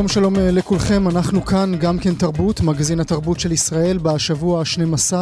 שלום 0.00 0.08
שלום 0.08 0.36
אה, 0.36 0.50
לכולכם, 0.50 1.08
אנחנו 1.08 1.44
כאן 1.44 1.72
גם 1.80 1.98
כן 1.98 2.14
תרבות, 2.14 2.60
מגזין 2.60 3.00
התרבות 3.00 3.40
של 3.40 3.52
ישראל 3.52 3.98
בשבוע 3.98 4.60
ה-12 4.60 5.12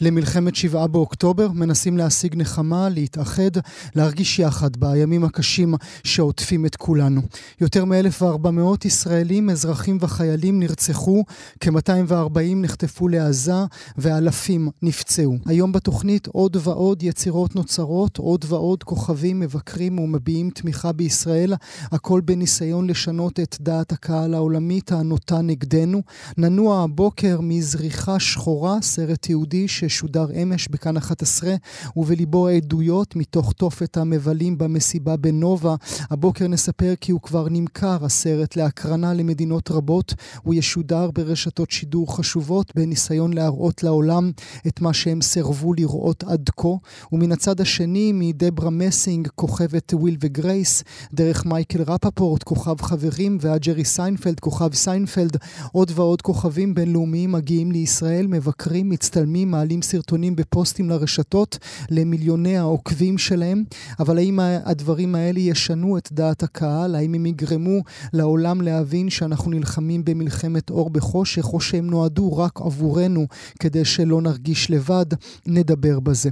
למלחמת 0.00 0.56
שבעה 0.56 0.86
באוקטובר, 0.86 1.48
מנסים 1.54 1.98
להשיג 1.98 2.36
נחמה, 2.36 2.88
להתאחד, 2.88 3.50
להרגיש 3.94 4.38
יחד 4.38 4.76
בימים 4.76 5.24
הקשים 5.24 5.74
שעוטפים 6.04 6.66
את 6.66 6.76
כולנו. 6.76 7.20
יותר 7.60 7.84
מ-1400 7.84 8.84
ישראלים, 8.84 9.50
אזרחים 9.50 9.98
וחיילים 10.00 10.60
נרצחו, 10.60 11.24
כ-240 11.60 12.38
נחטפו 12.56 13.08
לעזה 13.08 13.64
ואלפים 13.98 14.68
נפצעו. 14.82 15.36
היום 15.46 15.72
בתוכנית 15.72 16.26
עוד 16.26 16.56
ועוד 16.60 17.02
יצירות 17.02 17.56
נוצרות, 17.56 18.16
עוד 18.16 18.44
ועוד 18.48 18.82
כוכבים 18.82 19.40
מבקרים 19.40 19.98
ומביעים 19.98 20.50
תמיכה 20.50 20.92
בישראל, 20.92 21.54
הכל 21.92 22.20
בניסיון 22.20 22.90
לשנות 22.90 23.40
את 23.40 23.56
דעת 23.60 23.92
הקהל 23.92 24.21
העולמית 24.34 24.92
הנוטה 24.92 25.40
נגדנו. 25.40 26.02
ננוע 26.38 26.82
הבוקר 26.82 27.40
מזריחה 27.40 28.18
שחורה, 28.18 28.82
סרט 28.82 29.28
יהודי 29.28 29.68
ששודר 29.68 30.26
אמש 30.42 30.68
בכאן 30.68 30.96
11, 30.96 31.54
ובליבו 31.96 32.48
העדויות 32.48 33.16
מתוך 33.16 33.52
תופת 33.52 33.96
המבלים 33.96 34.58
במסיבה 34.58 35.16
בנובה. 35.16 35.74
הבוקר 36.10 36.48
נספר 36.48 36.94
כי 37.00 37.12
הוא 37.12 37.20
כבר 37.20 37.46
נמכר, 37.50 38.04
הסרט, 38.04 38.56
להקרנה 38.56 39.14
למדינות 39.14 39.70
רבות. 39.70 40.14
הוא 40.42 40.54
ישודר 40.54 41.10
ברשתות 41.10 41.70
שידור 41.70 42.16
חשובות, 42.16 42.72
בניסיון 42.74 43.32
להראות 43.32 43.82
לעולם 43.82 44.32
את 44.66 44.80
מה 44.80 44.92
שהם 44.92 45.22
סירבו 45.22 45.74
לראות 45.74 46.24
עד 46.24 46.50
כה. 46.56 46.68
ומן 47.12 47.32
הצד 47.32 47.60
השני, 47.60 48.12
מדברה 48.14 48.70
מסינג, 48.70 49.28
כוכבת 49.34 49.94
וויל 49.94 50.16
וגרייס, 50.20 50.84
דרך 51.14 51.46
מייקל 51.46 51.82
רפפורט, 51.82 52.42
כוכב 52.42 52.80
חברים, 52.80 53.38
ועד 53.40 53.60
ג'רי 53.60 53.84
סיינפלד, 54.12 54.40
כוכב 54.40 54.74
סיינפלד, 54.74 55.36
עוד 55.72 55.92
ועוד 55.94 56.22
כוכבים 56.22 56.74
בינלאומיים 56.74 57.32
מגיעים 57.32 57.72
לישראל, 57.72 58.26
מבקרים, 58.26 58.90
מצטלמים, 58.90 59.50
מעלים 59.50 59.82
סרטונים 59.82 60.36
בפוסטים 60.36 60.90
לרשתות 60.90 61.58
למיליוני 61.90 62.56
העוקבים 62.56 63.18
שלהם. 63.18 63.64
אבל 64.00 64.18
האם 64.18 64.38
הדברים 64.64 65.14
האלה 65.14 65.40
ישנו 65.40 65.98
את 65.98 66.08
דעת 66.12 66.42
הקהל? 66.42 66.94
האם 66.94 67.14
הם 67.14 67.26
יגרמו 67.26 67.80
לעולם 68.12 68.60
להבין 68.60 69.10
שאנחנו 69.10 69.50
נלחמים 69.50 70.04
במלחמת 70.04 70.70
אור 70.70 70.90
בחושך, 70.90 71.52
או 71.52 71.60
שהם 71.60 71.90
נועדו 71.90 72.36
רק 72.36 72.60
עבורנו 72.60 73.26
כדי 73.60 73.84
שלא 73.84 74.20
נרגיש 74.20 74.70
לבד? 74.70 75.06
נדבר 75.46 76.00
בזה. 76.00 76.30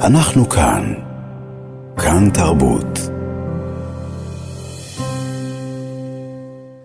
אנחנו 0.00 0.48
כאן. 0.48 0.92
כאן 1.96 2.30
תרבות. 2.34 3.19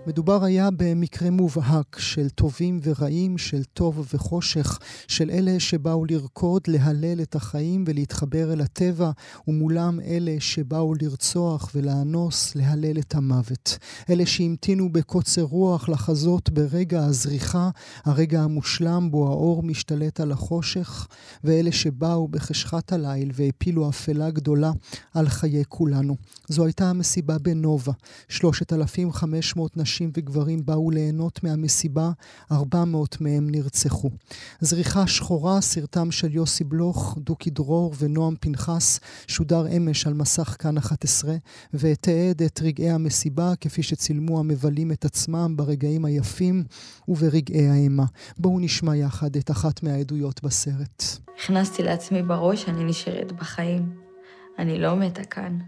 מדובר 0.07 0.43
היה 0.43 0.69
במקרה 0.77 1.29
מובהק 1.29 1.99
של 1.99 2.29
טובים 2.29 2.79
ורעים, 2.83 3.37
של 3.37 3.63
טוב 3.63 4.07
וחושך, 4.13 4.79
של 5.07 5.29
אלה 5.29 5.59
שבאו 5.59 6.05
לרקוד, 6.05 6.61
להלל 6.67 7.21
את 7.21 7.35
החיים 7.35 7.83
ולהתחבר 7.87 8.53
אל 8.53 8.61
הטבע, 8.61 9.11
ומולם 9.47 9.99
אלה 9.99 10.35
שבאו 10.39 10.93
לרצוח 11.01 11.71
ולאנוס, 11.75 12.55
להלל 12.55 12.99
את 12.99 13.15
המוות. 13.15 13.77
אלה 14.09 14.25
שהמתינו 14.25 14.89
בקוצר 14.91 15.41
רוח 15.41 15.89
לחזות 15.89 16.49
ברגע 16.49 17.03
הזריחה, 17.03 17.69
הרגע 18.03 18.41
המושלם 18.41 19.11
בו 19.11 19.27
האור 19.27 19.63
משתלט 19.63 20.19
על 20.19 20.31
החושך, 20.31 21.07
ואלה 21.43 21.71
שבאו 21.71 22.27
בחשכת 22.27 22.93
הליל 22.93 23.31
והפילו 23.33 23.89
אפלה 23.89 24.31
גדולה 24.31 24.71
על 25.13 25.29
חיי 25.29 25.63
כולנו. 25.67 26.15
זו 26.47 26.65
הייתה 26.65 26.89
המסיבה 26.89 27.37
בנובה. 27.37 27.93
3,500 28.29 29.77
נשים 29.77 29.94
נשים 29.95 30.11
וגברים 30.17 30.65
באו 30.65 30.91
ליהנות 30.91 31.43
מהמסיבה, 31.43 32.11
400 32.51 33.21
מהם 33.21 33.49
נרצחו. 33.49 34.09
זריחה 34.59 35.07
שחורה, 35.07 35.61
סרטם 35.61 36.11
של 36.11 36.35
יוסי 36.35 36.63
בלוך, 36.63 37.17
דוקי 37.17 37.49
דרור 37.49 37.93
ונועם 37.99 38.35
פנחס, 38.39 38.99
שודר 39.27 39.77
אמש 39.77 40.07
על 40.07 40.13
מסך 40.13 40.55
כאן 40.59 40.77
11, 40.77 41.35
ותיעד 41.73 42.41
את 42.41 42.59
רגעי 42.61 42.89
המסיבה 42.89 43.53
כפי 43.61 43.83
שצילמו 43.83 44.39
המבלים 44.39 44.91
את 44.91 45.05
עצמם 45.05 45.53
ברגעים 45.57 46.05
היפים 46.05 46.63
וברגעי 47.07 47.67
האימה. 47.67 48.05
בואו 48.37 48.59
נשמע 48.59 48.95
יחד 48.95 49.35
את 49.35 49.51
אחת 49.51 49.83
מהעדויות 49.83 50.43
בסרט. 50.43 51.03
הכנסתי 51.43 51.83
לעצמי 51.83 52.23
בראש 52.23 52.63
שאני 52.63 52.83
נשארת 52.83 53.31
בחיים. 53.31 53.95
אני 54.59 54.79
לא 54.79 54.95
מתה 54.95 55.23
כאן. 55.23 55.59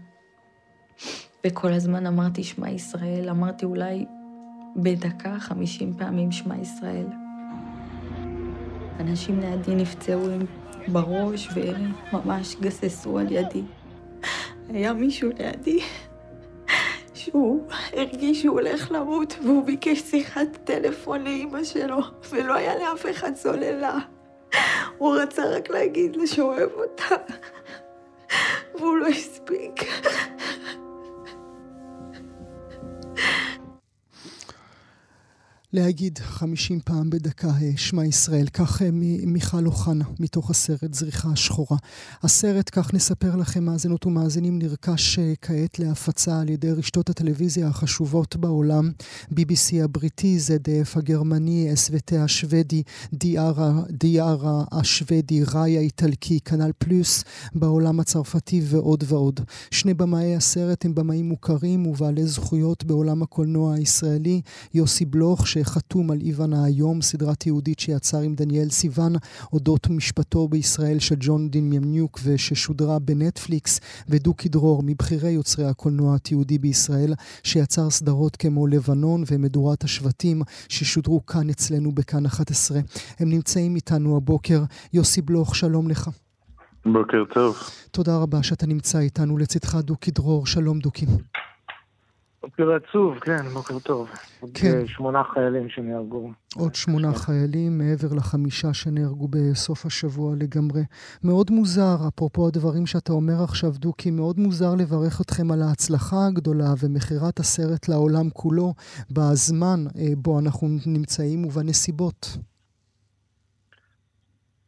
וכל 1.46 1.72
הזמן 1.72 2.06
אמרתי 2.06 2.44
שמע 2.44 2.70
ישראל, 2.70 3.28
אמרתי 3.30 3.64
אולי 3.64 4.06
בדקה 4.82 5.38
חמישים 5.38 5.94
פעמים 5.96 6.32
שמע 6.32 6.56
ישראל. 6.56 7.06
אנשים 9.00 9.40
לידי 9.40 9.74
נפצעו 9.74 10.28
בראש 10.88 11.48
וממש 11.54 12.56
גססו 12.60 13.18
על 13.18 13.32
ידי. 13.32 13.62
היה 14.68 14.92
מישהו 14.92 15.30
לידי 15.38 15.80
שהוא 17.14 17.66
הרגיש 17.92 18.42
שהוא 18.42 18.60
הולך 18.60 18.92
למות 18.92 19.34
והוא 19.42 19.64
ביקש 19.64 20.00
שיחת 20.00 20.56
טלפון 20.64 21.24
לאימא 21.24 21.64
שלו 21.64 21.98
ולא 22.30 22.54
היה 22.54 22.78
לאף 22.78 23.06
אחד 23.10 23.34
סוללה. 23.34 23.98
הוא 24.98 25.16
רצה 25.16 25.42
רק 25.56 25.70
להגיד 25.70 26.16
לה 26.16 26.26
שאוהב 26.26 26.70
אותה 26.72 27.14
והוא 28.74 28.96
לא 28.96 29.06
הספיק. 29.06 29.84
להגיד 35.72 36.18
חמישים 36.18 36.80
פעם 36.84 37.10
בדקה 37.10 37.48
אה, 37.48 37.70
שמע 37.76 38.04
ישראל, 38.04 38.46
כך 38.52 38.82
אה, 38.82 38.88
מיכל 39.26 39.66
אוחנה 39.66 40.04
מתוך 40.20 40.50
הסרט 40.50 40.94
זריחה 40.94 41.28
השחורה. 41.32 41.76
הסרט, 42.22 42.70
כך 42.72 42.94
נספר 42.94 43.36
לכם 43.36 43.64
מאזינות 43.64 44.06
ומאזינים, 44.06 44.58
נרכש 44.58 45.18
אה, 45.18 45.32
כעת 45.42 45.78
להפצה 45.78 46.40
על 46.40 46.48
ידי 46.48 46.70
רשתות 46.70 47.10
הטלוויזיה 47.10 47.68
החשובות 47.68 48.36
בעולם, 48.36 48.90
BBC 49.30 49.84
הבריטי, 49.84 50.38
ZDF 50.46 50.98
הגרמני, 50.98 51.72
SVT 51.74 52.16
השוודי, 52.16 52.82
דיארה 53.92 54.64
השוודי, 54.72 55.42
ראי 55.54 55.78
האיטלקי, 55.78 56.40
כנ"ל 56.40 56.70
פלוס 56.78 57.24
בעולם 57.54 58.00
הצרפתי 58.00 58.60
ועוד 58.64 59.04
ועוד. 59.06 59.40
שני 59.70 59.94
במאי 59.94 60.36
הסרט 60.36 60.84
הם 60.84 60.94
במאים 60.94 61.28
מוכרים 61.28 61.86
ובעלי 61.86 62.26
זכויות 62.26 62.84
בעולם 62.84 63.22
הקולנוע 63.22 63.74
הישראלי, 63.74 64.40
יוסי 64.74 65.04
בלוך, 65.04 65.46
שחתום 65.58 66.10
על 66.10 66.20
איוון 66.20 66.52
היום, 66.52 67.02
סדרה 67.02 67.34
תיעודית 67.34 67.78
שיצר 67.78 68.18
עם 68.18 68.34
דניאל 68.34 68.68
סיוון, 68.68 69.12
אודות 69.52 69.90
משפטו 69.90 70.48
בישראל 70.48 70.98
של 70.98 71.14
ג'ון 71.18 71.50
דין 71.50 71.72
ימניוק 71.72 72.20
וששודרה 72.24 72.98
בנטפליקס, 72.98 73.80
ודוקי 74.08 74.48
דרור, 74.48 74.82
מבכירי 74.86 75.30
יוצרי 75.30 75.64
הקולנוע 75.64 76.14
התיעודי 76.14 76.58
בישראל, 76.58 77.14
שיצר 77.42 77.90
סדרות 77.90 78.36
כמו 78.36 78.66
לבנון 78.66 79.24
ומדורת 79.30 79.84
השבטים, 79.84 80.42
ששודרו 80.68 81.26
כאן 81.26 81.50
אצלנו 81.50 81.92
בכאן 81.92 82.26
11. 82.26 82.80
הם 83.18 83.28
נמצאים 83.28 83.76
איתנו 83.76 84.16
הבוקר. 84.16 84.62
יוסי 84.92 85.22
בלוך, 85.22 85.56
שלום 85.56 85.88
לך. 85.88 86.10
בוקר 86.86 87.24
טוב. 87.34 87.56
תודה 87.90 88.16
רבה 88.16 88.42
שאתה 88.42 88.66
נמצא 88.66 88.98
איתנו 88.98 89.38
לצדך 89.38 89.74
דוקי 89.74 90.10
דרור. 90.10 90.46
שלום 90.46 90.78
דוקי. 90.78 91.06
בוקר 92.42 92.72
עצוב, 92.72 93.18
כן, 93.18 93.48
בוקר 93.52 93.78
טוב. 93.78 94.08
כן. 94.54 94.78
עוד 94.78 94.86
שמונה 94.86 95.22
חיילים 95.34 95.68
שנהרגו. 95.68 96.30
עוד 96.56 96.74
שמונה 96.74 97.12
חיילים 97.14 97.78
מעבר 97.78 98.14
לחמישה 98.14 98.74
שנהרגו 98.74 99.28
בסוף 99.28 99.86
השבוע 99.86 100.34
לגמרי. 100.36 100.82
מאוד 101.24 101.50
מוזר, 101.50 101.96
אפרופו 102.08 102.46
הדברים 102.46 102.86
שאתה 102.86 103.12
אומר 103.12 103.44
עכשיו, 103.44 103.72
דוקי, 103.78 104.10
מאוד 104.10 104.38
מוזר 104.38 104.74
לברך 104.74 105.20
אתכם 105.20 105.50
על 105.50 105.62
ההצלחה 105.62 106.26
הגדולה 106.26 106.74
ומכירת 106.82 107.38
הסרט 107.38 107.88
לעולם 107.88 108.30
כולו 108.30 108.74
בזמן 109.10 109.84
אה, 109.98 110.08
בו 110.16 110.38
אנחנו 110.38 110.68
נמצאים 110.86 111.44
ובנסיבות. 111.44 112.38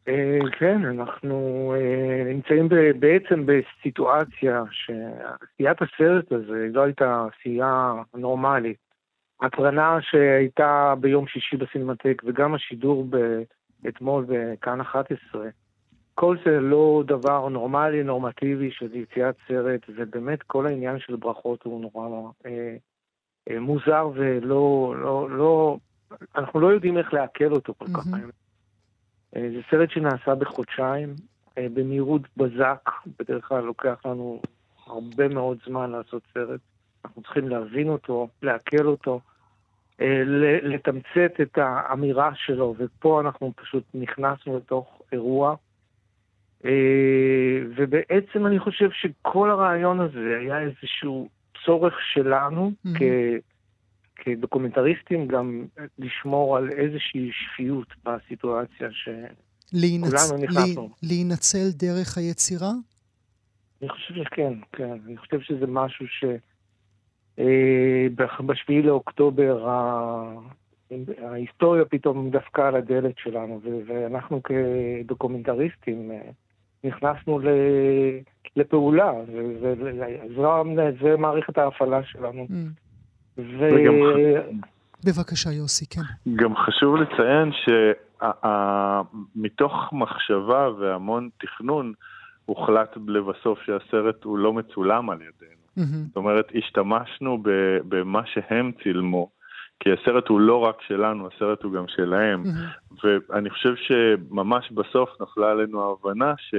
אה, 0.08 0.38
כן, 0.58 0.85
אנחנו 0.85 1.73
אה, 1.76 2.25
נמצאים 2.25 2.69
בעצם 2.99 3.47
בסיטואציה 3.47 4.62
שעשיית 4.70 5.79
הסרט 5.82 6.32
הזה 6.32 6.69
לא 6.73 6.82
הייתה 6.82 7.26
עשייה 7.32 7.93
נורמלית. 8.14 8.76
הקרנה 9.41 9.99
שהייתה 10.00 10.94
ביום 11.00 11.26
שישי 11.26 11.56
בסינמטק 11.56 12.23
וגם 12.26 12.55
השידור 12.55 13.06
אתמול 13.88 14.25
בכאן 14.29 14.81
11, 14.81 15.49
כל 16.14 16.37
זה 16.44 16.61
לא 16.61 17.02
דבר 17.06 17.49
נורמלי, 17.49 18.02
נורמטיבי 18.02 18.70
של 18.70 18.94
יציאת 18.94 19.35
סרט, 19.49 19.81
ובאמת 19.88 20.43
כל 20.43 20.67
העניין 20.67 20.99
של 20.99 21.17
ברכות 21.17 21.62
הוא 21.62 21.81
נורא 21.81 22.31
אה, 22.47 22.76
אה, 23.50 23.61
מוזר 23.61 24.11
ולא, 24.14 24.94
לא, 24.99 25.31
לא, 25.31 25.76
אנחנו 26.37 26.61
לא 26.61 26.67
יודעים 26.67 26.99
איך 26.99 27.12
לעכל 27.14 27.52
אותו 27.52 27.75
כל 27.79 27.87
כך. 27.87 28.06
Mm-hmm. 28.06 28.14
אה, 28.14 28.50
זה 29.32 29.61
סרט 29.71 29.91
שנעשה 29.91 30.35
בחודשיים, 30.35 31.15
אה, 31.59 31.67
במהירות 31.75 32.23
בזק, 32.37 32.91
בדרך 33.19 33.44
כלל 33.49 33.65
לוקח 33.65 34.06
לנו 34.06 34.43
הרבה 34.87 35.29
מאוד 35.29 35.59
זמן 35.67 35.91
לעשות 35.91 36.23
סרט. 36.35 36.61
אנחנו 37.05 37.23
צריכים 37.23 37.49
להבין 37.49 37.88
אותו, 37.88 38.29
לעכל 38.43 38.87
אותו, 38.87 39.21
אה, 40.00 40.23
לתמצת 40.62 41.41
את 41.43 41.59
האמירה 41.59 42.31
שלו, 42.35 42.75
ופה 42.79 43.21
אנחנו 43.21 43.53
פשוט 43.56 43.85
נכנסנו 43.94 44.56
לתוך 44.56 45.03
אירוע. 45.12 45.55
אה, 46.65 46.71
ובעצם 47.76 48.47
אני 48.47 48.59
חושב 48.59 48.91
שכל 48.91 49.50
הרעיון 49.50 50.00
הזה 50.00 50.37
היה 50.41 50.61
איזשהו 50.61 51.29
צורך 51.65 51.94
שלנו 52.12 52.73
mm-hmm. 52.87 52.99
כדוקומנטריסטים 54.25 55.27
גם 55.27 55.67
לשמור 55.99 56.57
על 56.57 56.71
איזושהי 56.71 57.31
שפיות 57.33 57.89
בסיטואציה 58.05 58.89
שכולנו 58.93 60.43
נכנסנו. 60.43 60.91
להינצל 61.03 61.71
דרך 61.79 62.19
היצירה? 62.19 62.71
אני 63.83 63.89
חושב 63.89 64.15
שכן, 64.15 64.53
כן. 64.73 64.97
אני 65.07 65.17
חושב 65.17 65.41
שזה 65.41 65.67
משהו 65.67 66.07
ש... 66.09 66.25
אה, 67.39 68.07
בשביעי 68.47 68.83
לאוקטובר 68.83 69.69
ההיסטוריה 71.19 71.85
פתאום 71.85 72.31
דפקה 72.31 72.69
על 72.69 72.77
הדלת 72.77 73.15
שלנו, 73.19 73.61
ואנחנו 73.87 74.41
כדוקומנטריסטים 74.43 76.11
אה, 76.11 76.31
נכנסנו 76.85 77.41
לפעולה, 78.57 79.13
וזה 80.67 81.17
מערכת 81.17 81.59
ההפעלה 81.59 82.05
שלנו. 82.05 82.47
Mm. 82.51 82.90
ו... 83.38 83.61
בבקשה, 85.05 85.50
יוסי, 85.50 85.87
כן. 85.87 86.00
גם 86.37 86.56
חשוב 86.56 86.97
לציין 86.97 87.50
שמתוך 89.37 89.75
מחשבה 89.93 90.69
והמון 90.79 91.29
תכנון, 91.41 91.93
הוחלט 92.47 92.97
לבסוף 93.06 93.59
שהסרט 93.62 94.25
הוא 94.25 94.38
לא 94.38 94.53
מצולם 94.53 95.11
על 95.11 95.17
ידינו. 95.17 95.61
Mm-hmm. 95.79 96.06
זאת 96.06 96.17
אומרת, 96.17 96.47
השתמשנו 96.55 97.43
במה 97.88 98.23
שהם 98.27 98.73
צילמו, 98.82 99.31
כי 99.81 99.91
הסרט 99.93 100.29
הוא 100.29 100.41
לא 100.41 100.56
רק 100.56 100.76
שלנו, 100.87 101.29
הסרט 101.35 101.62
הוא 101.62 101.73
גם 101.73 101.85
שלהם. 101.88 102.44
Mm-hmm. 102.44 103.05
ואני 103.05 103.50
חושב 103.50 103.75
שממש 103.76 104.73
בסוף 104.73 105.11
נפלה 105.21 105.50
עלינו 105.50 105.83
ההבנה 105.83 106.35
ש... 106.38 106.55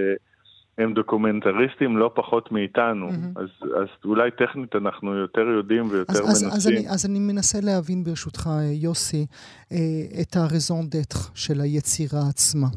הם 0.77 0.94
דוקומנטריסטים 0.94 1.97
לא 1.97 2.12
פחות 2.15 2.51
מאיתנו, 2.51 3.09
mm-hmm. 3.09 3.39
אז, 3.39 3.47
אז 3.81 3.88
אולי 4.06 4.31
טכנית 4.31 4.75
אנחנו 4.75 5.15
יותר 5.15 5.41
יודעים 5.41 5.88
ויותר 5.89 6.13
אז, 6.13 6.19
מנסים. 6.19 6.47
אז, 6.47 6.56
אז, 6.56 6.68
אני, 6.68 6.89
אז 6.89 7.06
אני 7.06 7.19
מנסה 7.19 7.59
להבין 7.62 8.03
ברשותך, 8.03 8.50
יוסי, 8.71 9.25
אה, 9.71 9.77
את 10.21 10.35
הרזון 10.35 10.89
דטח 10.89 11.31
של 11.35 11.62
היצירה 11.62 12.19
עצמה. 12.29 12.68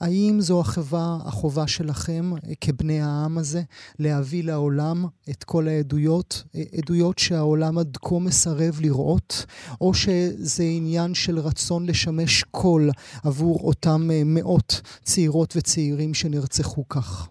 האם 0.00 0.36
זו 0.38 0.60
החובה, 0.60 1.16
החובה 1.24 1.66
שלכם 1.66 2.32
אה, 2.32 2.52
כבני 2.60 3.00
העם 3.00 3.38
הזה 3.38 3.62
להביא 3.98 4.44
לעולם 4.44 5.04
את 5.30 5.44
כל 5.44 5.68
העדויות, 5.68 6.44
אה, 6.54 6.62
עדויות 6.78 7.18
שהעולם 7.18 7.78
עד 7.78 7.96
כה 8.02 8.18
מסרב 8.18 8.78
לראות, 8.80 9.46
או 9.80 9.94
שזה 9.94 10.64
עניין 10.64 11.14
של 11.14 11.38
רצון 11.38 11.86
לשמש 11.86 12.44
קול 12.50 12.90
עבור 13.24 13.60
אותם 13.64 14.00
מאות 14.24 14.80
צעירות 15.02 15.54
וצעירים 15.56 16.14
שנרצחו 16.14 16.88
כך? 16.88 17.28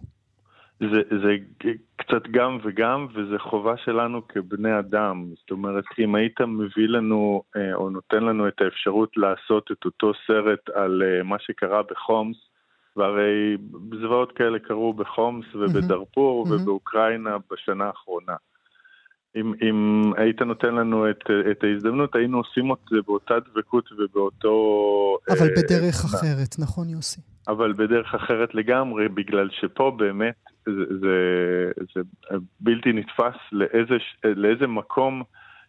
זה, 0.92 1.18
זה 1.22 1.36
קצת 1.96 2.22
גם 2.30 2.58
וגם, 2.64 3.06
וזה 3.14 3.38
חובה 3.38 3.76
שלנו 3.76 4.28
כבני 4.28 4.78
אדם. 4.78 5.26
זאת 5.40 5.50
אומרת, 5.50 5.84
אם 5.98 6.14
היית 6.14 6.40
מביא 6.40 6.88
לנו, 6.88 7.42
אה, 7.56 7.74
או 7.74 7.90
נותן 7.90 8.24
לנו 8.24 8.48
את 8.48 8.60
האפשרות 8.60 9.16
לעשות 9.16 9.70
את 9.72 9.84
אותו 9.84 10.12
סרט 10.26 10.70
על 10.74 11.02
אה, 11.02 11.22
מה 11.22 11.38
שקרה 11.38 11.82
בחומס, 11.82 12.36
והרי 12.96 13.56
זוועות 14.00 14.32
כאלה 14.32 14.58
קרו 14.58 14.92
בחומס 14.92 15.46
ובדארפור 15.54 16.46
mm-hmm. 16.46 16.52
ובאוקראינה 16.52 17.36
בשנה 17.50 17.84
האחרונה. 17.84 18.34
אם, 19.36 19.52
אם 19.62 20.10
היית 20.16 20.42
נותן 20.42 20.74
לנו 20.74 21.10
את, 21.10 21.24
את 21.50 21.64
ההזדמנות, 21.64 22.16
היינו 22.16 22.38
עושים 22.38 22.72
את 22.72 22.78
זה 22.90 22.96
באותה 23.06 23.34
דבקות 23.40 23.92
ובאותו... 23.92 25.18
אבל 25.28 25.48
אה, 25.48 25.62
בדרך 25.62 26.04
אה, 26.04 26.10
אחרת, 26.10 26.58
נכון 26.58 26.88
יוסי? 26.88 27.20
אבל 27.48 27.72
בדרך 27.72 28.14
אחרת 28.14 28.54
לגמרי, 28.54 29.08
בגלל 29.08 29.48
שפה 29.60 29.96
באמת 29.96 30.34
זה, 30.66 30.72
זה, 31.00 31.16
זה 31.94 32.00
בלתי 32.60 32.92
נתפס 32.92 33.36
לאיזה, 33.52 33.94
לאיזה 34.24 34.66
מקום 34.66 35.22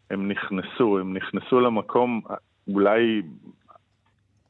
הם 0.10 0.32
נכנסו. 0.32 1.00
הם 1.00 1.18
נכנסו 1.18 1.60
למקום 1.60 2.22
אולי 2.68 3.22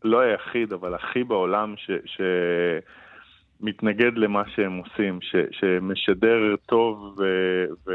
לא 0.03 0.19
היחיד, 0.19 0.73
אבל 0.73 0.95
הכי 0.95 1.23
בעולם 1.23 1.73
ש... 1.77 1.91
ש 2.06 2.21
מתנגד 3.62 4.12
למה 4.15 4.44
שהם 4.56 4.77
עושים, 4.77 5.19
ש, 5.21 5.35
שמשדר 5.51 6.56
טוב 6.65 7.15
ו, 7.19 7.23
ו, 7.88 7.91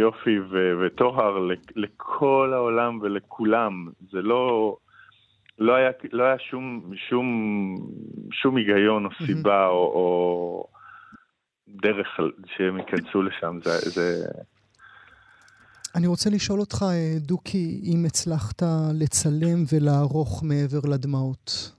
יופי 0.00 0.40
ו, 0.40 0.72
וטוהר 0.80 1.48
לכל 1.76 2.50
העולם 2.54 2.98
ולכולם. 3.02 3.88
זה 4.10 4.22
לא, 4.22 4.76
לא 5.58 5.74
היה, 5.74 5.90
לא 6.12 6.24
היה 6.24 6.38
שום, 6.38 6.92
שום, 7.08 7.26
שום 8.32 8.56
היגיון 8.56 9.04
או 9.04 9.10
סיבה 9.26 9.66
או, 9.66 9.74
או 9.74 10.66
דרך 11.68 12.06
שהם 12.56 12.78
ייכנסו 12.78 13.22
לשם. 13.22 13.58
זה, 13.64 13.70
זה... 13.90 14.24
אני 15.96 16.06
רוצה 16.06 16.30
לשאול 16.30 16.60
אותך, 16.60 16.82
אה, 16.82 17.14
דוקי, 17.18 17.80
אם 17.84 18.04
הצלחת 18.06 18.62
לצלם 19.00 19.58
ולערוך 19.72 20.44
מעבר 20.44 20.90
לדמעות. 20.90 21.72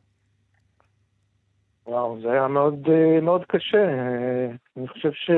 וואו, 1.87 2.19
זה 2.21 2.31
היה 2.31 2.47
מאוד, 2.47 2.87
אה, 2.89 3.21
מאוד 3.21 3.41
קשה. 3.47 3.87
אני 4.77 4.87
חושב 4.87 5.11
ש... 5.13 5.31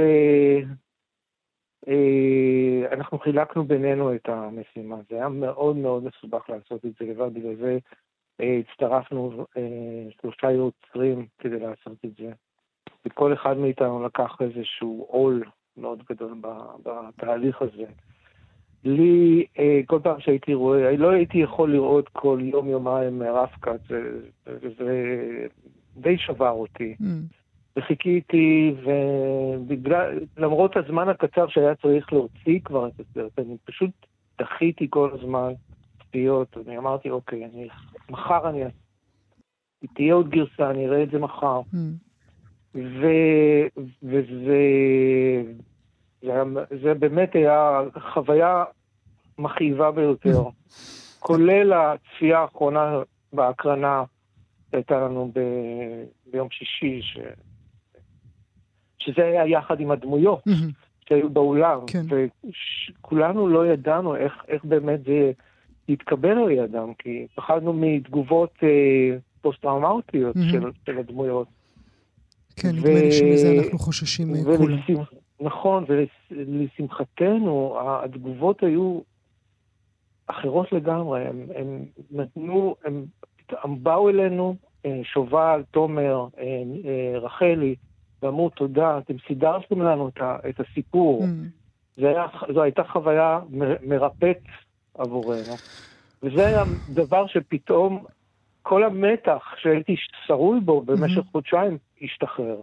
אנחנו 2.92 3.20
חילקנו 3.20 3.64
בינינו 3.64 4.16
את 4.16 4.30
המשימה. 4.30 4.96
זה 5.10 5.16
היה 5.16 5.30
מאוד 5.30 5.76
מאוד 5.76 6.04
מסובך 6.04 6.50
לעשות 6.50 6.86
את 6.86 6.92
זה 7.00 7.06
לבד, 7.06 7.34
בגלל 7.34 7.56
זה 7.56 7.78
הצטרפנו 8.40 9.46
שלושה 10.22 10.52
יוצרים 10.52 11.26
כדי 11.40 11.60
לעשות 11.60 11.98
את 12.06 12.12
זה. 12.18 12.32
וכל 13.06 13.34
אחד 13.34 13.58
מאיתנו 13.58 14.06
לקח 14.06 14.38
איזשהו 14.42 15.06
עול 15.10 15.44
מאוד 15.78 16.04
גדול 16.10 16.34
בתהליך 16.84 17.62
הזה. 17.62 17.86
לי, 18.84 19.46
כל 19.86 20.00
פעם 20.04 20.20
שהייתי 20.20 20.54
רואה, 20.54 20.98
לא 20.98 21.10
הייתי 21.10 21.38
יכול 21.38 21.72
לראות 21.72 22.10
כל 22.10 22.40
יום-יומיים 22.42 23.24
רפקת, 23.24 23.80
וזה 24.48 25.16
די 25.98 26.18
שבר 26.18 26.52
אותי. 26.52 26.96
Mm. 27.02 27.39
וחיכיתי, 27.80 28.76
ובגלל, 28.84 30.20
למרות 30.38 30.78
הזמן 30.78 31.10
הקצר 31.10 31.48
שהיה 31.48 31.76
צריך 31.76 32.14
להוציא 32.14 32.60
כבר 32.66 32.88
את 32.88 32.94
הסרט, 33.00 33.40
אני 33.40 33.58
פשוט 33.66 33.92
דחיתי 34.40 34.88
כל 34.90 35.10
הזמן 35.14 35.54
צפיות, 36.04 36.58
אני 36.68 36.78
אמרתי, 36.78 37.10
אוקיי, 37.10 37.46
אני, 37.46 37.68
מחר 38.10 38.50
אני... 38.50 38.64
תהיה 39.94 40.14
עוד 40.14 40.30
גרסה, 40.30 40.70
אני 40.70 40.88
אראה 40.88 41.04
את 41.04 41.12
זה 41.12 41.20
מחר. 41.20 41.62
Mm. 41.74 41.78
ו... 42.76 43.08
וזה... 44.04 44.62
זה, 46.22 46.44
זה 46.84 46.94
באמת 46.94 47.36
היה 47.36 47.82
חוויה 48.14 48.64
מכאיבה 49.38 49.92
ביותר. 49.92 50.44
כולל 51.20 51.74
הצפייה 51.74 52.40
האחרונה 52.40 53.00
בהקרנה 53.34 54.04
שהייתה 54.72 55.00
לנו 55.00 55.32
ב... 55.36 55.40
ביום 56.32 56.48
שישי, 56.52 57.02
ש... 57.02 57.18
שזה 59.00 59.26
היה 59.26 59.48
יחד 59.48 59.80
עם 59.80 59.92
הדמויות. 59.92 60.44
שהיו 61.10 61.30
באולם, 61.30 61.80
כן. 61.88 62.06
וכולנו 62.10 63.48
לא 63.48 63.68
ידענו 63.68 64.16
איך, 64.16 64.34
איך 64.48 64.66
באמת 64.66 65.00
זה 65.04 65.32
יתקבל 65.88 66.38
על 66.38 66.52
ידם, 66.52 66.94
כי 67.00 67.28
פחדנו 67.36 67.74
מתגובות 67.74 68.54
אה, 68.64 69.18
פוסט-טראומטיות. 69.42 70.36
של, 70.52 70.72
של 70.86 70.98
הדמויות. 70.98 71.48
כן, 72.56 72.70
נדמה. 72.70 72.90
לי 72.90 73.12
שמזה 73.12 73.60
אנחנו 73.64 73.80
חוששים 73.80 74.36
אה, 74.36 74.58
כולם. 74.58 74.78
נכון, 75.42 75.86
ולשמחתנו, 76.30 77.78
התגובות 78.04 78.64
היו 78.64 79.00
אחרות 80.28 80.72
לגמרי. 80.72 81.22
הם, 81.22 81.46
הם 81.56 81.86
נתנו, 82.12 82.76
הם, 82.86 83.06
הם 83.64 83.84
באו 83.84 84.10
אלינו, 84.10 84.56
אה, 84.86 85.00
שובל, 85.04 85.64
תומר, 85.72 86.28
אה, 86.40 87.20
רחלי, 87.20 87.76
ואמרו 88.24 88.50
תודה, 88.50 88.98
אתם 88.98 89.14
סידרתם 89.28 89.82
לנו 89.82 90.08
את, 90.08 90.18
את 90.50 90.60
הסיפור. 90.60 91.24
Mm. 91.24 92.02
היה, 92.08 92.26
זו 92.54 92.62
הייתה 92.62 92.82
חוויה 92.84 93.40
מ, 93.50 93.90
מרפאת 93.90 94.40
עבורנו. 94.98 95.56
וזה 96.24 96.48
היה 96.48 96.64
דבר 96.90 97.28
שפתאום 97.28 98.06
כל 98.62 98.84
המתח 98.84 99.44
שהייתי 99.62 99.96
שרוי 100.28 100.60
בו 100.60 100.82
במשך 100.82 101.22
חודשיים 101.32 101.78
השתחרר. 102.02 102.60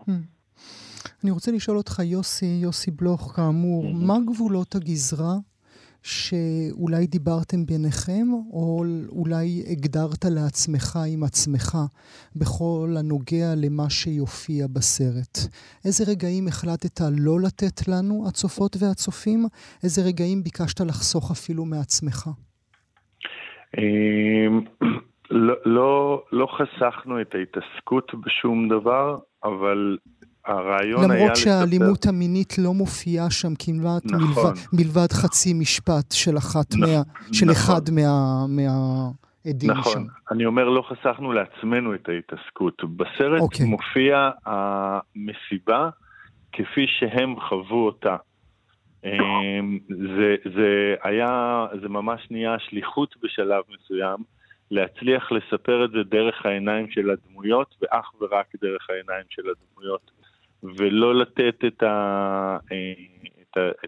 אני 1.25 1.31
רוצה 1.31 1.53
לשאול 1.53 1.77
אותך, 1.77 1.99
יוסי, 2.05 2.59
יוסי 2.63 2.91
בלוך, 2.91 3.33
כאמור, 3.37 3.85
מה 3.95 4.15
גבולות 4.27 4.75
הגזרה 4.75 5.35
שאולי 6.07 7.07
דיברתם 7.07 7.67
ביניכם, 7.67 8.27
או 8.53 8.85
אולי 9.09 9.65
הגדרת 9.73 10.25
לעצמך 10.25 10.99
עם 11.15 11.23
עצמך 11.23 11.79
בכל 12.37 12.89
הנוגע 12.99 13.49
למה 13.57 13.91
שיופיע 13.91 14.67
בסרט? 14.67 15.37
איזה 15.85 16.05
רגעים 16.13 16.49
החלטת 16.49 17.01
לא 17.19 17.37
לתת 17.47 17.89
לנו, 17.89 18.25
הצופות 18.29 18.77
והצופים? 18.81 19.41
איזה 19.85 20.03
רגעים 20.09 20.43
ביקשת 20.43 20.81
לחסוך 20.81 21.31
אפילו 21.31 21.65
מעצמך? 21.65 22.29
אמ, 23.79 24.61
לא, 25.31 25.55
לא, 25.65 26.23
לא 26.33 26.47
חסכנו 26.57 27.21
את 27.21 27.35
ההתעסקות 27.35 28.13
בשום 28.25 28.69
דבר, 28.69 29.19
אבל 29.45 29.99
הרעיון 30.47 31.11
היה... 31.11 31.21
למרות 31.21 31.37
שהאלימות 31.37 31.99
לספר... 31.99 32.09
המינית 32.09 32.59
לא 32.59 32.75
מופיעה 32.75 33.31
שם 33.31 33.53
כמעט 33.59 34.05
נכון. 34.05 34.45
מלבד, 34.47 34.61
מלבד 34.73 35.13
חצי 35.13 35.55
משפט 35.55 36.13
של 36.13 36.37
אחת 36.39 36.75
נכ... 36.75 36.89
מה... 36.89 37.03
של 37.33 37.47
נכון. 37.47 37.51
אחד 37.51 37.81
מה... 37.93 38.47
מהעדים 38.49 39.71
נכון. 39.71 39.93
שם. 39.93 39.99
נכון, 39.99 40.09
אני 40.31 40.47
אומר 40.47 40.69
לא 40.69 40.83
חסכנו 40.89 41.33
לעצמנו 41.33 41.95
את 41.95 42.09
ההתעסקות. 42.09 42.83
בסרט 42.97 43.41
אוקיי. 43.41 43.67
מופיע 43.67 44.31
המסיבה 44.47 45.89
כפי 46.53 46.87
שהם 46.99 47.41
חוו 47.49 47.87
אותה. 47.87 48.17
אמ, 49.05 49.79
זה, 49.89 50.35
זה 50.57 50.95
היה, 51.03 51.67
זה 51.83 51.89
ממש 51.89 52.27
נהיה 52.31 52.57
שליחות 52.59 53.15
בשלב 53.23 53.63
מסוים, 53.75 54.17
להצליח 54.71 55.33
לספר 55.33 55.85
את 55.85 55.91
זה 55.91 56.03
דרך 56.11 56.47
העיניים 56.47 56.91
של 56.91 57.11
הדמויות, 57.11 57.75
ואך 57.83 58.11
ורק 58.21 58.47
דרך 58.63 58.91
העיניים 58.91 59.25
של 59.29 59.43
הדמויות. 59.43 60.11
ולא 60.79 61.15
לתת 61.15 61.65
את, 61.67 61.83
ה, 61.83 62.57
אה, 62.73 62.93
את, 63.43 63.57
ה, 63.57 63.87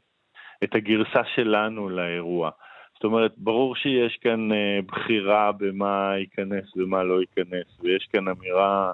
את, 0.64 0.74
הגרסה 0.74 1.20
שלנו 1.34 1.88
לאירוע. 1.88 2.50
זאת 2.94 3.04
אומרת, 3.04 3.34
ברור 3.36 3.76
שיש 3.76 4.18
כאן 4.20 4.52
אה, 4.52 4.78
בחירה 4.86 5.52
במה 5.52 6.12
ייכנס 6.20 6.76
ומה 6.76 7.02
לא 7.02 7.20
ייכנס, 7.20 7.80
ויש 7.82 8.08
כאן 8.12 8.28
אמירה, 8.28 8.92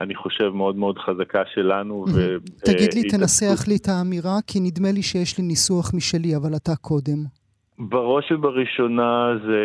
אני 0.00 0.14
חושב, 0.14 0.48
מאוד 0.48 0.76
מאוד 0.76 0.98
חזקה 0.98 1.42
שלנו. 1.54 2.04
ו, 2.14 2.36
תגיד 2.64 2.94
לי, 2.94 3.02
אה, 3.02 3.08
תנסח 3.10 3.68
לי 3.68 3.76
את 3.76 3.88
האמירה, 3.88 4.38
כי 4.46 4.60
נדמה 4.60 4.92
לי 4.92 5.02
שיש 5.02 5.38
לי 5.38 5.44
ניסוח 5.44 5.94
משלי, 5.94 6.36
אבל 6.36 6.56
אתה 6.56 6.72
קודם. 6.80 7.18
בראש 7.78 8.32
ובראשונה 8.32 9.34
זה, 9.46 9.62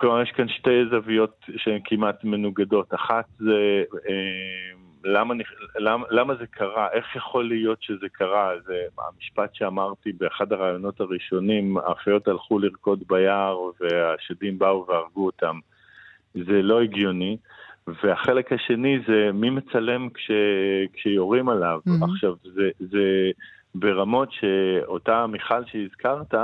כלומר 0.00 0.22
יש 0.22 0.30
כאן 0.36 0.48
שתי 0.48 0.84
זוויות 0.90 1.34
שהן 1.56 1.80
כמעט 1.84 2.24
מנוגדות. 2.24 2.94
אחת 2.94 3.24
זה 3.38 3.82
למה, 5.08 5.34
למה, 5.78 6.06
למה 6.10 6.34
זה 6.34 6.46
קרה, 6.46 6.88
איך 6.92 7.16
יכול 7.16 7.48
להיות 7.48 7.82
שזה 7.82 8.08
קרה, 8.12 8.50
זה 8.66 8.74
המשפט 8.98 9.54
שאמרתי 9.54 10.12
באחד 10.12 10.52
הראיונות 10.52 11.00
הראשונים, 11.00 11.76
האפיות 11.76 12.28
הלכו 12.28 12.58
לרקוד 12.58 13.02
ביער 13.08 13.58
והשדים 13.80 14.58
באו 14.58 14.86
והרגו 14.88 15.26
אותם. 15.26 15.58
זה 16.34 16.62
לא 16.62 16.80
הגיוני. 16.80 17.36
והחלק 18.02 18.52
השני 18.52 18.98
זה 19.08 19.30
מי 19.34 19.50
מצלם 19.50 20.08
כש, 20.10 20.30
כשיורים 20.92 21.48
עליו. 21.48 21.80
Mm-hmm. 21.86 22.04
עכשיו, 22.04 22.34
זה, 22.54 22.70
זה 22.78 23.30
ברמות 23.74 24.28
שאותה 24.32 25.26
מיכל 25.26 25.64
שהזכרת, 25.64 26.34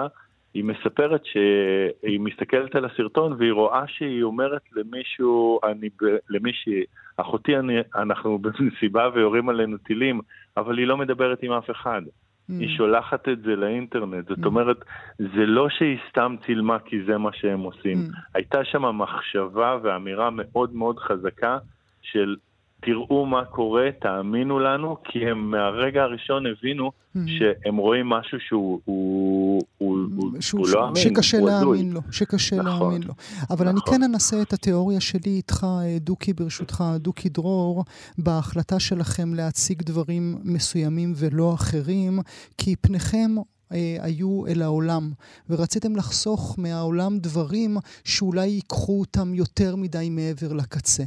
היא 0.54 0.64
מספרת 0.64 1.24
שהיא 1.24 2.20
מסתכלת 2.20 2.74
על 2.74 2.84
הסרטון 2.84 3.32
והיא 3.38 3.52
רואה 3.52 3.84
שהיא 3.86 4.22
אומרת 4.22 4.62
למישהו, 4.76 5.60
אני, 5.64 5.88
למישהי, 6.30 6.84
אחותי, 7.16 7.58
אני, 7.58 7.74
אנחנו 7.96 8.38
במסיבה 8.42 9.08
ויורים 9.14 9.48
עלינו 9.48 9.76
טילים, 9.78 10.20
אבל 10.56 10.78
היא 10.78 10.86
לא 10.86 10.96
מדברת 10.96 11.38
עם 11.42 11.52
אף 11.52 11.70
אחד. 11.70 12.02
Mm. 12.04 12.52
היא 12.58 12.76
שולחת 12.76 13.28
את 13.28 13.42
זה 13.42 13.56
לאינטרנט. 13.56 14.28
זאת 14.28 14.38
mm. 14.38 14.46
אומרת, 14.46 14.84
זה 15.18 15.46
לא 15.46 15.68
שהיא 15.68 15.98
סתם 16.10 16.36
צילמה 16.46 16.78
כי 16.78 17.04
זה 17.04 17.18
מה 17.18 17.30
שהם 17.32 17.60
עושים. 17.60 17.98
Mm. 17.98 18.16
הייתה 18.34 18.64
שם 18.64 18.98
מחשבה 18.98 19.78
ואמירה 19.82 20.30
מאוד 20.30 20.74
מאוד 20.74 20.98
חזקה 20.98 21.58
של 22.02 22.36
תראו 22.84 23.26
מה 23.26 23.44
קורה, 23.44 23.88
תאמינו 24.00 24.58
לנו, 24.58 24.96
כי 25.04 25.18
הם 25.30 25.50
מהרגע 25.50 26.02
הראשון 26.02 26.44
הבינו 26.46 26.90
mm-hmm. 26.90 27.18
שהם 27.26 27.76
רואים 27.76 28.08
משהו 28.08 28.38
שהוא 28.40 28.80
הוא, 28.84 29.62
הוא, 29.78 29.98
הוא, 30.16 30.30
שהוא, 30.40 30.60
הוא 30.60 30.68
לא 30.68 30.84
אמין, 30.84 30.96
שקשה 30.96 31.40
להאמין 31.40 31.92
לו, 31.92 32.00
שקשה 32.10 32.56
נכון, 32.56 32.66
להאמין 32.66 33.02
לו. 33.02 33.14
אבל 33.50 33.52
נכון. 33.52 33.68
אני 33.68 33.80
כן 33.86 34.02
אנסה 34.02 34.42
את 34.42 34.52
התיאוריה 34.52 35.00
שלי 35.00 35.30
איתך, 35.30 35.66
דוקי 36.00 36.32
ברשותך, 36.32 36.84
דוקי 36.96 37.28
דרור, 37.28 37.84
בהחלטה 38.18 38.80
שלכם 38.80 39.34
להציג 39.34 39.82
דברים 39.82 40.38
מסוימים 40.44 41.12
ולא 41.16 41.54
אחרים, 41.54 42.18
כי 42.58 42.76
פניכם 42.76 43.30
אה, 43.72 43.96
היו 44.00 44.46
אל 44.46 44.62
העולם, 44.62 45.12
ורציתם 45.50 45.96
לחסוך 45.96 46.54
מהעולם 46.58 47.18
דברים 47.18 47.76
שאולי 48.04 48.46
ייקחו 48.46 49.00
אותם 49.00 49.34
יותר 49.34 49.76
מדי 49.76 50.10
מעבר 50.10 50.52
לקצה. 50.52 51.04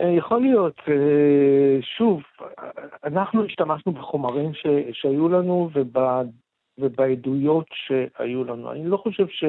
אה, 0.00 0.10
יכול 0.10 0.40
להיות. 0.40 0.80
אה, 0.88 1.78
שוב, 1.82 2.22
אנחנו 3.04 3.44
השתמשנו 3.44 3.92
בחומרים 3.92 4.54
ש, 4.54 4.66
שהיו 4.92 5.28
לנו 5.28 5.70
ובע, 5.72 6.22
ובעדויות 6.78 7.66
שהיו 7.72 8.44
לנו. 8.44 8.72
אני 8.72 8.86
לא 8.86 8.96
חושב 8.96 9.28
ש, 9.28 9.44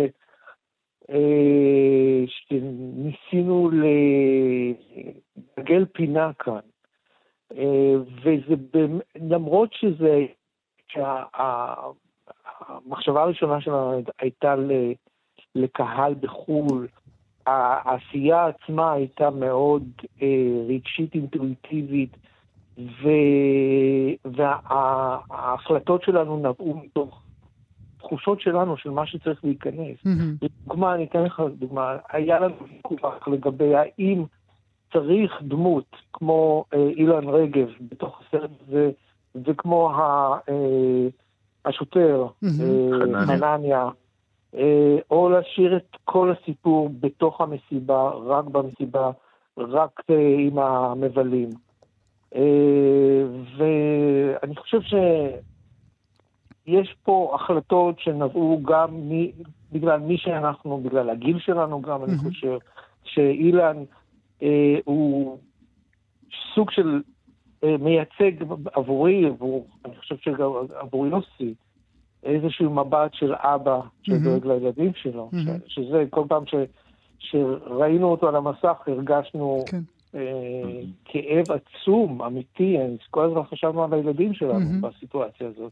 אה, 1.10 2.24
שניסינו 2.28 3.70
לגל 5.58 5.86
פינה 5.86 6.34
כאן. 6.34 6.60
וזה, 8.24 8.86
למרות 9.16 9.74
שזה, 9.74 10.26
שהמחשבה 10.88 12.04
הראשונה 13.24 13.62
שלנו 13.62 14.02
הייתה 14.20 14.56
לקהל 15.56 16.14
בחו"ל, 16.14 16.88
העשייה 17.48 18.48
עצמה 18.48 18.92
הייתה 18.92 19.30
מאוד 19.30 19.84
אה, 20.22 20.28
רגשית 20.70 21.14
אינטואיטיבית, 21.14 22.18
ו... 22.78 23.10
וההחלטות 24.26 26.04
שלנו 26.04 26.38
נבעו 26.38 26.82
מתוך 26.84 27.22
תחושות 27.98 28.42
שלנו 28.42 28.78
של 28.78 28.90
מה 28.90 29.06
שצריך 29.06 29.40
להיכנס. 29.44 29.98
Mm-hmm. 30.06 30.46
לדוגמה, 30.66 30.96
אני 30.96 31.04
אתן 31.06 31.24
לך 31.24 31.42
דוגמה, 31.60 31.98
היה 32.10 32.40
לנו 32.40 32.56
ויכוח 32.74 33.28
לגבי 33.28 33.76
האם 33.76 34.24
צריך 34.94 35.32
דמות 35.42 35.96
כמו 36.14 36.66
אה, 36.74 36.90
אילן 36.90 37.30
רגב 37.30 37.68
בתוך 37.82 38.22
הסרט 38.22 38.50
הזה, 38.68 38.92
וכמו 39.36 39.92
ה, 39.92 40.38
אה, 40.50 41.08
השוטר, 41.66 42.28
mm-hmm. 42.44 43.16
אה, 43.16 43.26
חנניה. 43.26 43.90
אה, 44.56 44.98
או 45.12 45.30
להשאיר 45.30 45.78
את 45.78 45.98
כל 46.06 46.32
הסיפור 46.32 46.90
בתוך 47.00 47.42
המסיבה, 47.42 48.10
רק 48.10 48.46
במסיבה, 48.46 49.12
רק 49.58 50.02
אה, 50.10 50.36
עם 50.40 50.60
המבלים. 50.60 51.50
אה, 52.36 53.24
ואני 53.58 54.56
חושב 54.56 54.82
שיש 54.82 56.96
פה 57.04 57.32
החלטות 57.36 58.00
שנבעו 58.00 58.60
גם 58.64 59.10
מ... 59.10 59.26
בגלל 59.72 60.00
מי 60.00 60.18
שאנחנו, 60.18 60.78
בגלל 60.78 61.10
הגיל 61.10 61.40
שלנו 61.40 61.82
גם, 61.82 62.04
אני 62.04 62.18
חושב 62.18 62.58
שאילן 63.04 63.84
אה, 64.44 64.78
הוא 64.86 65.38
סוג 66.56 66.72
של 66.72 67.02
אה, 67.64 67.76
מייצג 67.80 68.32
עבורי, 68.74 69.26
עבור, 69.26 69.68
אני 69.86 69.96
חושב 69.96 70.16
שגם 70.18 70.52
עבור 70.76 71.08
יוסי, 71.08 71.54
איזשהו 72.24 72.70
מבט 72.70 73.14
של 73.14 73.34
אבא 73.36 73.80
שדואג 74.04 74.44
mm-hmm. 74.44 74.48
לילדים 74.48 74.92
שלו, 74.96 75.30
mm-hmm. 75.34 75.68
ש, 75.68 75.76
שזה 75.76 76.04
כל 76.10 76.24
פעם 76.28 76.44
ש, 76.46 76.56
שראינו 77.20 78.08
אותו 78.08 78.28
על 78.28 78.36
המסך 78.36 78.78
הרגשנו 78.88 79.64
כן. 79.68 79.80
אה, 80.16 80.82
כאב 81.06 81.46
עצום, 81.50 82.22
אמיתי, 82.22 82.78
כל 83.12 83.26
הזמן 83.26 83.44
חשבנו 83.44 83.84
על 83.84 83.94
הילדים 83.94 84.34
שלנו 84.34 84.60
mm-hmm. 84.60 84.88
בסיטואציה 84.88 85.48
הזאת. 85.48 85.72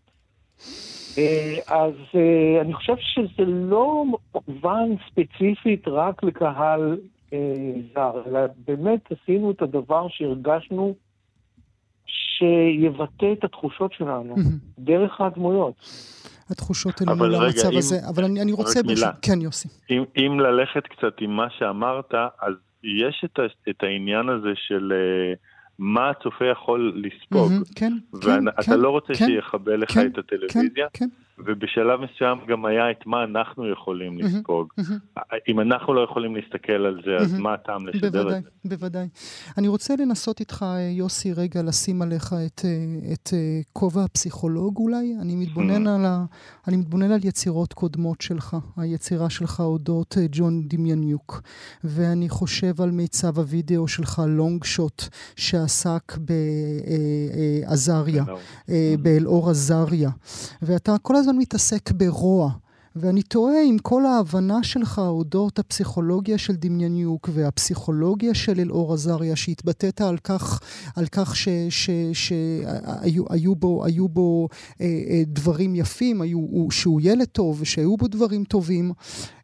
אה, 1.17 1.57
אז 1.67 1.93
אה, 2.15 2.61
אני 2.61 2.73
חושב 2.73 2.95
שזה 2.97 3.45
לא 3.45 4.05
מובן 4.33 4.89
ספציפית 5.09 5.87
רק 5.87 6.23
לקהל 6.23 6.97
אה, 7.33 7.71
זר, 7.93 8.21
אלא 8.27 8.39
באמת 8.67 9.11
עשינו 9.11 9.51
את 9.51 9.61
הדבר 9.61 10.07
שהרגשנו 10.09 10.95
שיבטא 12.05 13.33
את 13.33 13.43
התחושות 13.43 13.93
שלנו 13.93 14.35
mm-hmm. 14.35 14.79
דרך 14.79 15.21
הדמויות. 15.21 15.75
התחושות 16.49 17.01
האלה 17.01 17.13
מול 17.13 17.35
המצב 17.35 17.71
אם, 17.71 17.77
הזה. 17.77 17.95
אבל 18.09 18.23
אני, 18.23 18.41
אני 18.41 18.51
רוצה... 18.51 18.79
מילה. 18.83 19.11
כן, 19.21 19.41
יוסי. 19.41 19.67
אם, 19.89 20.03
אם 20.17 20.39
ללכת 20.39 20.83
קצת 20.87 21.15
עם 21.19 21.31
מה 21.31 21.47
שאמרת, 21.57 22.13
אז 22.41 22.53
יש 22.83 23.25
את, 23.25 23.39
ה, 23.39 23.69
את 23.69 23.83
העניין 23.83 24.29
הזה 24.29 24.51
של 24.55 24.93
uh, 24.93 25.37
מה 25.79 26.09
הצופה 26.09 26.45
יכול 26.45 26.93
לספוג. 26.95 27.51
Mm-hmm, 27.51 27.73
כן, 27.75 27.93
כן, 28.11 28.19
כן. 28.21 28.47
ואתה 28.47 28.63
כן, 28.63 28.79
לא 28.79 28.89
רוצה 28.89 29.13
כן, 29.13 29.25
שיכבה 29.25 29.75
לך 29.75 29.91
כן, 29.91 30.07
את 30.07 30.17
הטלוויזיה. 30.17 30.87
כן, 30.93 31.05
כן. 31.05 31.24
ובשלב 31.37 31.99
מסוים 31.99 32.37
גם 32.47 32.65
היה 32.65 32.91
את 32.91 33.05
מה 33.05 33.23
אנחנו 33.23 33.71
יכולים 33.71 34.17
לספוג. 34.17 34.73
אם 35.47 35.59
אנחנו 35.59 35.93
לא 35.93 36.01
יכולים 36.01 36.35
להסתכל 36.35 36.73
על 36.73 37.01
זה, 37.05 37.15
אז 37.15 37.39
מה 37.39 37.53
הטעם 37.53 37.87
לשדר 37.87 38.23
בוודאי, 38.23 38.37
את 38.37 38.43
זה? 38.43 38.49
בוודאי. 38.65 39.07
אני 39.57 39.67
רוצה 39.67 39.93
לנסות 39.99 40.39
איתך, 40.39 40.65
יוסי, 40.91 41.33
רגע 41.33 41.61
לשים 41.63 42.01
עליך 42.01 42.33
את, 42.45 42.61
אה, 42.65 43.13
את 43.13 43.29
אה, 43.33 43.61
כובע 43.73 44.03
הפסיכולוג 44.03 44.77
אולי. 44.77 45.15
אני 45.21 45.35
מתבונן, 45.35 45.87
על 45.87 46.05
ה, 46.05 46.25
אני 46.67 46.77
מתבונן 46.77 47.11
על 47.11 47.19
יצירות 47.23 47.73
קודמות 47.73 48.21
שלך, 48.21 48.57
היצירה 48.77 49.29
שלך 49.29 49.59
אודות 49.59 50.17
אה, 50.17 50.25
ג'ון 50.31 50.67
דמיאניוק, 50.67 51.41
ואני 51.83 52.29
חושב 52.29 52.81
על 52.81 52.91
מיצב 52.91 53.39
הוידאו 53.39 53.87
שלך, 53.87 54.21
לונג 54.27 54.63
שוט, 54.63 55.03
שעסק 55.35 56.17
בעזריה, 57.67 58.23
באלאור 59.01 59.49
עזריה, 59.49 60.09
ואתה 60.61 60.95
כל 61.01 61.15
הזמן 61.25 61.37
מתעסק 61.37 61.91
ברוע. 61.91 62.51
ואני 62.95 63.21
תוהה 63.21 63.63
אם 63.63 63.77
כל 63.81 64.05
ההבנה 64.05 64.63
שלך 64.63 64.99
אודות 64.99 65.59
הפסיכולוגיה 65.59 66.37
של 66.37 66.53
דמיאניוק 66.53 67.29
והפסיכולוגיה 67.33 68.33
של 68.33 68.59
אלאור 68.59 68.93
עזריה, 68.93 69.35
שהתבטאת 69.35 70.01
על 70.01 70.17
כך, 70.17 70.59
על 70.95 71.05
כך 71.11 71.35
שהיו 72.13 73.55
בו, 73.55 73.85
היו 73.85 74.07
בו 74.07 74.47
אה, 74.81 74.85
אה, 74.85 75.21
דברים 75.27 75.75
יפים, 75.75 76.21
היו, 76.21 76.39
שהוא 76.71 77.01
ילד 77.03 77.27
טוב 77.27 77.61
ושהיו 77.61 77.97
בו 77.97 78.07
דברים 78.07 78.43
טובים, 78.43 78.91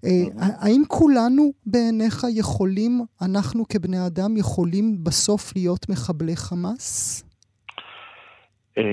אה, 0.06 0.24
האם 0.38 0.82
כולנו 0.88 1.52
בעיניך 1.66 2.26
יכולים, 2.36 3.02
אנחנו 3.22 3.68
כבני 3.68 4.06
אדם, 4.06 4.38
יכולים 4.38 5.04
בסוף 5.04 5.54
להיות 5.56 5.90
מחבלי 5.90 6.36
חמאס? 6.36 7.24
אה, 8.78 8.84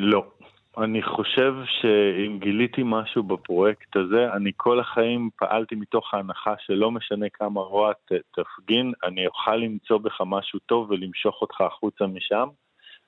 לא. 0.00 0.37
אני 0.84 1.02
חושב 1.02 1.54
שאם 1.80 2.38
גיליתי 2.38 2.82
משהו 2.84 3.22
בפרויקט 3.22 3.96
הזה, 3.96 4.32
אני 4.32 4.50
כל 4.56 4.80
החיים 4.80 5.30
פעלתי 5.38 5.74
מתוך 5.74 6.14
ההנחה 6.14 6.54
שלא 6.66 6.90
משנה 6.90 7.26
כמה 7.28 7.60
רוע 7.60 7.92
ת, 7.92 8.12
תפגין, 8.12 8.92
אני 9.04 9.26
אוכל 9.26 9.56
למצוא 9.56 9.98
בך 9.98 10.20
משהו 10.26 10.58
טוב 10.66 10.90
ולמשוך 10.90 11.42
אותך 11.42 11.60
החוצה 11.60 12.06
משם. 12.06 12.48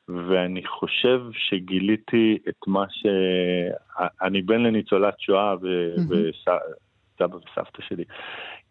ואני 0.08 0.66
חושב 0.66 1.20
שגיליתי 1.32 2.38
את 2.48 2.66
מה 2.66 2.84
ש... 2.90 3.06
אני 4.22 4.42
בן 4.42 4.62
לניצולת 4.62 5.20
שואה 5.20 5.54
וסבא 6.08 7.36
וסבתא 7.36 7.82
שלי. 7.88 8.04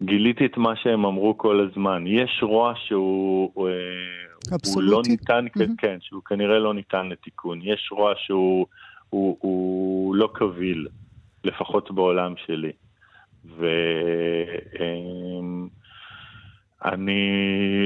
גיליתי 0.04 0.46
את 0.46 0.58
מה 0.58 0.76
שהם 0.76 1.06
אמרו 1.06 1.38
כל 1.38 1.60
הזמן. 1.60 2.04
יש 2.08 2.40
רוע 2.42 2.74
שהוא... 2.76 3.70
אבסולוטי? 4.56 4.90
הוא 4.90 4.98
לא 4.98 5.02
ניתן, 5.10 5.46
mm-hmm. 5.48 5.76
כן, 5.78 5.98
שהוא 6.02 6.24
כנראה 6.24 6.60
לא 6.60 6.74
ניתן 6.74 7.10
לתיקון. 7.10 7.60
יש 7.64 7.90
רוע 7.92 8.14
שהוא 8.16 8.66
הוא, 9.10 9.38
הוא 9.42 10.16
לא 10.16 10.30
קביל, 10.34 10.88
לפחות 11.44 11.92
בעולם 11.92 12.34
שלי. 12.46 12.72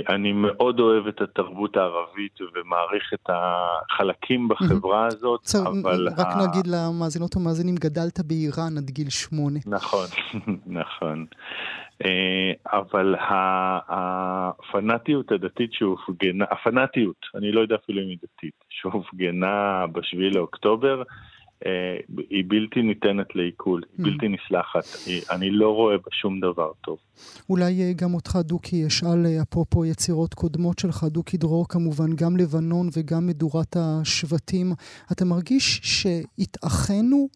ואני 0.09 0.31
מאוד 0.33 0.79
אוהב 0.79 1.07
את 1.07 1.21
התרבות 1.21 1.77
הערבית 1.77 2.39
ומעריך 2.41 3.13
את 3.13 3.29
החלקים 3.29 4.47
בחברה 4.47 5.07
הזאת, 5.07 5.47
אבל... 5.67 6.09
רק 6.17 6.27
ה... 6.27 6.47
נגיד 6.47 6.67
למאזינות 6.67 7.35
ומאזינים, 7.35 7.75
גדלת 7.75 8.19
באיראן 8.19 8.77
עד 8.77 8.89
גיל 8.89 9.09
שמונה. 9.09 9.59
נכון, 9.65 10.07
נכון. 10.81 11.25
אה, 12.05 12.51
אבל 12.79 13.15
הפנאטיות 13.87 15.31
הדתית 15.31 15.73
שהופגנה, 15.73 16.45
הפנאטיות, 16.51 17.25
אני 17.35 17.51
לא 17.51 17.61
יודע 17.61 17.75
אפילו 17.75 18.01
אם 18.01 18.07
היא 18.07 18.17
דתית, 18.23 18.63
שהופגנה 18.69 19.85
בשביעי 19.91 20.29
לאוקטובר, 20.29 21.03
היא 22.29 22.43
בלתי 22.47 22.81
ניתנת 22.81 23.35
לעיכול, 23.35 23.81
היא 23.97 24.05
mm. 24.05 24.09
בלתי 24.09 24.27
נסלחת. 24.27 24.85
אני 25.31 25.49
לא 25.49 25.69
רואה 25.69 25.97
בה 25.97 26.11
שום 26.11 26.39
דבר 26.39 26.71
טוב. 26.81 26.97
אולי 27.49 27.81
אה, 27.81 27.93
גם 27.95 28.13
אותך, 28.13 28.39
דוקי, 28.43 28.87
אשאל 28.87 29.25
אה, 29.25 29.41
אפרופו 29.41 29.85
יצירות 29.85 30.33
קודמות 30.33 30.79
שלך, 30.79 31.03
דוקי 31.03 31.37
דרור 31.37 31.67
כמובן, 31.67 32.13
גם 32.15 32.37
לבנון 32.37 32.89
וגם 32.97 33.27
מדורת 33.27 33.77
השבטים. 33.79 34.73
אתה 35.11 35.25
מרגיש 35.25 35.81
שהתאחנו, 35.83 37.27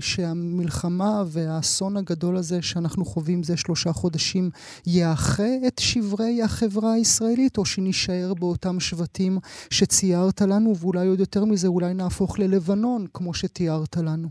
שהמלחמה 0.00 1.22
והאסון 1.26 1.96
הגדול 1.96 2.36
הזה 2.36 2.62
שאנחנו 2.62 3.04
חווים 3.04 3.42
זה 3.42 3.56
שלושה 3.56 3.92
חודשים, 3.92 4.50
יאחה 4.86 5.48
את 5.66 5.78
שברי 5.78 6.42
החברה 6.42 6.92
הישראלית, 6.92 7.58
או 7.58 7.64
שנישאר 7.64 8.34
באותם 8.34 8.80
שבטים 8.80 9.38
שציירת 9.70 10.40
לנו, 10.40 10.76
ואולי 10.76 11.06
עוד 11.06 11.20
יותר 11.20 11.44
מזה, 11.44 11.68
אולי 11.68 11.94
נהפוך 11.94 12.38
ללבנון, 12.38 13.06
כמו 13.14 13.34
שתיארת? 13.34 13.75
תיארת 13.76 13.96
לנו? 13.96 14.28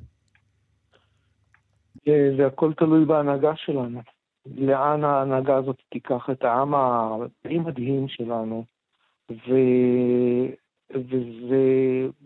זה 2.37 2.47
הכל 2.47 2.73
תלוי 2.73 3.05
בהנהגה 3.05 3.55
שלנו. 3.55 4.01
לאן 4.45 5.03
ההנהגה 5.03 5.55
הזאת 5.55 5.81
תיקח 5.89 6.29
את 6.31 6.43
העם 6.43 6.75
הדי 6.75 7.57
מדהים 7.57 8.07
שלנו. 8.07 8.65
ו... 9.31 9.53
וזה 10.91 11.63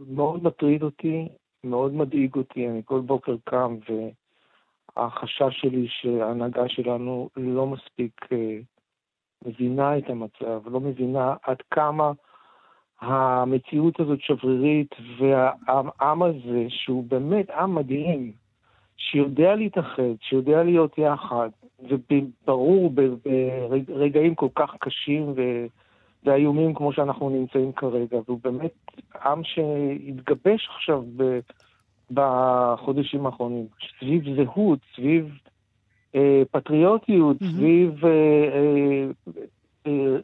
מאוד 0.08 0.44
מטריד 0.44 0.84
אותי, 0.84 1.28
מאוד 1.64 1.94
מדאיג 1.94 2.36
אותי. 2.36 2.70
אני 2.70 2.82
כל 2.86 3.00
בוקר 3.00 3.36
קם 3.44 3.78
והחשש 4.98 5.62
שלי 5.62 5.88
שההנהגה 5.90 6.70
שלנו 6.70 7.30
לא 7.38 7.68
מספיק 7.68 8.26
אה, 8.32 8.60
מבינה 9.46 9.98
את 9.98 10.10
המצב, 10.10 10.62
לא 10.66 10.80
מבינה 10.80 11.36
עד 11.44 11.58
כמה 11.72 12.12
המציאות 13.02 14.00
הזאת 14.00 14.22
שברירית, 14.22 14.96
והעם 15.20 16.24
הזה, 16.24 16.66
שהוא 16.70 17.04
באמת 17.08 17.50
עם 17.50 17.76
מדהים, 17.76 18.32
שיודע 18.98 19.56
להתאחד, 19.56 20.14
שיודע 20.22 20.64
להיות 20.64 20.98
יחד, 20.98 21.50
וברור 21.80 22.94
ברגעים 23.88 24.36
כל 24.36 24.50
כך 24.56 24.76
קשים 24.80 25.34
ו... 25.36 25.66
ואיומים 26.24 26.74
כמו 26.74 26.94
שאנחנו 26.94 27.30
נמצאים 27.30 27.72
כרגע, 27.72 28.18
והוא 28.28 28.40
באמת 28.44 28.72
עם 29.26 29.44
שהתגבש 29.44 30.70
עכשיו 30.76 31.04
ב... 31.18 31.40
בחודשים 32.12 33.26
האחרונים, 33.26 33.66
סביב 34.00 34.24
זהות, 34.36 34.80
סביב 34.96 35.38
אה, 36.16 36.42
פטריוטיות, 36.52 37.42
mm-hmm. 37.42 37.46
סביב 37.46 38.06
אה, 38.06 38.12
אה, 38.12 39.06
אה, 39.88 40.18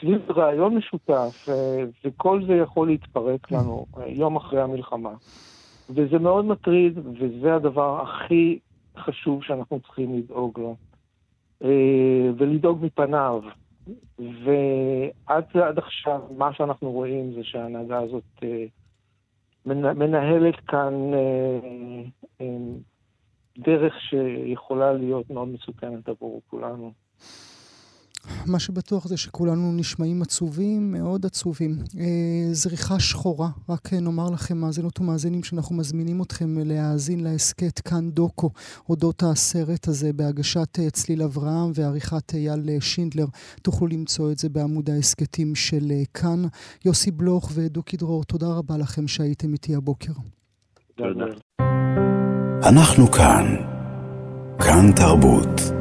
סביב 0.00 0.30
רעיון 0.30 0.76
משותף, 0.76 1.48
אה, 1.48 1.84
וכל 2.04 2.44
זה 2.46 2.52
יכול 2.52 2.86
להתפרק 2.86 3.50
לנו 3.50 3.86
אה, 3.98 4.08
יום 4.08 4.36
אחרי 4.36 4.60
המלחמה. 4.60 5.14
וזה 5.90 6.18
מאוד 6.18 6.44
מטריד, 6.44 6.98
וזה 6.98 7.54
הדבר 7.54 8.02
הכי 8.02 8.58
חשוב 8.96 9.42
שאנחנו 9.42 9.80
צריכים 9.80 10.18
לדאוג 10.18 10.60
לו. 10.60 10.76
אה, 11.64 12.30
ולדאוג 12.38 12.84
מפניו. 12.84 13.42
ועד 14.18 15.78
עכשיו, 15.78 16.20
מה 16.36 16.54
שאנחנו 16.54 16.90
רואים 16.90 17.32
זה 17.34 17.40
שההנהגה 17.44 17.98
הזאת 17.98 18.44
מנהלת 19.66 20.60
כאן 20.68 20.94
דרך 23.58 23.94
שיכולה 24.00 24.92
להיות 24.92 25.30
מאוד 25.30 25.48
מסוכנת 25.48 26.08
עבור 26.08 26.42
כולנו. 26.50 26.92
מה 28.46 28.58
שבטוח 28.58 29.06
זה 29.06 29.16
שכולנו 29.16 29.72
נשמעים 29.72 30.22
עצובים, 30.22 30.92
מאוד 30.92 31.26
עצובים. 31.26 31.78
אה, 31.98 32.04
זריחה 32.52 33.00
שחורה, 33.00 33.48
רק 33.68 33.92
נאמר 33.92 34.30
לכם, 34.30 34.58
מאזינות 34.58 35.00
ומאזינים, 35.00 35.42
שאנחנו 35.42 35.76
מזמינים 35.76 36.22
אתכם 36.22 36.58
להאזין 36.58 37.20
להסכת 37.20 37.80
כאן 37.80 38.10
דוקו, 38.10 38.50
אודות 38.88 39.22
הסרט 39.22 39.88
הזה 39.88 40.12
בהגשת 40.12 40.78
אה, 40.78 40.90
צליל 40.90 41.22
אברהם 41.22 41.70
ועריכת 41.74 42.34
אייל 42.34 42.80
שינדלר. 42.80 43.26
תוכלו 43.62 43.86
למצוא 43.86 44.32
את 44.32 44.38
זה 44.38 44.48
בעמוד 44.48 44.90
ההסכתים 44.90 45.54
של 45.54 45.90
אה, 45.90 46.02
כאן. 46.14 46.42
יוסי 46.84 47.10
בלוך 47.10 47.50
ודוקי 47.54 47.96
דרור, 47.96 48.24
תודה 48.24 48.46
רבה 48.46 48.76
לכם 48.76 49.08
שהייתם 49.08 49.52
איתי 49.52 49.74
הבוקר. 49.74 50.12
תודה. 50.94 51.24
אנחנו 52.68 53.10
כאן. 53.10 53.56
כאן 54.58 54.92
תרבות. 54.96 55.73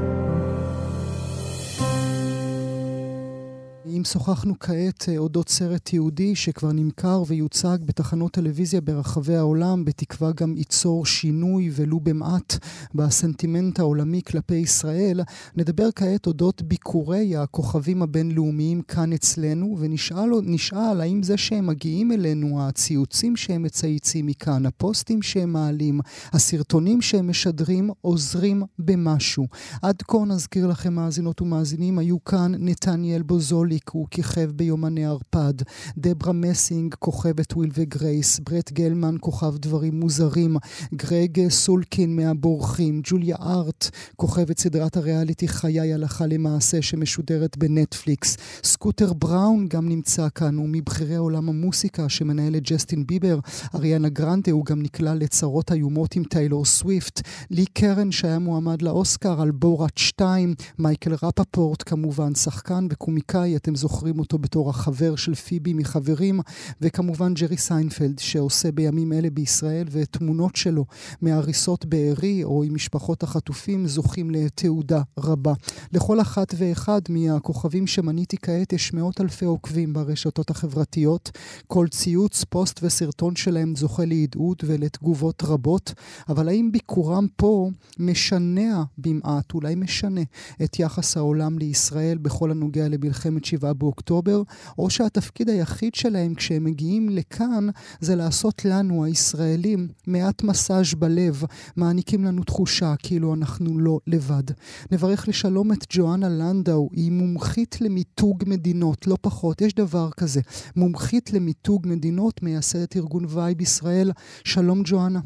אם 3.97 4.03
שוחחנו 4.03 4.53
כעת 4.59 5.09
אה, 5.09 5.17
אודות 5.17 5.49
סרט 5.49 5.81
תיעודי 5.83 6.35
שכבר 6.35 6.71
נמכר 6.71 7.23
ויוצג 7.27 7.77
בתחנות 7.85 8.31
טלוויזיה 8.31 8.81
ברחבי 8.81 9.35
העולם, 9.35 9.85
בתקווה 9.85 10.31
גם 10.31 10.57
ייצור 10.57 11.05
שינוי 11.05 11.69
ולו 11.73 11.99
במעט 11.99 12.57
בסנטימנט 12.95 13.79
העולמי 13.79 14.21
כלפי 14.27 14.55
ישראל, 14.55 15.21
נדבר 15.55 15.89
כעת 15.95 16.27
אודות 16.27 16.61
ביקורי 16.61 17.37
הכוכבים 17.37 18.01
הבינלאומיים 18.01 18.81
כאן 18.81 19.13
אצלנו, 19.13 19.77
ונשאל 19.79 21.01
האם 21.01 21.23
זה 21.23 21.37
שהם 21.37 21.67
מגיעים 21.67 22.11
אלינו, 22.11 22.67
הציוצים 22.67 23.35
שהם 23.35 23.63
מצייצים 23.63 24.25
מכאן, 24.25 24.65
הפוסטים 24.65 25.21
שהם 25.21 25.53
מעלים, 25.53 25.99
הסרטונים 26.33 27.01
שהם 27.01 27.29
משדרים, 27.29 27.89
עוזרים 28.01 28.63
במשהו. 28.79 29.47
עד 29.81 30.01
כה 30.07 30.17
נזכיר 30.27 30.67
לכם 30.67 30.93
מאזינות 30.93 31.41
ומאזינים, 31.41 31.99
היו 31.99 32.23
כאן 32.23 32.51
נתניאל 32.59 33.21
בוזוליץ', 33.21 33.89
הוא 33.91 34.07
כיכב 34.11 34.51
ביומני 34.55 35.05
ערפד. 35.05 35.53
דברה 35.97 36.33
מסינג, 36.33 36.95
כוכבת 36.99 37.53
וויל 37.53 37.71
וגרייס. 37.73 38.39
ברט 38.39 38.71
גלמן, 38.71 39.15
כוכב 39.19 39.57
דברים 39.57 39.99
מוזרים. 39.99 40.57
גרג 40.93 41.49
סולקין 41.49 42.15
מהרנאווייז. 42.15 43.01
ג'וליה 43.03 43.35
הארט, 43.35 43.89
כוכבת 44.15 44.59
סדרת 44.59 44.97
הריאליטי 44.97 45.47
חיי 45.47 45.93
הלכה 45.93 46.25
למעשה 46.25 46.81
שמשודרת 46.81 47.57
בנטפליקס. 47.57 48.37
סקוטר 48.63 49.13
בראון 49.13 49.67
גם 49.67 49.89
נמצא 49.89 50.27
כאן, 50.35 50.55
הוא 50.55 50.69
מבכירי 50.69 51.15
עולם 51.15 51.49
המוסיקה 51.49 52.09
שמנהל 52.09 52.55
את 52.55 52.63
ג'סטין 52.63 53.07
ביבר. 53.07 53.39
אריאנה 53.75 54.09
גרנדה, 54.09 54.51
הוא 54.51 54.65
גם 54.65 54.81
נקלע 54.81 55.15
לצרות 55.15 55.71
איומות 55.71 56.15
עם 56.15 56.23
טיילור 56.23 56.65
סוויפט. 56.65 57.21
לי 57.51 57.65
קרן 57.65 58.11
שהיה 58.11 58.39
מועמד 58.39 58.81
לאוסקר 58.81 59.41
על 59.41 59.51
בורת 59.51 59.97
2. 59.97 60.55
מייקל 60.79 61.13
רפפורט 61.23 61.83
כמובן, 61.85 62.35
שחקן 62.35 62.87
וקומיקאי, 62.89 63.55
אתם 63.55 63.72
זוכרים 63.75 64.19
אותו 64.19 64.37
בתור 64.37 64.69
החבר 64.69 65.15
של 65.15 65.35
פיבי 65.35 65.73
מחברים. 65.73 66.39
וכמובן 66.81 67.33
ג'רי 67.33 67.57
סיינפלד 67.57 68.19
שעושה 68.19 68.71
בימים 68.71 69.13
אלה 69.13 69.29
בישראל 69.29 69.87
ותמונות 69.91 70.55
שלו 70.55 70.85
מהריסות 71.21 71.85
בארי 71.85 72.43
או 72.43 72.63
עם 72.63 72.73
משפחות 72.75 73.23
החטופים 73.23 73.87
זוכים 73.87 74.31
לתהודה 74.31 75.01
רבה. 75.17 75.53
לכל 75.93 76.21
אחת 76.21 76.53
ואחד 76.57 77.01
מהכוכבים 77.09 77.87
שמניתי 77.87 78.37
כעת 78.41 78.73
יש 78.73 78.93
מאות 78.93 79.21
אלפי 79.21 79.45
עוקבים 79.45 79.93
ברשתות 79.93 80.49
החברתיות. 80.49 81.31
כל 81.67 81.87
ציוץ, 81.87 82.43
פוסט 82.43 82.79
וסרטון 82.83 83.35
שלהם 83.35 83.75
זוכה 83.75 84.05
להדהוד 84.05 84.57
ולתגובות 84.65 85.43
רבות, 85.43 85.93
אבל 86.29 86.47
האם 86.47 86.71
ביקורם 86.71 87.27
פה 87.35 87.69
משנה 87.99 88.83
במעט, 88.97 89.53
אולי 89.53 89.75
משנה, 89.75 90.21
את 90.63 90.79
יחס 90.79 91.17
העולם 91.17 91.57
לישראל 91.59 92.17
בכל 92.17 92.51
הנוגע 92.51 92.87
למלחמת 92.87 93.45
שבעה 93.63 93.73
באוקטובר, 93.73 94.41
או 94.77 94.89
שהתפקיד 94.89 95.49
היחיד 95.49 95.95
שלהם 95.95 96.35
כשהם 96.35 96.63
מגיעים 96.63 97.09
לכאן 97.09 97.67
זה 97.99 98.15
לעשות 98.15 98.65
לנו, 98.65 99.03
הישראלים, 99.03 99.87
מעט 100.07 100.43
מסאז' 100.43 100.93
בלב, 100.93 101.43
מעניקים 101.75 102.25
לנו 102.25 102.43
תחושה 102.43 102.93
כאילו 102.99 103.33
אנחנו 103.33 103.79
לא 103.79 103.99
לבד. 104.07 104.43
נברך 104.91 105.27
לשלום 105.27 105.71
את 105.71 105.85
ג'ואנה 105.89 106.29
לנדאו, 106.29 106.89
היא 106.91 107.11
מומחית 107.11 107.81
למיתוג 107.81 108.43
מדינות, 108.47 109.07
לא 109.07 109.17
פחות, 109.21 109.61
יש 109.61 109.73
דבר 109.73 110.09
כזה. 110.17 110.41
מומחית 110.75 111.33
למיתוג 111.33 111.87
מדינות, 111.87 112.43
מייסדת 112.43 112.97
ארגון 112.97 113.25
וייב 113.29 113.61
ישראל. 113.61 114.11
שלום 114.43 114.81
ג'ואנה. 114.85 115.19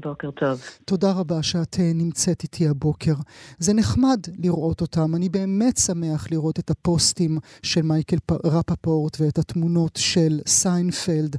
בוקר 0.00 0.30
טוב. 0.30 0.60
תודה 0.84 1.12
רבה 1.20 1.42
שאת 1.42 1.76
אה, 1.80 1.90
נמצאת 1.94 2.42
איתי 2.42 2.68
הבוקר. 2.68 3.14
זה 3.58 3.72
נחמד 3.74 4.20
לראות 4.44 4.80
אותם. 4.80 5.14
אני 5.16 5.28
באמת 5.28 5.76
שמח 5.76 6.26
לראות 6.30 6.58
את 6.58 6.70
הפוסטים 6.70 7.30
של 7.62 7.82
מייקל 7.82 8.16
רפפורט 8.44 9.16
ואת 9.20 9.38
התמונות 9.38 9.96
של 9.96 10.32
סיינפלד 10.46 11.36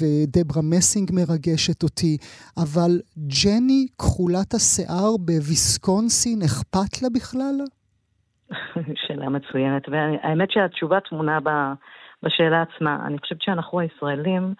ודברה 0.00 0.62
מסינג 0.62 1.10
מרגשת 1.12 1.82
אותי. 1.82 2.16
אבל 2.62 2.90
ג'ני 3.44 3.86
כחולת 3.98 4.54
השיער 4.54 5.16
בוויסקונסין, 5.18 6.42
אכפת 6.42 7.02
לה 7.02 7.08
בכלל? 7.14 7.56
שאלה 9.06 9.28
מצוינת, 9.28 9.88
והאמת 9.88 10.50
שהתשובה 10.50 11.00
טמונה 11.00 11.38
בשאלה 12.22 12.62
עצמה. 12.62 13.06
אני 13.06 13.18
חושבת 13.18 13.42
שאנחנו 13.42 13.80
הישראלים 13.80 14.54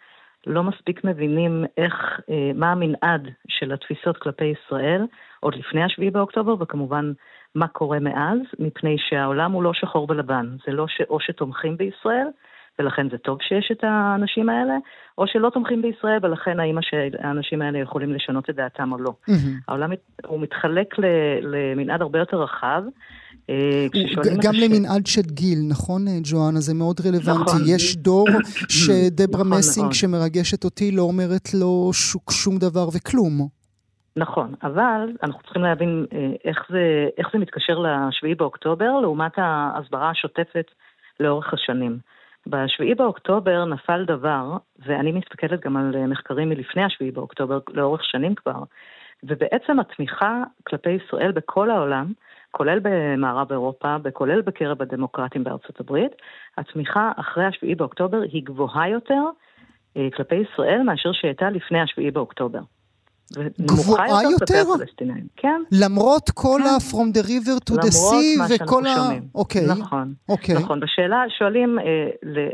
לא 0.47 0.63
מספיק 0.63 1.05
מבינים 1.05 1.65
איך, 1.77 2.21
אה, 2.31 2.51
מה 2.55 2.73
המנעד 2.73 3.29
של 3.49 3.73
התפיסות 3.73 4.17
כלפי 4.17 4.45
ישראל, 4.45 5.07
עוד 5.41 5.55
לפני 5.55 5.85
השביעי 5.85 6.11
באוקטובר, 6.11 6.55
וכמובן 6.61 7.13
מה 7.55 7.69
קורה 7.69 7.99
מאז, 7.99 8.39
מפני 8.59 8.97
שהעולם 8.99 9.53
הוא 9.53 9.63
לא 9.63 9.73
שחור 9.75 10.07
ולבן. 10.11 10.57
זה 10.67 10.73
לא 10.73 10.87
שאו 10.89 11.21
שתומכים 11.21 11.77
בישראל, 11.77 12.27
ולכן 12.79 13.11
זה 13.11 13.19
טוב 13.19 13.39
שיש 13.43 13.73
את 13.73 13.85
האנשים 13.85 14.49
האלה, 14.49 14.77
או 15.19 15.27
שלא 15.27 15.51
תומכים 15.51 15.83
בישראל, 15.83 16.19
ולכן 16.23 16.61
האם 16.61 16.79
האנשים 17.19 17.63
האלה 17.63 17.79
יכולים 17.79 18.13
לשנות 18.13 18.51
את 18.51 18.55
דעתם 18.55 18.93
או 18.93 18.99
לא. 18.99 19.11
Mm-hmm. 19.11 19.65
העולם 19.69 19.91
הוא 20.27 20.41
מתחלק 20.41 20.95
למנעד 21.43 22.03
הרבה 22.03 22.19
יותר 22.19 22.43
רחב. 22.43 22.83
אה, 23.51 23.87
גם 24.43 24.55
למנעד 24.55 25.07
של 25.07 25.21
גיל, 25.23 25.59
נכון, 25.71 26.09
אה, 26.09 26.13
ג'ואנה? 26.23 26.61
זה 26.61 26.75
מאוד 26.75 27.01
רלוונטי. 27.07 27.51
נכון. 27.51 27.61
יש 27.67 27.97
דור 27.97 28.29
שדברה 28.79 29.41
נכון, 29.41 29.59
מסינג, 29.59 29.85
נכון. 29.85 29.95
שמרגשת 29.95 30.65
אותי, 30.65 30.93
לא 30.93 31.03
אומרת 31.03 31.55
לו 31.55 31.91
שום 32.31 32.59
דבר 32.59 32.89
וכלום. 32.95 33.49
נכון, 34.17 34.55
אבל 34.63 35.13
אנחנו 35.23 35.43
צריכים 35.43 35.63
להבין 35.63 36.07
אה, 36.13 36.19
איך 36.45 36.59
זה, 36.71 37.09
איך 37.19 37.29
זה 37.33 37.39
מתקשר 37.39 37.79
לשביעי 37.79 38.35
באוקטובר 38.35 39.01
לעומת 39.01 39.33
ההסברה 39.37 40.11
השוטפת 40.11 40.67
לאורך 41.21 41.55
השנים. 41.55 41.99
בשביעי 42.47 42.95
באוקטובר 42.95 43.65
נפל 43.65 44.05
דבר, 44.05 44.57
ואני 44.87 45.13
מסתכלת 45.13 45.61
גם 45.61 45.77
על 45.77 46.07
מחקרים 46.07 46.49
מלפני 46.49 46.85
השביעי 46.85 47.11
באוקטובר, 47.11 47.59
לאורך 47.69 48.05
שנים 48.05 48.35
כבר, 48.35 48.63
ובעצם 49.23 49.81
התמיכה 49.81 50.43
כלפי 50.67 50.91
ישראל 50.91 51.33
בכל 51.33 51.71
העולם, 51.71 52.13
כולל 52.51 52.79
במערב 52.83 53.53
אירופה, 53.53 53.97
וכולל 54.05 54.41
בקרב 54.41 54.83
הדמוקרטים 54.83 55.45
בארצות 55.45 55.81
הברית, 55.81 56.13
התמיכה 56.59 57.13
אחרי 57.17 57.45
השביעי 57.45 57.75
באוקטובר 57.75 58.21
היא 58.33 58.43
גבוהה 58.45 58.89
יותר 58.89 59.23
אה, 59.97 60.09
כלפי 60.17 60.35
ישראל 60.35 60.83
מאשר 60.83 61.13
שהייתה 61.13 61.51
לפני 61.51 61.81
השביעי 61.81 62.11
באוקטובר. 62.11 62.61
גבוהה 63.61 64.23
יותר? 64.23 64.63
כן. 65.37 65.63
למרות 65.73 66.31
כל 66.35 66.61
כן. 66.63 66.69
ה- 66.69 66.77
From 66.91 67.17
the 67.17 67.23
river 67.27 67.71
to 67.71 67.75
the 67.75 67.91
sea 67.91 68.55
וכל 68.65 68.87
ה... 68.87 68.95
שומעים. 68.97 69.23
אוקיי. 69.35 69.67
נכון. 69.67 70.15
אוקיי. 70.29 70.55
נכון. 70.55 70.81
בשאלה 70.81 71.25
שואלים 71.39 71.79
אה, 71.79 71.85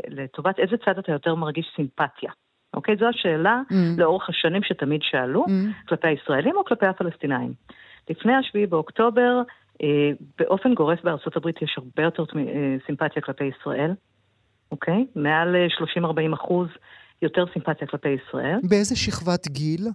לטובת 0.07 0.59
איזה 0.59 0.75
צד 0.85 0.97
אתה 0.97 1.11
יותר 1.11 1.35
מרגיש 1.35 1.65
סימפתיה. 1.75 2.31
אוקיי? 2.73 2.95
זו 2.99 3.05
השאלה 3.05 3.61
mm. 3.69 3.73
לאורך 3.97 4.29
השנים 4.29 4.63
שתמיד 4.63 5.01
שאלו, 5.03 5.45
mm. 5.45 5.87
כלפי 5.89 6.07
הישראלים 6.07 6.55
או 6.57 6.65
כלפי 6.65 6.85
הפלסטינאים. 6.85 7.53
לפני 8.09 8.35
השביעי 8.35 8.67
באוקטובר, 8.67 9.41
באופן 10.39 10.73
גורף 10.73 10.99
בארצות 11.03 11.37
הברית 11.37 11.61
יש 11.61 11.75
הרבה 11.77 12.03
יותר 12.03 12.23
אה, 12.37 12.75
סימפתיה 12.85 13.21
כלפי 13.21 13.43
ישראל, 13.43 13.91
אוקיי? 14.71 15.05
מעל 15.15 15.55
30-40 15.97 15.99
אה, 15.99 16.33
אחוז 16.33 16.67
יותר 17.21 17.45
סימפתיה 17.53 17.87
כלפי 17.87 18.09
ישראל. 18.09 18.59
באיזה 18.63 18.95
שכבת 18.95 19.47
גיל? 19.47 19.87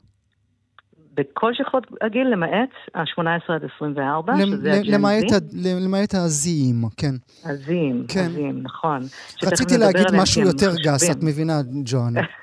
בכל 1.15 1.55
שכבות 1.55 1.87
הגיל, 2.01 2.29
למעט 2.29 2.71
ה-18 2.95 3.53
עד 3.53 3.65
24, 3.77 4.37
שזה 4.37 4.73
הג'ן-זי. 4.73 5.71
למעט 5.81 6.15
הזיים, 6.15 6.85
כן. 6.97 7.15
הזיים, 7.45 8.05
כן. 8.09 8.27
הזיים, 8.27 8.63
נכון. 8.63 9.01
רציתי 9.43 9.79
להגיד 9.79 10.07
משהו 10.23 10.43
יותר 10.43 10.71
גס, 10.85 11.11
את 11.11 11.23
מבינה, 11.23 11.61
ג'ואנה. 11.85 12.21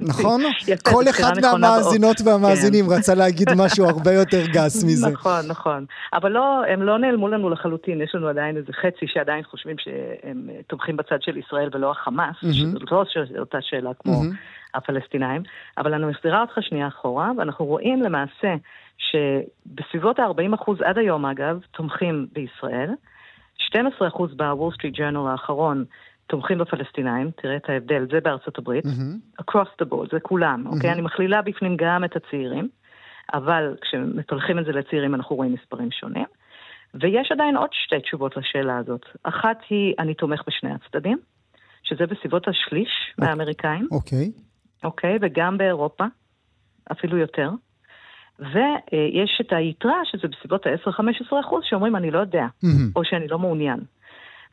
נכון? 0.00 0.40
כל 0.82 1.04
אחד 1.10 1.32
מהמאזינות 1.42 2.16
והמאזינים 2.24 2.84
כן. 2.86 2.92
רצה 2.92 3.14
להגיד 3.14 3.48
משהו 3.56 3.84
הרבה 3.86 4.12
יותר 4.12 4.46
גס 4.46 4.84
מזה. 4.84 5.10
נכון, 5.10 5.40
נכון. 5.48 5.86
אבל 6.12 6.32
לא, 6.32 6.62
הם 6.68 6.82
לא 6.82 6.98
נעלמו 6.98 7.28
לנו 7.28 7.50
לחלוטין, 7.50 8.00
יש 8.00 8.14
לנו 8.14 8.28
עדיין 8.28 8.56
איזה 8.56 8.72
חצי 8.72 9.06
שעדיין 9.06 9.44
חושבים 9.44 9.76
שהם 9.78 10.48
תומכים 10.66 10.96
בצד 10.96 11.22
של 11.22 11.36
ישראל 11.36 11.68
ולא 11.72 11.90
החמאס, 11.90 12.36
שזאת 12.52 12.90
לא 12.92 13.04
אותה 13.38 13.58
שאלה 13.60 13.90
כמו 13.98 14.22
הפלסטינאים, 14.74 15.42
אבל 15.78 15.94
אני 15.94 16.06
מחזירה 16.06 16.40
אותך 16.40 16.58
שנייה 16.60 16.88
אחורה, 16.88 17.30
ואנחנו 17.38 17.64
רואים 17.64 18.02
למעשה 18.02 18.54
שבסביבות 18.98 20.18
ה-40% 20.18 20.72
עד 20.84 20.98
היום 20.98 21.26
אגב, 21.26 21.60
תומכים 21.70 22.26
בישראל. 22.32 22.90
12% 23.72 23.76
בוול 24.36 24.74
סטריט 24.74 24.94
ג'ורנל 24.94 25.28
האחרון 25.30 25.84
תומכים 26.26 26.58
בפלסטינאים, 26.58 27.30
תראה 27.30 27.56
את 27.56 27.70
ההבדל, 27.70 28.06
זה 28.10 28.20
בארצות 28.20 28.58
הברית, 28.58 28.84
mm-hmm. 28.84 29.42
across 29.42 29.82
the 29.82 29.86
board, 29.92 30.10
זה 30.12 30.20
כולם, 30.20 30.64
mm-hmm. 30.66 30.74
אוקיי? 30.74 30.92
אני 30.92 31.00
מכלילה 31.00 31.42
בפנים 31.42 31.76
גם 31.76 32.04
את 32.04 32.16
הצעירים, 32.16 32.68
אבל 33.34 33.76
כשמפלחים 33.80 34.58
את 34.58 34.64
זה 34.64 34.72
לצעירים 34.72 35.14
אנחנו 35.14 35.36
רואים 35.36 35.52
מספרים 35.52 35.90
שונים. 35.90 36.26
ויש 36.94 37.32
עדיין 37.32 37.56
עוד 37.56 37.70
שתי 37.72 38.00
תשובות 38.00 38.36
לשאלה 38.36 38.76
הזאת. 38.76 39.06
אחת 39.22 39.58
היא, 39.70 39.94
אני 39.98 40.14
תומך 40.14 40.42
בשני 40.46 40.70
הצדדים, 40.70 41.18
שזה 41.82 42.06
בסביבות 42.06 42.48
השליש 42.48 42.88
okay. 42.88 43.24
מהאמריקאים. 43.24 43.88
אוקיי. 43.90 44.32
Okay. 44.36 44.40
אוקיי, 44.84 45.18
וגם 45.20 45.58
באירופה, 45.58 46.04
אפילו 46.92 47.18
יותר. 47.18 47.50
ויש 48.38 49.40
את 49.40 49.52
היתרה, 49.52 50.00
שזה 50.04 50.28
בסביבות 50.28 50.66
ה-10-15 50.66 51.40
אחוז, 51.40 51.64
שאומרים, 51.68 51.96
אני 51.96 52.10
לא 52.10 52.18
יודע, 52.18 52.46
mm-hmm. 52.64 52.92
או 52.96 53.04
שאני 53.04 53.28
לא 53.28 53.38
מעוניין. 53.38 53.80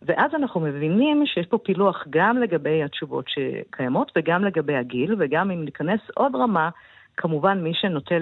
ואז 0.05 0.31
אנחנו 0.35 0.61
מבינים 0.61 1.25
שיש 1.25 1.45
פה 1.45 1.57
פילוח 1.57 2.05
גם 2.09 2.37
לגבי 2.37 2.83
התשובות 2.83 3.25
שקיימות 3.27 4.11
וגם 4.15 4.45
לגבי 4.45 4.75
הגיל, 4.75 5.15
וגם 5.19 5.51
אם 5.51 5.65
ניכנס 5.65 5.99
עוד 6.15 6.35
רמה, 6.35 6.69
כמובן 7.17 7.63
מי 7.63 7.73
שנוטה, 7.73 8.15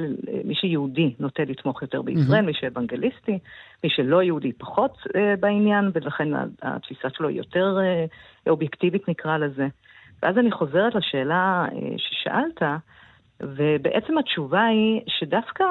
מי 0.44 0.56
שיהודי 0.56 1.14
נוטה 1.20 1.44
לתמוך 1.44 1.82
יותר 1.82 2.02
בישראל, 2.02 2.44
mm-hmm. 2.44 2.46
מי 2.46 2.54
שאבנגליסטי, 2.54 3.40
מי 3.84 3.90
שלא 3.90 4.24
יהודי 4.24 4.54
פחות 4.54 4.98
אה, 5.16 5.34
בעניין, 5.40 5.92
ולכן 5.94 6.28
התפיסה 6.62 7.10
שלו 7.10 7.30
היא 7.30 7.38
יותר 7.38 7.78
אה, 7.82 8.06
אובייקטיבית 8.50 9.10
נקרא 9.10 9.38
לזה. 9.38 9.68
ואז 10.24 10.38
אני 10.38 10.52
חוזרת 10.52 10.96
לשאלה 10.96 11.66
אה, 11.72 11.80
ששאלת, 11.98 12.62
ובעצם 13.42 14.18
התשובה 14.18 14.64
היא 14.64 15.02
שדווקא 15.08 15.66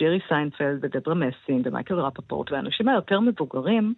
ג'רי 0.00 0.20
סיינפלד 0.28 0.78
ודברה 0.82 1.14
מסינג 1.14 1.66
ומייקל 1.66 1.94
רפפורט 1.94 2.52
והאנשים 2.52 2.88
היותר 2.88 3.20
מבוגרים, 3.20 3.94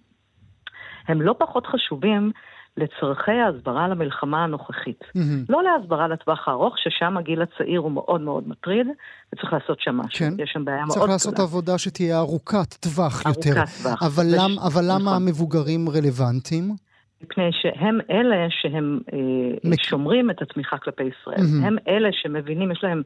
הם 1.09 1.23
לא 1.23 1.35
פחות 1.39 1.67
חשובים 1.67 2.33
לצורכי 2.77 3.31
ההסברה 3.33 3.89
למלחמה 3.89 4.45
הנוכחית. 4.45 5.01
Mm-hmm. 5.01 5.47
לא 5.49 5.63
להסברה 5.63 6.09
לטווח 6.09 6.49
הארוך, 6.49 6.79
ששם 6.79 7.17
הגיל 7.17 7.43
הצעיר 7.43 7.81
הוא 7.81 7.93
מאוד 7.93 8.21
מאוד 8.21 8.49
מטריד, 8.49 8.87
וצריך 9.33 9.53
לעשות 9.53 9.81
שם 9.81 9.97
משהו. 9.97 10.19
כן. 10.19 10.43
יש 10.43 10.51
שם 10.53 10.65
בעיה 10.65 10.79
מאוד 10.79 10.89
גדולה. 10.89 11.07
צריך 11.07 11.13
לעשות 11.13 11.39
עבודה 11.39 11.79
שתהיה 11.79 12.19
ארוכת 12.19 12.75
טווח 12.75 13.27
ארוכת 13.27 13.47
יותר. 13.47 13.61
ארוכת 13.61 13.83
טווח. 13.83 14.03
אבל, 14.03 14.25
וש... 14.27 14.35
למ, 14.39 14.59
אבל 14.67 14.83
למה 14.85 14.99
נכון. 14.99 15.15
המבוגרים 15.15 15.89
רלוונטיים? 15.89 16.75
מפני 17.23 17.51
שהם 17.53 17.99
אלה 18.11 18.47
שהם 18.51 19.01
אה, 19.13 19.19
מק... 19.71 19.83
שומרים 19.83 20.31
את 20.31 20.43
התמיכה 20.43 20.79
כלפי 20.79 21.03
ישראל. 21.05 21.37
Mm-hmm. 21.37 21.67
הם 21.67 21.77
אלה 21.89 22.09
שמבינים, 22.13 22.73
יש 22.73 22.81
להם 22.83 23.03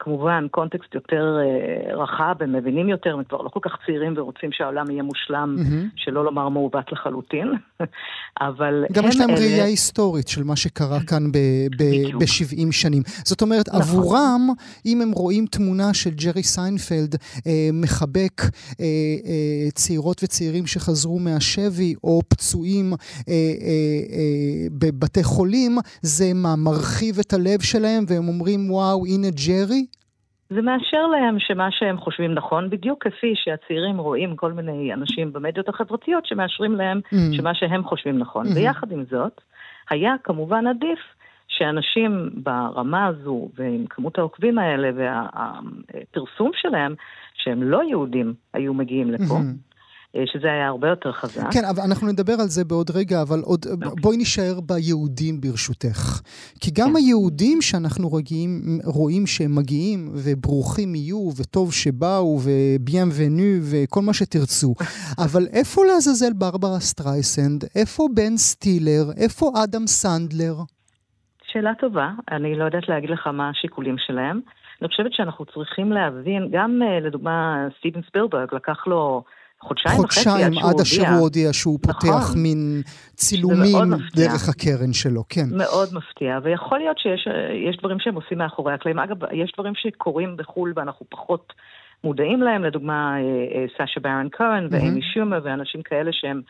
כמובן 0.00 0.46
קונטקסט 0.50 0.94
יותר 0.94 1.38
אה, 1.40 1.94
רחב, 1.94 2.34
הם 2.40 2.52
מבינים 2.52 2.88
יותר, 2.88 3.14
הם 3.14 3.24
כבר 3.24 3.42
לא 3.42 3.48
כל 3.48 3.60
כך 3.62 3.76
צעירים 3.86 4.14
ורוצים 4.16 4.52
שהעולם 4.52 4.90
יהיה 4.90 5.02
מושלם, 5.02 5.56
mm-hmm. 5.58 5.86
שלא 5.96 6.24
לומר 6.24 6.48
מעוות 6.48 6.92
לחלוטין, 6.92 7.52
אבל 8.48 8.84
גם 8.92 9.04
יש 9.08 9.16
להם 9.20 9.30
אלה... 9.30 9.38
ראייה 9.38 9.64
היסטורית 9.64 10.28
של 10.28 10.44
מה 10.44 10.56
שקרה 10.56 10.98
כאן 11.06 11.32
ב-70 12.18 12.72
שנים. 12.72 13.02
זאת 13.24 13.42
אומרת, 13.42 13.68
נכון. 13.68 13.80
עבורם, 13.80 14.48
אם 14.86 15.02
הם 15.02 15.12
רואים 15.12 15.46
תמונה 15.46 15.94
של 15.94 16.10
ג'רי 16.10 16.42
סיינפלד 16.42 17.14
אה, 17.46 17.68
מחבק 17.72 18.40
אה, 18.40 18.48
אה, 18.80 19.70
צעירות 19.74 20.20
וצעירים 20.24 20.66
שחזרו 20.66 21.18
מהשבי, 21.18 21.94
או 22.04 22.20
פצועים 22.28 22.92
אה, 22.92 22.96
אה, 23.28 23.36
אה, 24.12 24.66
בבתי 24.72 25.24
חולים, 25.24 25.78
זה 26.02 26.32
מה, 26.34 26.56
מרחיב 26.56 27.18
את 27.18 27.32
הלב 27.32 27.60
שלהם, 27.60 28.04
והם 28.08 28.28
אומרים, 28.28 28.70
וואו, 28.70 29.06
הנה 29.06 29.28
ג'רי? 29.30 29.86
זה 30.50 30.62
מאשר 30.62 31.06
להם 31.06 31.36
שמה 31.38 31.68
שהם 31.70 31.98
חושבים 31.98 32.34
נכון, 32.34 32.70
בדיוק 32.70 33.04
כפי 33.06 33.32
שהצעירים 33.34 33.98
רואים 33.98 34.36
כל 34.36 34.52
מיני 34.52 34.94
אנשים 34.94 35.32
במדיות 35.32 35.68
החברתיות 35.68 36.26
שמאשרים 36.26 36.74
להם 36.74 37.00
mm. 37.14 37.16
שמה 37.36 37.54
שהם 37.54 37.84
חושבים 37.84 38.18
נכון. 38.18 38.46
Mm-hmm. 38.46 38.56
ויחד 38.56 38.92
עם 38.92 39.04
זאת, 39.10 39.40
היה 39.90 40.14
כמובן 40.24 40.66
עדיף 40.66 40.98
שאנשים 41.48 42.30
ברמה 42.34 43.06
הזו 43.06 43.48
ועם 43.54 43.86
כמות 43.90 44.18
העוקבים 44.18 44.58
האלה 44.58 44.90
והפרסום 44.96 46.50
שלהם, 46.54 46.94
שהם 47.34 47.62
לא 47.62 47.82
יהודים, 47.88 48.34
היו 48.54 48.74
מגיעים 48.74 49.10
לפה. 49.10 49.34
Mm-hmm. 49.34 49.69
אה, 50.16 50.22
שזה 50.26 50.48
היה 50.52 50.66
הרבה 50.68 50.88
יותר 50.88 51.12
חזק. 51.12 51.52
כן, 51.52 51.64
אבל 51.70 51.82
אנחנו 51.88 52.08
נדבר 52.12 52.32
על 52.32 52.46
זה 52.46 52.64
בעוד 52.64 52.90
רגע, 52.94 53.22
אבל 53.22 53.40
עוד, 53.44 53.64
okay. 53.64 53.70
אוקיי. 53.70 54.02
בואי 54.02 54.16
נישאר 54.16 54.60
ביהודים 54.60 55.40
ברשותך. 55.40 56.20
כי 56.60 56.70
גם 56.78 56.88
כן. 56.90 56.96
היהודים 56.96 57.58
שאנחנו 57.62 58.08
רואים, 58.08 58.50
רואים 58.84 59.26
שהם 59.26 59.54
מגיעים, 59.54 60.08
וברוכים 60.24 60.94
יהיו, 60.94 61.30
וטוב 61.38 61.72
שבאו, 61.72 62.38
והביאנו, 62.44 63.50
וכל 63.70 64.00
מה 64.06 64.14
שתרצו. 64.14 64.74
אבל 65.24 65.42
איפה 65.52 65.80
לעזאזל 65.86 66.32
ברברה 66.32 66.80
סטרייסנד? 66.80 67.64
איפה 67.80 68.02
בן 68.14 68.36
סטילר? 68.36 69.04
איפה 69.22 69.52
אדם 69.64 69.86
סנדלר? 69.86 70.54
שאלה 71.52 71.74
טובה, 71.74 72.10
אני 72.30 72.54
לא 72.54 72.64
יודעת 72.64 72.88
להגיד 72.88 73.10
לך 73.10 73.26
מה 73.26 73.48
השיקולים 73.48 73.98
שלהם. 73.98 74.40
אני 74.80 74.88
חושבת 74.88 75.12
שאנחנו 75.12 75.44
צריכים 75.44 75.92
להבין, 75.92 76.48
גם 76.52 76.80
אה, 76.82 77.00
לדוגמה 77.00 77.68
סטיבן 77.78 78.00
ספילברג, 78.02 78.54
לקח 78.54 78.86
לו... 78.86 79.24
חודשיים, 79.62 79.96
חודשיים 79.96 80.52
וחצי 80.52 80.68
עד 80.68 80.80
אשר 80.80 81.08
הוא 81.08 81.20
הודיע 81.20 81.52
שהוא 81.52 81.78
נכון. 81.84 82.10
פותח 82.10 82.34
מין 82.36 82.82
צילומים 83.14 83.90
דרך 84.16 84.48
הקרן 84.48 84.92
שלו, 84.92 85.24
כן. 85.28 85.46
מאוד 85.56 85.88
מפתיע, 85.92 86.38
ויכול 86.42 86.78
להיות 86.78 86.98
שיש 86.98 87.76
דברים 87.76 88.00
שהם 88.00 88.14
עושים 88.14 88.38
מאחורי 88.38 88.74
הקלעים. 88.74 88.98
אגב, 88.98 89.16
יש 89.32 89.52
דברים 89.58 89.72
שקורים 89.76 90.36
בחו"ל 90.36 90.72
ואנחנו 90.76 91.06
פחות 91.08 91.52
מודעים 92.04 92.42
להם, 92.42 92.64
לדוגמה 92.64 93.16
אה, 93.16 93.20
אה, 93.20 93.66
סאשה 93.78 94.00
ברן 94.00 94.28
קורן 94.28 94.66
ואימי 94.70 95.02
שומר 95.14 95.40
ואנשים 95.44 95.82
כאלה 95.82 96.10
שהם 96.12 96.42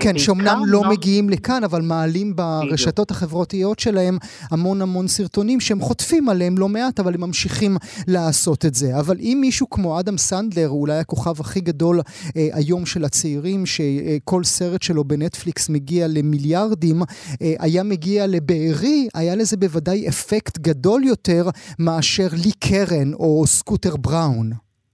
כן, 0.00 0.18
שאומנם 0.18 0.58
לא. 0.66 0.82
מגיעים 0.90 1.30
לכאן, 1.30 1.64
אבל 1.64 1.82
מעלים 1.82 2.36
ברשתות 2.36 3.10
החברתיות 3.10 3.78
שלהם 3.78 4.18
המון 4.50 4.82
המון 4.82 5.06
סרטונים 5.08 5.60
שהם 5.60 5.80
חוטפים 5.80 6.28
עליהם 6.28 6.58
לא 6.58 6.68
מעט, 6.68 7.00
אבל 7.00 7.14
הם 7.14 7.20
ממשיכים 7.20 7.76
לעשות 8.08 8.64
את 8.64 8.74
זה. 8.74 8.98
אבל 9.00 9.16
אם 9.20 9.38
מישהו 9.40 9.70
כמו 9.70 10.00
אדם 10.00 10.16
סנדלר, 10.16 10.66
הוא 10.66 10.80
אולי 10.80 10.98
הכוכב 10.98 11.40
הכי 11.40 11.60
גדול 11.60 12.00
אה, 12.36 12.48
היום 12.52 12.86
של 12.86 13.04
הצעירים, 13.04 13.66
שכל 13.66 14.44
סרט 14.44 14.82
שלו 14.82 15.04
בנטפליקס 15.04 15.70
מגיע 15.70 16.06
למיליארדים, 16.08 16.96
אה, 17.42 17.54
היה 17.58 17.82
מגיע 17.82 18.26
לבארי, 18.26 19.08
היה 19.14 19.36
לזה 19.36 19.56
בוודאי 19.56 20.08
אפקט 20.08 20.58
גדול 20.58 21.04
יותר 21.04 21.42
מאשר 21.78 22.28
לי 22.32 22.52
קרן 22.52 23.12
או 23.14 23.42
סקוטר 23.46 23.96
בראון. 23.96 24.50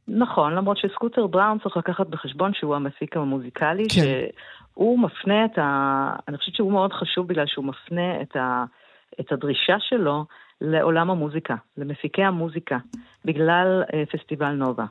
נכון, 0.09 0.55
למרות 0.55 0.77
שסקוטר 0.77 1.27
בראון 1.27 1.59
צריך 1.63 1.77
לקחת 1.77 2.07
בחשבון 2.07 2.51
שהוא 2.55 2.75
המפיק 2.75 3.17
המוזיקלי, 3.17 3.85
כן. 3.95 4.03
הוא 4.75 4.99
מפנה 4.99 5.45
את 5.45 5.59
ה... 5.59 6.11
אני 6.29 6.39
חושבת 6.39 6.55
שהוא 6.55 6.73
מאוד 6.73 6.93
חשוב 6.93 7.29
בגלל 7.29 7.47
שהוא 7.47 7.65
מפנה 7.65 8.23
את, 8.23 8.37
ה... 8.37 8.65
את 9.21 9.33
הדרישה 9.33 9.77
שלו 9.81 10.25
לעולם 10.61 11.11
המוזיקה, 11.11 11.55
למפיקי 11.77 12.23
המוזיקה, 12.25 12.79
בגלל 13.25 13.83
uh, 13.87 14.19
פסטיבל 14.19 14.53
נובה. 14.53 14.85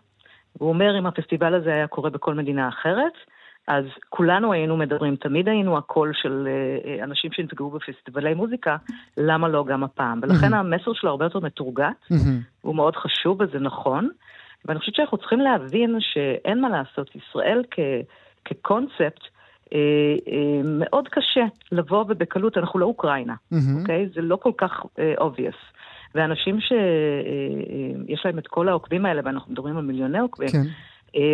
הוא 0.53 0.69
אומר, 0.69 0.99
אם 0.99 1.05
הפסטיבל 1.05 1.53
הזה 1.53 1.73
היה 1.73 1.87
קורה 1.87 2.09
בכל 2.09 2.33
מדינה 2.33 2.69
אחרת, 2.69 3.13
אז 3.67 3.85
כולנו 4.09 4.53
היינו 4.53 4.77
מדברים, 4.77 5.15
תמיד 5.15 5.49
היינו 5.49 5.77
הקול 5.77 6.11
של 6.13 6.47
uh, 6.47 7.03
אנשים 7.03 7.31
שנפגעו 7.31 7.69
בפסטיבלי 7.69 8.33
מוזיקה, 8.33 8.77
למה 9.17 9.47
לא 9.47 9.63
גם 9.63 9.83
הפעם? 9.83 10.19
ולכן 10.23 10.53
mm-hmm. 10.53 10.57
המסר 10.57 10.93
שלו 10.93 11.09
הרבה 11.09 11.25
יותר 11.25 11.39
מתורגת, 11.39 11.87
mm-hmm. 12.11 12.15
הוא 12.61 12.75
מאוד 12.75 12.95
חשוב 12.95 13.41
וזה 13.41 13.59
נכון, 13.59 14.09
ואני 14.65 14.79
חושבת 14.79 14.95
שאנחנו 14.95 15.17
צריכים 15.17 15.39
להבין 15.39 15.97
שאין 15.99 16.61
מה 16.61 16.69
לעשות, 16.69 17.15
ישראל 17.15 17.63
כ, 17.71 17.79
כקונספט 18.45 19.01
אה, 19.01 19.05
אה, 19.05 19.32
מאוד 20.63 21.07
קשה 21.07 21.45
לבוא 21.71 22.05
ובקלות, 22.09 22.57
אנחנו 22.57 22.79
לא 22.79 22.85
אוקראינה. 22.85 23.35
אוקיי? 23.79 24.09
זה 24.15 24.21
לא 24.21 24.35
כל 24.35 24.51
כך 24.57 24.83
אה, 24.99 25.13
obvious. 25.17 25.57
ואנשים 26.15 26.59
שיש 26.59 28.25
להם 28.25 28.39
את 28.39 28.47
כל 28.47 28.69
העוקבים 28.69 29.05
האלה, 29.05 29.21
ואנחנו 29.25 29.51
מדברים 29.51 29.77
על 29.77 29.83
מיליוני 29.83 30.19
עוקבים, 30.19 30.49
כן. 30.49 30.63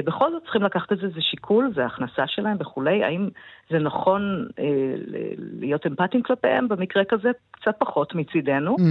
בכל 0.06 0.32
זאת 0.32 0.44
צריכים 0.44 0.64
לקחת 0.64 0.92
את 0.92 0.98
זה, 0.98 1.08
זה 1.08 1.22
שיקול, 1.22 1.72
זה 1.76 1.86
הכנסה 1.86 2.28
שלהם 2.28 2.58
וכולי. 2.60 3.04
האם 3.04 3.30
זה 3.70 3.80
נכון 3.80 4.48
להיות 5.60 5.86
אמפתיים 5.86 6.24
כלפיהם 6.24 6.68
במקרה 6.68 7.04
כזה? 7.06 7.32
קצת 7.52 7.76
פחות 7.80 8.16
מצידנו. 8.16 8.76
Mm. 8.76 8.82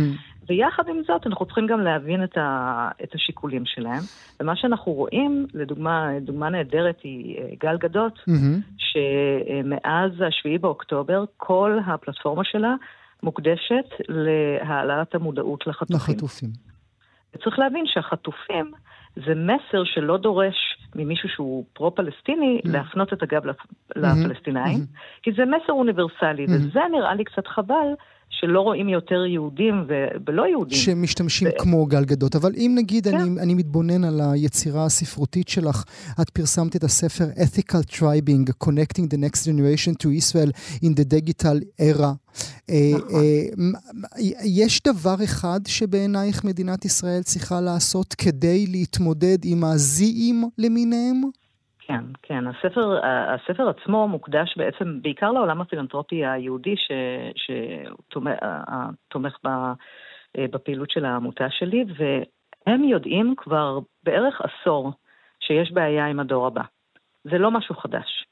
ויחד 0.48 0.88
עם 0.88 1.02
זאת, 1.06 1.26
אנחנו 1.26 1.46
צריכים 1.46 1.66
גם 1.66 1.80
להבין 1.80 2.24
את, 2.24 2.36
ה, 2.36 2.88
את 3.04 3.14
השיקולים 3.14 3.62
שלהם. 3.66 4.02
ומה 4.40 4.56
שאנחנו 4.56 4.92
רואים, 4.92 5.46
לדוגמה, 5.54 6.08
דוגמה 6.20 6.48
נהדרת 6.50 7.00
היא 7.02 7.38
אה, 7.38 7.48
גל 7.60 7.76
גדות, 7.78 8.18
mm-hmm. 8.18 8.78
שמאז 8.78 10.20
ה-7 10.20 10.60
באוקטובר, 10.60 11.24
כל 11.36 11.78
הפלטפורמה 11.86 12.44
שלה 12.44 12.74
מוקדשת 13.22 13.88
להעלאת 14.08 15.14
המודעות 15.14 15.66
לחטופים. 15.66 15.96
לחטופים. 15.96 16.48
וצריך 17.34 17.58
להבין 17.58 17.84
שהחטופים 17.86 18.72
זה 19.26 19.34
מסר 19.34 19.84
שלא 19.84 20.16
דורש 20.16 20.56
ממישהו 20.94 21.28
שהוא 21.28 21.64
פרו-פלסטיני 21.72 22.60
mm-hmm. 22.64 22.70
להפנות 22.72 23.12
את 23.12 23.22
הגב 23.22 23.42
לפלסטינאים, 23.96 24.78
mm-hmm. 24.78 25.22
כי 25.22 25.32
זה 25.32 25.44
מסר 25.44 25.72
אוניברסלי, 25.72 26.44
mm-hmm. 26.44 26.50
וזה 26.50 26.80
נראה 26.92 27.14
לי 27.14 27.24
קצת 27.24 27.46
חבל. 27.46 27.88
שלא 28.30 28.60
רואים 28.60 28.88
יותר 28.88 29.24
יהודים 29.26 29.74
ולא 30.26 30.46
יהודים. 30.48 30.78
שמשתמשים 30.78 31.48
ו... 31.48 31.50
כמו 31.58 31.86
גל 31.86 32.04
גדות. 32.04 32.36
אבל 32.36 32.52
אם 32.56 32.72
נגיד 32.78 33.08
כן. 33.08 33.14
אני, 33.14 33.40
אני 33.40 33.54
מתבונן 33.54 34.04
על 34.04 34.20
היצירה 34.20 34.84
הספרותית 34.84 35.48
שלך, 35.48 35.84
את 36.20 36.30
פרסמת 36.30 36.76
את 36.76 36.84
הספר 36.84 37.24
Ethical 37.24 37.92
Tribing, 37.92 38.66
Connecting 38.66 39.06
the 39.14 39.18
Next 39.18 39.44
Generation 39.44 39.94
to 40.02 40.08
Israel 40.18 40.50
in 40.82 40.88
the 40.88 41.04
Digital 41.04 41.58
Era. 41.80 42.14
אה, 42.70 42.92
נכון. 42.94 43.20
אה, 44.18 44.22
יש 44.44 44.80
דבר 44.82 45.14
אחד 45.24 45.60
שבעינייך 45.66 46.44
מדינת 46.44 46.84
ישראל 46.84 47.22
צריכה 47.22 47.60
לעשות 47.60 48.14
כדי 48.14 48.66
להתמודד 48.66 49.38
עם 49.44 49.64
הזיעים 49.64 50.44
למיניהם? 50.58 51.22
כן, 51.88 52.04
כן. 52.22 52.44
הספר, 52.46 53.00
הספר 53.06 53.68
עצמו 53.68 54.08
מוקדש 54.08 54.54
בעצם 54.56 55.02
בעיקר 55.02 55.32
לעולם 55.32 55.60
הפילנטרופי 55.60 56.26
היהודי 56.26 56.74
שתומך 57.34 59.34
בפעילות 60.36 60.90
של 60.90 61.04
העמותה 61.04 61.50
שלי, 61.50 61.84
והם 61.96 62.84
יודעים 62.84 63.34
כבר 63.36 63.78
בערך 64.02 64.40
עשור 64.40 64.92
שיש 65.40 65.72
בעיה 65.72 66.06
עם 66.06 66.20
הדור 66.20 66.46
הבא. 66.46 66.62
זה 67.24 67.38
לא 67.38 67.50
משהו 67.50 67.74
חדש. 67.74 68.24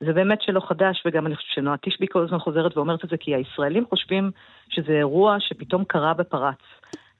זה 0.00 0.12
באמת 0.12 0.42
שלא 0.42 0.60
חדש, 0.60 1.02
וגם 1.06 1.26
אני 1.26 1.36
חושבת 1.36 1.54
שנועה 1.54 1.76
תשבי 1.76 2.06
כל 2.10 2.24
הזמן 2.24 2.38
חוזרת 2.38 2.76
ואומרת 2.76 3.04
את 3.04 3.10
זה, 3.10 3.16
כי 3.16 3.34
הישראלים 3.34 3.86
חושבים 3.86 4.30
שזה 4.68 4.92
אירוע 4.92 5.36
שפתאום 5.40 5.84
קרה 5.84 6.12
ופרץ. 6.18 6.58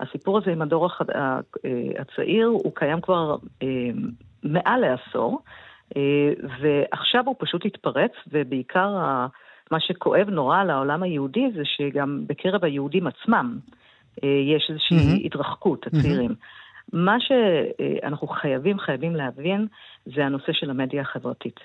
הסיפור 0.01 0.39
הזה 0.39 0.53
עם 0.53 0.63
הדור. 0.63 0.89
הצעיר 1.99 2.47
הוא 2.47 2.73
קיים 2.75 3.01
כבר 3.01 3.37
אה, 3.63 3.91
מעל 4.43 4.81
לעשור, 4.81 5.43
ועכשיו 6.61 7.23
הוא 7.27 7.35
פשוט 7.39 7.67
התפרץ, 7.67 8.13
ובעיקר 8.33 8.97
מה 9.71 9.81
שכואב 9.81 10.29
נורא 10.31 10.65
לעולם 10.65 11.03
היהודי 11.03 11.51
זה 11.55 11.63
שגם 11.65 12.25
בקרב 12.27 12.65
היהודים 12.65 13.07
עצמם 13.07 13.59
אה, 14.25 14.29
יש 14.29 14.67
איזושהי 14.71 14.97
mm-hmm. 14.97 15.27
התרחקות, 15.27 15.87
הצעירים. 15.87 16.31
Mm-hmm. 16.31 16.93
מה 16.93 17.17
שאנחנו 17.21 18.29
חייבים, 18.29 18.79
חייבים 18.79 19.17
להבין, 19.17 19.67
זה 20.07 20.27
הנושא 20.27 20.53
של 20.53 20.71
המדיה 20.71 21.01
החברתית. 21.01 21.61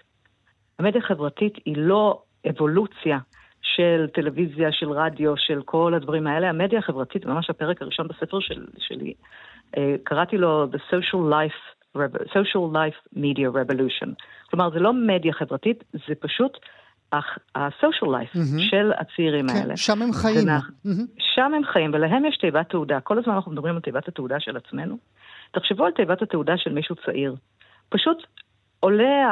המדיה 0.80 1.02
החברתית 1.02 1.54
היא 1.66 1.78
לא 1.78 2.22
האבולוציה 2.46 3.18
של 3.62 4.08
טלוויזיה, 4.14 4.72
של 4.72 4.92
רדיו, 4.92 5.38
של 5.38 5.62
כל 5.66 5.94
הדברים 5.94 6.28
האלה, 6.28 6.50
המדיה 6.50 6.80
החברתית, 6.80 7.26
ממש 7.26 7.50
הפרק 7.50 7.82
הראשון 7.82 8.08
בספר 8.08 8.40
של, 8.40 8.66
שלי, 8.78 9.14
אה, 9.78 9.96
קראתי 10.04 10.38
לו 10.38 10.68
The 10.72 10.78
Social 10.94 11.32
Life, 11.32 11.83
Social 11.96 12.74
Life 12.74 13.18
Media 13.18 13.50
Revolution. 13.54 14.10
כלומר, 14.50 14.70
זה 14.74 14.80
לא 14.80 14.94
מדיה 14.94 15.34
חברתית, 15.34 15.84
זה 15.94 16.16
פשוט 16.20 16.58
ה-social 17.14 18.08
life 18.08 18.36
mm-hmm. 18.36 18.60
של 18.70 18.92
הצעירים 18.98 19.48
כן, 19.48 19.56
האלה. 19.56 19.78
שם 19.78 20.02
הם 20.02 20.14
חיים. 20.14 20.38
ונח... 20.44 20.70
Mm-hmm. 20.70 21.24
שם 21.36 21.52
הם 21.56 21.64
חיים, 21.74 21.92
ולהם 21.94 22.26
יש 22.26 22.38
תיבת 22.38 22.70
תעודה. 22.70 23.00
כל 23.00 23.20
הזמן 23.20 23.34
אנחנו 23.34 23.52
מדברים 23.52 23.76
על 23.76 23.82
תיבת 23.82 24.08
התעודה 24.08 24.40
של 24.40 24.58
עצמנו. 24.58 24.98
תחשבו 25.52 25.86
על 25.86 25.92
תיבת 25.92 26.22
התעודה 26.22 26.58
של 26.58 26.74
מישהו 26.74 26.96
צעיר. 27.06 27.36
פשוט 27.90 28.18
עולה 28.80 29.26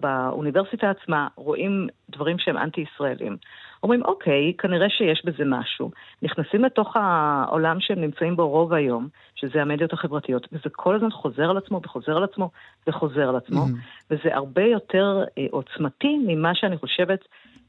באוניברסיטה 0.00 0.90
עצמה, 0.90 1.28
רואים 1.36 1.86
דברים 2.10 2.38
שהם 2.38 2.56
אנטי-ישראלים. 2.56 3.36
אומרים, 3.82 4.02
אוקיי, 4.04 4.52
כנראה 4.58 4.90
שיש 4.90 5.22
בזה 5.24 5.44
משהו. 5.46 5.90
נכנסים 6.22 6.64
לתוך 6.64 6.96
העולם 6.96 7.80
שהם 7.80 8.00
נמצאים 8.00 8.36
בו 8.36 8.48
רוב 8.48 8.72
היום, 8.72 9.08
שזה 9.34 9.62
המדיות 9.62 9.92
החברתיות, 9.92 10.48
וזה 10.52 10.70
כל 10.72 10.94
הזמן 10.94 11.10
חוזר 11.10 11.50
על 11.50 11.56
עצמו 11.56 11.80
וחוזר 11.84 12.16
על 12.16 12.24
עצמו 12.24 12.50
וחוזר 12.86 13.28
על 13.28 13.36
עצמו, 13.36 13.64
mm-hmm. 13.64 14.04
וזה 14.10 14.34
הרבה 14.34 14.62
יותר 14.62 15.24
אה, 15.38 15.46
עוצמתי 15.50 16.18
ממה 16.26 16.54
שאני 16.54 16.76
חושבת 16.76 17.20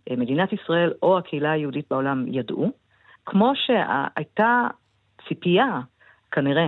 אה, 0.10 0.15
מדינת 0.15 0.54
ישראל 0.54 0.93
או 1.02 1.17
הקהילה 1.17 1.52
היהודית 1.52 1.86
בעולם 1.89 2.26
ידעו, 2.28 2.72
כמו 3.26 3.52
שהייתה 3.56 4.67
ציפייה, 5.28 5.80
כנראה, 6.32 6.67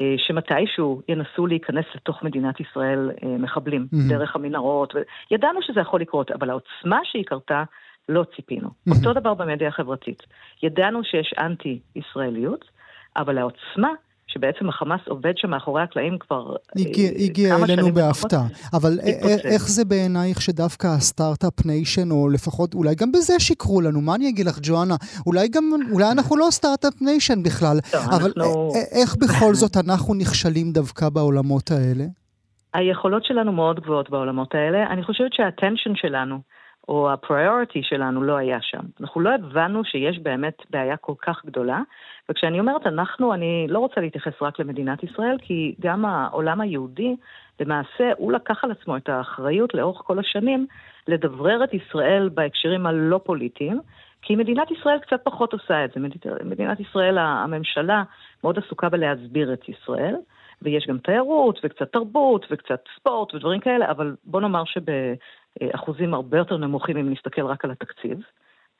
אה, 0.00 0.14
שמתישהו 0.18 1.02
ינסו 1.08 1.46
להיכנס 1.46 1.84
לתוך 1.94 2.22
מדינת 2.22 2.60
ישראל 2.60 3.10
אה, 3.22 3.28
מחבלים, 3.38 3.86
mm-hmm. 3.92 4.08
דרך 4.08 4.36
המנהרות, 4.36 4.94
וידענו 5.30 5.62
שזה 5.62 5.80
יכול 5.80 6.00
לקרות, 6.00 6.30
אבל 6.30 6.50
העוצמה 6.50 7.00
שהיא 7.04 7.24
קרתה, 7.24 7.64
לא 8.08 8.24
ציפינו. 8.36 8.68
Mm-hmm. 8.68 8.96
אותו 8.96 9.20
דבר 9.20 9.34
במדיה 9.34 9.68
החברתית. 9.68 10.22
ידענו 10.62 11.04
שיש 11.04 11.34
אנטי-ישראליות, 11.38 12.64
אבל 13.16 13.38
העוצמה 13.38 13.88
שבעצם 14.32 14.68
החמאס 14.68 15.00
עובד 15.08 15.32
שם 15.36 15.50
מאחורי 15.50 15.82
הקלעים 15.82 16.18
כבר 16.18 16.56
הגיע, 16.76 17.10
אה, 17.10 17.24
הגיע 17.24 17.56
אלינו 17.64 17.92
בהפתעה. 17.92 18.46
אבל 18.72 18.98
איך 19.44 19.68
זה 19.68 19.84
בעינייך 19.84 20.42
שדווקא 20.42 20.86
ה 20.86 20.95
start-up 20.95 21.66
nation, 21.66 22.10
או 22.10 22.28
לפחות, 22.28 22.74
אולי 22.74 22.94
גם 22.94 23.12
בזה 23.12 23.40
שיקרו 23.40 23.80
לנו, 23.80 24.00
מה 24.00 24.14
אני 24.14 24.28
אגיד 24.28 24.46
לך, 24.46 24.58
ג'ואנה? 24.62 24.94
אולי 25.26 25.48
גם, 25.48 25.64
אולי 25.92 26.10
אנחנו 26.16 26.36
לא 26.36 26.46
start-up 26.50 27.02
nation 27.02 27.42
בכלל, 27.42 27.76
לא, 27.94 27.98
אבל 27.98 28.32
אנחנו... 28.36 28.72
איך 28.92 29.16
בכל 29.16 29.54
זאת 29.54 29.76
אנחנו 29.86 30.14
נכשלים 30.14 30.72
דווקא 30.72 31.08
בעולמות 31.08 31.70
האלה? 31.70 32.04
היכולות 32.74 33.24
שלנו 33.24 33.52
מאוד 33.52 33.80
גבוהות 33.80 34.10
בעולמות 34.10 34.54
האלה. 34.54 34.86
אני 34.90 35.02
חושבת 35.02 35.32
שה 35.32 35.47
attention 35.47 35.94
שלנו, 35.94 36.38
או 36.88 37.12
הפריוריטי 37.12 37.82
שלנו 37.82 38.22
לא 38.22 38.36
היה 38.36 38.58
שם. 38.60 38.80
אנחנו 39.00 39.20
לא 39.20 39.34
הבנו 39.34 39.84
שיש 39.84 40.18
באמת 40.18 40.62
בעיה 40.70 40.96
כל 40.96 41.14
כך 41.22 41.44
גדולה, 41.46 41.80
וכשאני 42.28 42.60
אומרת 42.60 42.86
אנחנו, 42.86 43.34
אני 43.34 43.66
לא 43.68 43.78
רוצה 43.78 44.00
להתייחס 44.00 44.32
רק 44.42 44.58
למדינת 44.58 45.02
ישראל, 45.02 45.36
כי 45.42 45.74
גם 45.80 46.04
העולם 46.04 46.60
היהודי, 46.60 47.16
למעשה, 47.60 48.10
הוא 48.16 48.32
לקח 48.32 48.64
על 48.64 48.70
עצמו 48.70 48.96
את 48.96 49.08
האחריות 49.08 49.74
לאורך 49.74 50.00
כל 50.04 50.18
השנים 50.18 50.66
לדברר 51.08 51.64
את 51.64 51.74
ישראל 51.74 52.28
בהקשרים 52.34 52.86
הלא 52.86 53.20
פוליטיים, 53.24 53.80
כי 54.22 54.36
מדינת 54.36 54.70
ישראל 54.70 54.98
קצת 54.98 55.20
פחות 55.24 55.52
עושה 55.52 55.84
את 55.84 55.90
זה. 55.94 56.00
מדינת 56.44 56.80
ישראל, 56.80 57.18
הממשלה 57.18 58.02
מאוד 58.44 58.58
עסוקה 58.58 58.88
בלהסביר 58.88 59.52
את 59.52 59.68
ישראל. 59.68 60.14
ויש 60.62 60.86
גם 60.88 60.98
תיירות, 60.98 61.60
וקצת 61.64 61.92
תרבות, 61.92 62.46
וקצת 62.50 62.84
ספורט 62.96 63.34
ודברים 63.34 63.60
כאלה, 63.60 63.90
אבל 63.90 64.16
בוא 64.24 64.40
נאמר 64.40 64.64
שבאחוזים 65.58 66.14
הרבה 66.14 66.38
יותר 66.38 66.56
נמוכים 66.56 66.96
אם 66.96 67.12
נסתכל 67.12 67.46
רק 67.46 67.64
על 67.64 67.70
התקציב, 67.70 68.18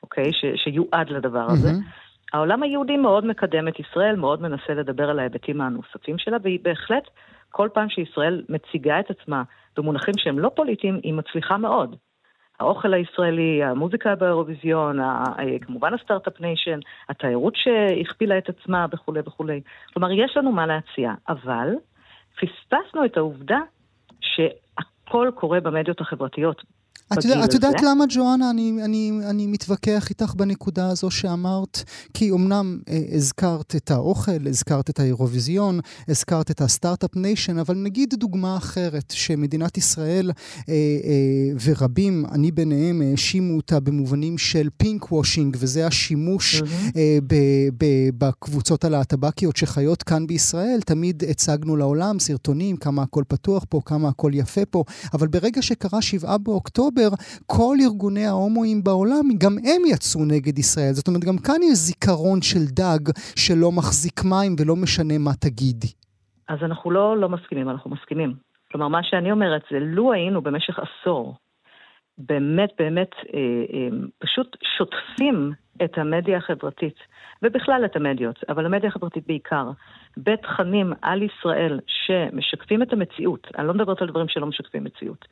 אוקיי? 0.03 0.33
ש, 0.33 0.45
שיועד 0.55 1.09
לדבר 1.09 1.45
הזה. 1.49 1.69
Mm-hmm. 1.69 2.13
העולם 2.33 2.63
היהודי 2.63 2.97
מאוד 2.97 3.25
מקדם 3.25 3.67
את 3.67 3.79
ישראל, 3.79 4.15
מאוד 4.15 4.41
מנסה 4.41 4.73
לדבר 4.73 5.09
על 5.09 5.19
ההיבטים 5.19 5.61
הנוספים 5.61 6.17
שלה, 6.17 6.37
והיא 6.43 6.59
בהחלט, 6.61 7.03
כל 7.49 7.69
פעם 7.73 7.89
שישראל 7.89 8.43
מציגה 8.49 8.99
את 8.99 9.09
עצמה 9.09 9.43
במונחים 9.77 10.13
שהם 10.17 10.39
לא 10.39 10.51
פוליטיים, 10.55 10.99
היא 11.03 11.13
מצליחה 11.13 11.57
מאוד. 11.57 11.95
האוכל 12.59 12.93
הישראלי, 12.93 13.63
המוזיקה 13.63 14.15
באירוויזיון, 14.15 14.99
כמובן 15.61 15.93
ה 15.93 15.98
start-up 15.98 16.41
nation, 16.41 16.79
התיירות 17.09 17.53
שהכפילה 17.55 18.37
את 18.37 18.49
עצמה 18.49 18.85
וכולי 18.93 19.19
וכולי. 19.25 19.61
כלומר, 19.93 20.11
יש 20.11 20.37
לנו 20.37 20.51
מה 20.51 20.65
להציע, 20.65 21.13
אבל 21.29 21.69
פספסנו 22.35 23.05
את 23.05 23.17
העובדה 23.17 23.59
שהכל 25.13 25.29
קורה 25.35 25.59
במדיות 25.59 26.01
החברתיות. 26.01 26.63
את, 27.13 27.25
יודע, 27.25 27.45
את 27.45 27.53
יודעת 27.53 27.81
למה, 27.81 28.05
ג'ואנה, 28.09 28.49
אני, 28.49 28.73
אני, 28.83 29.11
אני 29.29 29.47
מתווכח 29.47 30.09
איתך 30.09 30.33
בנקודה 30.35 30.89
הזו 30.89 31.11
שאמרת? 31.11 31.83
כי 32.13 32.31
אמנם 32.31 32.79
אה, 32.89 33.01
הזכרת 33.11 33.75
את 33.75 33.91
האוכל, 33.91 34.47
הזכרת 34.47 34.89
את 34.89 34.99
האירוויזיון, 34.99 35.79
הזכרת 36.07 36.51
את 36.51 36.61
ה 36.61 36.67
start-up 36.67 37.15
nation, 37.15 37.57
אבל 37.57 37.75
נגיד 37.75 38.13
דוגמה 38.17 38.57
אחרת, 38.57 39.11
שמדינת 39.11 39.77
ישראל 39.77 40.31
אה, 40.69 40.73
אה, 40.73 40.79
ורבים, 41.63 42.25
אני 42.31 42.51
ביניהם, 42.51 43.01
האשימו 43.01 43.55
אותה 43.55 43.79
במובנים 43.79 44.37
של 44.37 44.69
pink 44.77 45.11
washing, 45.11 45.57
וזה 45.59 45.87
השימוש 45.87 46.61
mm-hmm. 46.61 46.97
אה, 46.97 47.17
ב, 47.27 47.35
ב, 47.77 47.85
בקבוצות 48.17 48.85
הלהטבקיות 48.85 49.57
שחיות 49.57 50.03
כאן 50.03 50.27
בישראל. 50.27 50.79
תמיד 50.85 51.23
הצגנו 51.29 51.75
לעולם 51.75 52.19
סרטונים, 52.19 52.77
כמה 52.77 53.03
הכל 53.03 53.23
פתוח 53.27 53.65
פה, 53.69 53.81
כמה 53.85 54.09
הכל 54.09 54.31
יפה 54.33 54.65
פה, 54.65 54.83
אבל 55.13 55.27
ברגע 55.27 55.61
שקרה 55.61 56.01
שבעה 56.01 56.37
באוקטובר, 56.37 56.92
באוקטובר, 56.93 57.15
כל 57.45 57.75
ארגוני 57.85 58.25
ההומואים 58.25 58.83
בעולם, 58.83 59.25
גם 59.37 59.51
הם 59.51 59.81
יצאו 59.93 60.21
נגד 60.25 60.59
ישראל. 60.59 60.93
זאת 60.93 61.07
אומרת, 61.07 61.23
גם 61.23 61.37
כאן 61.37 61.59
יש 61.63 61.77
זיכרון 61.77 62.41
של 62.41 62.65
דג 62.65 63.03
שלא 63.35 63.71
מחזיק 63.71 64.23
מים 64.23 64.55
ולא 64.59 64.75
משנה 64.75 65.17
מה 65.17 65.33
תגידי. 65.39 65.91
אז 66.49 66.59
אנחנו 66.61 66.91
לא 66.91 67.17
לא 67.17 67.29
מסכימים, 67.29 67.69
אנחנו 67.69 67.89
מסכימים. 67.89 68.33
כלומר, 68.71 68.87
מה 68.87 69.03
שאני 69.03 69.31
אומרת 69.31 69.61
זה, 69.71 69.79
לו 69.79 70.13
היינו 70.13 70.41
במשך 70.41 70.79
עשור 70.79 71.35
באמת 72.17 72.69
באמת 72.79 73.11
אה, 73.33 73.39
אה, 73.73 73.97
פשוט 74.19 74.57
שוטפים 74.77 75.51
את 75.83 75.97
המדיה 75.97 76.37
החברתית, 76.37 76.95
ובכלל 77.41 77.85
את 77.85 77.95
המדיות, 77.95 78.39
אבל 78.49 78.65
המדיה 78.65 78.89
החברתית 78.89 79.27
בעיקר, 79.27 79.71
בתכנים 80.17 80.93
על 81.01 81.23
ישראל 81.23 81.79
שמשקפים 81.87 82.81
את 82.83 82.93
המציאות, 82.93 83.47
אני 83.57 83.67
לא 83.67 83.73
מדברת 83.73 84.01
על 84.01 84.07
דברים 84.07 84.27
שלא 84.27 84.45
משקפים 84.47 84.83
מציאות, 84.83 85.25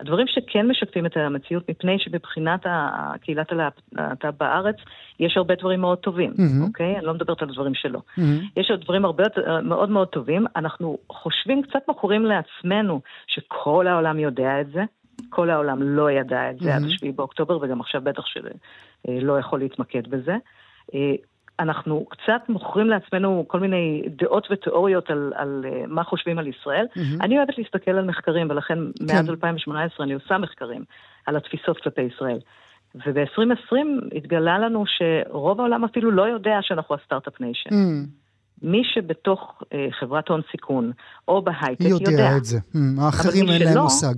הדברים 0.00 0.26
שכן 0.26 0.68
משקפים 0.68 1.06
את 1.06 1.16
המציאות, 1.16 1.70
מפני 1.70 1.98
שבבחינת 1.98 2.60
הקהילת 2.64 3.52
הלהט"ב 3.52 4.30
בארץ, 4.40 4.76
יש 5.20 5.36
הרבה 5.36 5.54
דברים 5.54 5.80
מאוד 5.80 5.98
טובים, 5.98 6.30
mm-hmm. 6.30 6.66
אוקיי? 6.66 6.96
אני 6.96 7.04
לא 7.04 7.14
מדברת 7.14 7.42
על 7.42 7.48
דברים 7.48 7.74
שלא. 7.74 7.98
Mm-hmm. 7.98 8.60
יש 8.60 8.70
עוד 8.70 8.80
דברים 8.80 9.04
הרבה 9.04 9.24
מאוד 9.62 9.90
מאוד 9.90 10.08
טובים. 10.08 10.46
אנחנו 10.56 10.98
חושבים, 11.12 11.62
קצת 11.62 11.88
מכורים 11.88 12.24
לעצמנו, 12.24 13.00
שכל 13.26 13.86
העולם 13.86 14.18
יודע 14.18 14.60
את 14.60 14.66
זה. 14.72 14.82
כל 15.30 15.50
העולם 15.50 15.82
לא 15.82 16.10
ידע 16.10 16.50
את 16.50 16.58
זה 16.58 16.76
mm-hmm. 16.76 16.84
עד 16.84 16.88
7 16.88 17.12
באוקטובר, 17.12 17.58
וגם 17.62 17.80
עכשיו 17.80 18.00
בטח 18.04 18.22
שלא 18.26 19.38
יכול 19.38 19.58
להתמקד 19.58 20.08
בזה. 20.08 20.36
אה, 21.60 21.64
אנחנו 21.64 22.04
קצת 22.08 22.48
מוכרים 22.48 22.88
לעצמנו 22.88 23.44
כל 23.48 23.60
מיני 23.60 24.02
דעות 24.08 24.48
ותיאוריות 24.50 25.10
על, 25.10 25.32
על 25.36 25.64
uh, 25.68 25.86
מה 25.86 26.04
חושבים 26.04 26.38
על 26.38 26.46
ישראל. 26.46 26.86
Mm-hmm. 26.90 27.24
אני 27.24 27.38
אוהבת 27.38 27.58
להסתכל 27.58 27.90
על 27.90 28.04
מחקרים, 28.04 28.50
ולכן 28.50 28.78
כן. 29.08 29.16
מאז 29.16 29.30
2018 29.30 30.06
אני 30.06 30.14
עושה 30.14 30.38
מחקרים 30.38 30.84
על 31.26 31.36
התפיסות 31.36 31.80
כלפי 31.80 32.02
ישראל. 32.02 32.38
וב-2020 32.94 33.76
התגלה 34.16 34.58
לנו 34.58 34.84
שרוב 34.86 35.60
העולם 35.60 35.84
אפילו 35.84 36.10
לא 36.10 36.22
יודע 36.22 36.58
שאנחנו 36.62 36.94
ה 36.94 36.99
start-up 36.99 37.40
nation. 37.40 37.70
Mm. 37.70 38.23
מי 38.64 38.82
שבתוך 38.94 39.40
אה, 39.72 39.78
חברת 40.00 40.28
הון 40.28 40.40
סיכון 40.50 40.92
או 41.28 41.42
בהייטק 41.42 41.84
יודע. 41.84 42.10
יודע 42.10 42.36
את 42.36 42.44
זה. 42.44 42.58
Mm, 42.58 42.78
האחרים 43.00 43.50
אין 43.50 43.62
להם 43.62 43.78
מושג. 43.78 44.14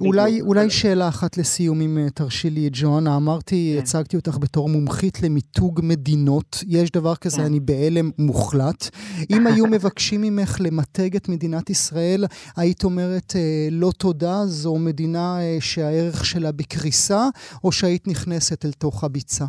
אולי, 0.00 0.40
אולי 0.40 0.70
שאלה 0.70 1.08
אחת 1.08 1.36
לסיום, 1.36 1.80
אם 1.80 1.98
אה, 1.98 2.10
תרשי 2.10 2.50
לי, 2.50 2.68
ג'ואנה. 2.72 3.16
אמרתי, 3.16 3.72
כן. 3.74 3.82
הצגתי 3.82 4.16
אותך 4.16 4.38
בתור 4.40 4.68
מומחית 4.68 5.22
למיתוג 5.22 5.80
מדינות. 5.82 6.64
יש 6.68 6.90
דבר 6.90 7.14
כזה, 7.16 7.36
כן. 7.36 7.44
אני 7.44 7.60
בהלם 7.60 8.10
מוחלט. 8.18 8.90
אם 9.30 9.46
היו 9.48 9.66
מבקשים 9.66 10.20
ממך 10.20 10.56
למתג 10.60 11.16
את 11.16 11.28
מדינת 11.28 11.70
ישראל, 11.70 12.24
היית 12.56 12.84
אומרת, 12.84 13.32
אה, 13.36 13.68
לא 13.70 13.90
תודה, 13.98 14.46
זו 14.46 14.76
מדינה 14.76 15.40
אה, 15.40 15.56
שהערך 15.60 16.24
שלה 16.24 16.52
בקריסה, 16.52 17.28
או 17.64 17.72
שהיית 17.72 18.08
נכנסת 18.08 18.64
אל 18.64 18.72
תוך 18.72 19.04
הביצה? 19.04 19.44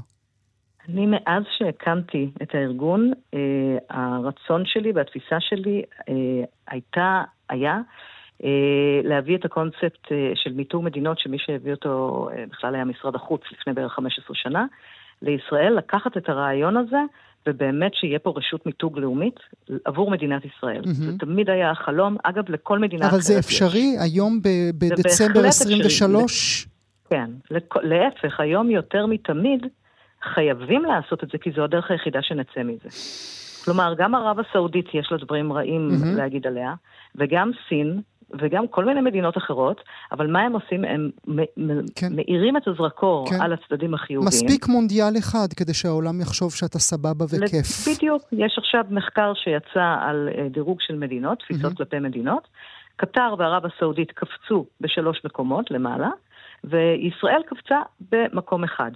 אני 0.89 1.05
מאז 1.05 1.43
שהקמתי 1.57 2.29
את 2.41 2.55
הארגון, 2.55 3.11
אה, 3.33 3.77
הרצון 3.89 4.63
שלי 4.65 4.91
והתפיסה 4.91 5.39
שלי 5.39 5.83
אה, 6.09 6.13
הייתה, 6.67 7.21
היה, 7.49 7.79
אה, 8.43 8.49
להביא 9.03 9.37
את 9.37 9.45
הקונספט 9.45 10.11
אה, 10.11 10.31
של 10.35 10.53
מיתוג 10.53 10.83
מדינות, 10.83 11.19
שמי 11.19 11.37
שהביא 11.39 11.71
אותו 11.71 12.27
אה, 12.33 12.43
בכלל 12.51 12.75
היה 12.75 12.85
משרד 12.85 13.15
החוץ 13.15 13.41
לפני 13.51 13.73
בערך 13.73 13.93
15 13.93 14.23
שנה, 14.33 14.65
לישראל, 15.21 15.73
לקחת 15.77 16.17
את 16.17 16.29
הרעיון 16.29 16.77
הזה 16.77 16.99
ובאמת 17.47 17.91
שיהיה 17.95 18.19
פה 18.19 18.33
רשות 18.35 18.65
מיתוג 18.65 18.99
לאומית 18.99 19.39
עבור 19.85 20.11
מדינת 20.11 20.41
ישראל. 20.45 20.81
Mm-hmm. 20.83 20.93
זה 20.93 21.17
תמיד 21.19 21.49
היה 21.49 21.71
החלום, 21.71 22.17
אגב, 22.23 22.43
לכל 22.49 22.79
מדינה. 22.79 23.09
אבל 23.09 23.19
זה 23.19 23.39
אפשרי 23.39 23.79
יש. 23.79 24.01
היום 24.01 24.41
ב- 24.41 24.85
בדצמבר 24.85 25.45
23? 25.45 26.23
אפשרי. 26.23 26.71
כן, 27.09 27.31
להפך, 27.83 28.39
היום 28.39 28.69
יותר 28.69 29.05
מתמיד 29.05 29.65
חייבים 30.33 30.85
לעשות 30.85 31.23
את 31.23 31.29
זה, 31.31 31.37
כי 31.37 31.51
זו 31.51 31.63
הדרך 31.63 31.91
היחידה 31.91 32.21
שנצא 32.21 32.63
מזה. 32.63 32.89
כלומר, 33.65 33.93
גם 33.97 34.15
ערב 34.15 34.37
הסעודית 34.39 34.85
יש 34.93 35.11
לה 35.11 35.17
דברים 35.17 35.53
רעים 35.53 35.89
mm-hmm. 35.91 36.17
להגיד 36.17 36.47
עליה, 36.47 36.73
וגם 37.15 37.51
סין, 37.69 38.01
וגם 38.41 38.67
כל 38.67 38.85
מיני 38.85 39.01
מדינות 39.01 39.37
אחרות, 39.37 39.81
אבל 40.11 40.27
מה 40.27 40.41
הם 40.41 40.53
עושים? 40.53 40.83
הם 40.83 41.09
כן. 41.95 42.15
מאירים 42.15 42.57
את 42.57 42.67
הזרקור 42.67 43.29
כן. 43.29 43.41
על 43.41 43.53
הצדדים 43.53 43.93
החיוביים. 43.93 44.27
מספיק 44.27 44.67
מונדיאל 44.67 45.17
אחד 45.19 45.47
כדי 45.55 45.73
שהעולם 45.73 46.21
יחשוב 46.21 46.53
שאתה 46.53 46.79
סבבה 46.79 47.25
וכיף. 47.25 47.87
בדיוק. 47.87 48.21
יש 48.31 48.55
עכשיו 48.57 48.83
מחקר 48.89 49.33
שיצא 49.35 49.95
על 50.01 50.29
אה, 50.37 50.49
דירוג 50.49 50.77
של 50.81 50.95
מדינות, 50.95 51.39
תפיסות 51.39 51.71
mm-hmm. 51.71 51.77
כלפי 51.77 51.99
מדינות. 51.99 52.47
קטר 52.95 53.35
וערב 53.37 53.63
הסעודית 53.65 54.11
קפצו 54.11 54.65
בשלוש 54.81 55.21
מקומות 55.25 55.71
למעלה, 55.71 56.09
וישראל 56.63 57.41
קפצה 57.47 57.79
במקום 58.11 58.63
אחד. 58.63 58.91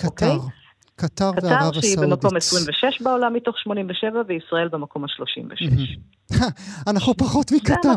קטר. 0.00 0.26
Okay? 0.26 0.34
אוקיי? 0.34 0.50
קטר 0.96 1.30
וערב 1.42 1.52
הסעודית. 1.52 1.72
קטר 1.72 1.80
שהיא 1.80 1.96
במקום 1.98 2.36
26 2.36 3.02
בעולם 3.02 3.34
מתוך 3.34 3.58
87, 3.58 4.22
וישראל 4.28 4.68
במקום 4.68 5.04
ה-36. 5.04 6.36
אנחנו 6.90 7.16
פחות 7.16 7.52
מקטר. 7.52 7.92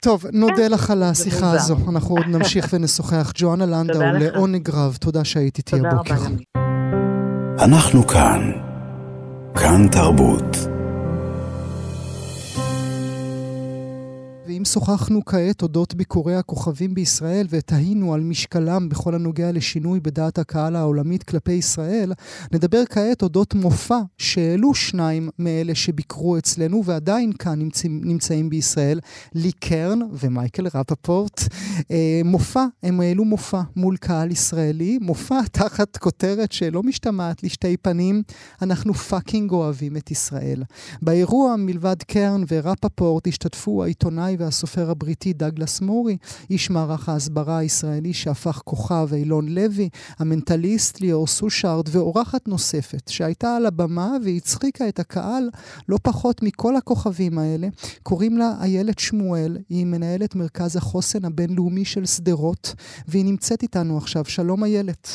טוב, 0.00 0.24
נודה 0.32 0.56
כן. 0.56 0.72
לך 0.72 0.90
על 0.90 1.02
השיחה 1.02 1.52
הזו. 1.52 1.76
אנחנו 1.88 2.16
עוד 2.16 2.26
נמשיך 2.26 2.66
ונשוחח. 2.72 3.32
ג'ואנה 3.34 3.66
לנדאו, 3.66 4.00
לעונג 4.00 4.70
רב, 4.70 4.96
תודה 5.00 5.24
שהיית 5.24 5.58
איתי 5.58 5.76
הבוקר. 5.76 6.14
אנחנו 7.64 8.06
כאן. 8.06 8.52
כאן 9.54 9.88
תרבות. 9.92 10.75
ואם 14.56 14.64
שוחחנו 14.64 15.24
כעת 15.24 15.62
אודות 15.62 15.94
ביקורי 15.94 16.36
הכוכבים 16.36 16.94
בישראל 16.94 17.46
ותהינו 17.50 18.14
על 18.14 18.20
משקלם 18.20 18.88
בכל 18.88 19.14
הנוגע 19.14 19.52
לשינוי 19.52 20.00
בדעת 20.00 20.38
הקהל 20.38 20.76
העולמית 20.76 21.22
כלפי 21.22 21.52
ישראל, 21.52 22.12
נדבר 22.52 22.82
כעת 22.90 23.22
אודות 23.22 23.54
מופע 23.54 23.98
שהעלו 24.18 24.74
שניים 24.74 25.28
מאלה 25.38 25.74
שביקרו 25.74 26.38
אצלנו 26.38 26.84
ועדיין 26.84 27.32
כאן 27.32 27.58
נמצא, 27.58 27.88
נמצאים 27.88 28.50
בישראל, 28.50 29.00
לי 29.34 29.52
קרן 29.52 29.98
ומייקל 30.12 30.66
רפפורט. 30.74 31.40
אה, 31.90 32.20
מופע, 32.24 32.64
הם 32.82 33.00
העלו 33.00 33.24
מופע 33.24 33.60
מול 33.76 33.96
קהל 33.96 34.30
ישראלי, 34.30 34.98
מופע 35.00 35.40
תחת 35.52 35.96
כותרת 35.96 36.52
שלא 36.52 36.82
משתמעת 36.82 37.42
לשתי 37.42 37.76
פנים, 37.76 38.22
אנחנו 38.62 38.94
fucking 38.94 39.50
אוהבים 39.50 39.96
את 39.96 40.10
ישראל. 40.10 40.62
באירוע 41.02 41.56
מלבד 41.56 42.02
קרן 42.02 42.44
ורפפורט 42.50 43.26
השתתפו 43.26 43.84
העיתונאי 43.84 44.36
והסופר 44.46 44.90
הבריטי 44.90 45.32
דגלס 45.32 45.80
מורי, 45.80 46.16
איש 46.50 46.70
מערך 46.70 47.08
ההסברה 47.08 47.58
הישראלי 47.58 48.12
שהפך 48.12 48.60
כוכב 48.64 49.08
אילון 49.12 49.48
לוי, 49.48 49.88
המנטליסט 50.18 51.00
ליאור 51.00 51.26
סושארד 51.26 51.88
ואורחת 51.92 52.48
נוספת 52.48 53.08
שהייתה 53.08 53.56
על 53.56 53.66
הבמה 53.66 54.10
והצחיקה 54.24 54.88
את 54.88 54.98
הקהל 54.98 55.50
לא 55.88 55.98
פחות 56.02 56.42
מכל 56.42 56.76
הכוכבים 56.76 57.38
האלה. 57.38 57.68
קוראים 58.02 58.38
לה 58.38 58.52
איילת 58.62 58.98
שמואל, 58.98 59.58
היא 59.68 59.86
מנהלת 59.86 60.34
מרכז 60.34 60.76
החוסן 60.76 61.24
הבינלאומי 61.24 61.84
של 61.84 62.06
שדרות, 62.06 62.74
והיא 63.08 63.24
נמצאת 63.24 63.62
איתנו 63.62 63.98
עכשיו. 63.98 64.24
שלום 64.24 64.64
איילת. 64.64 65.08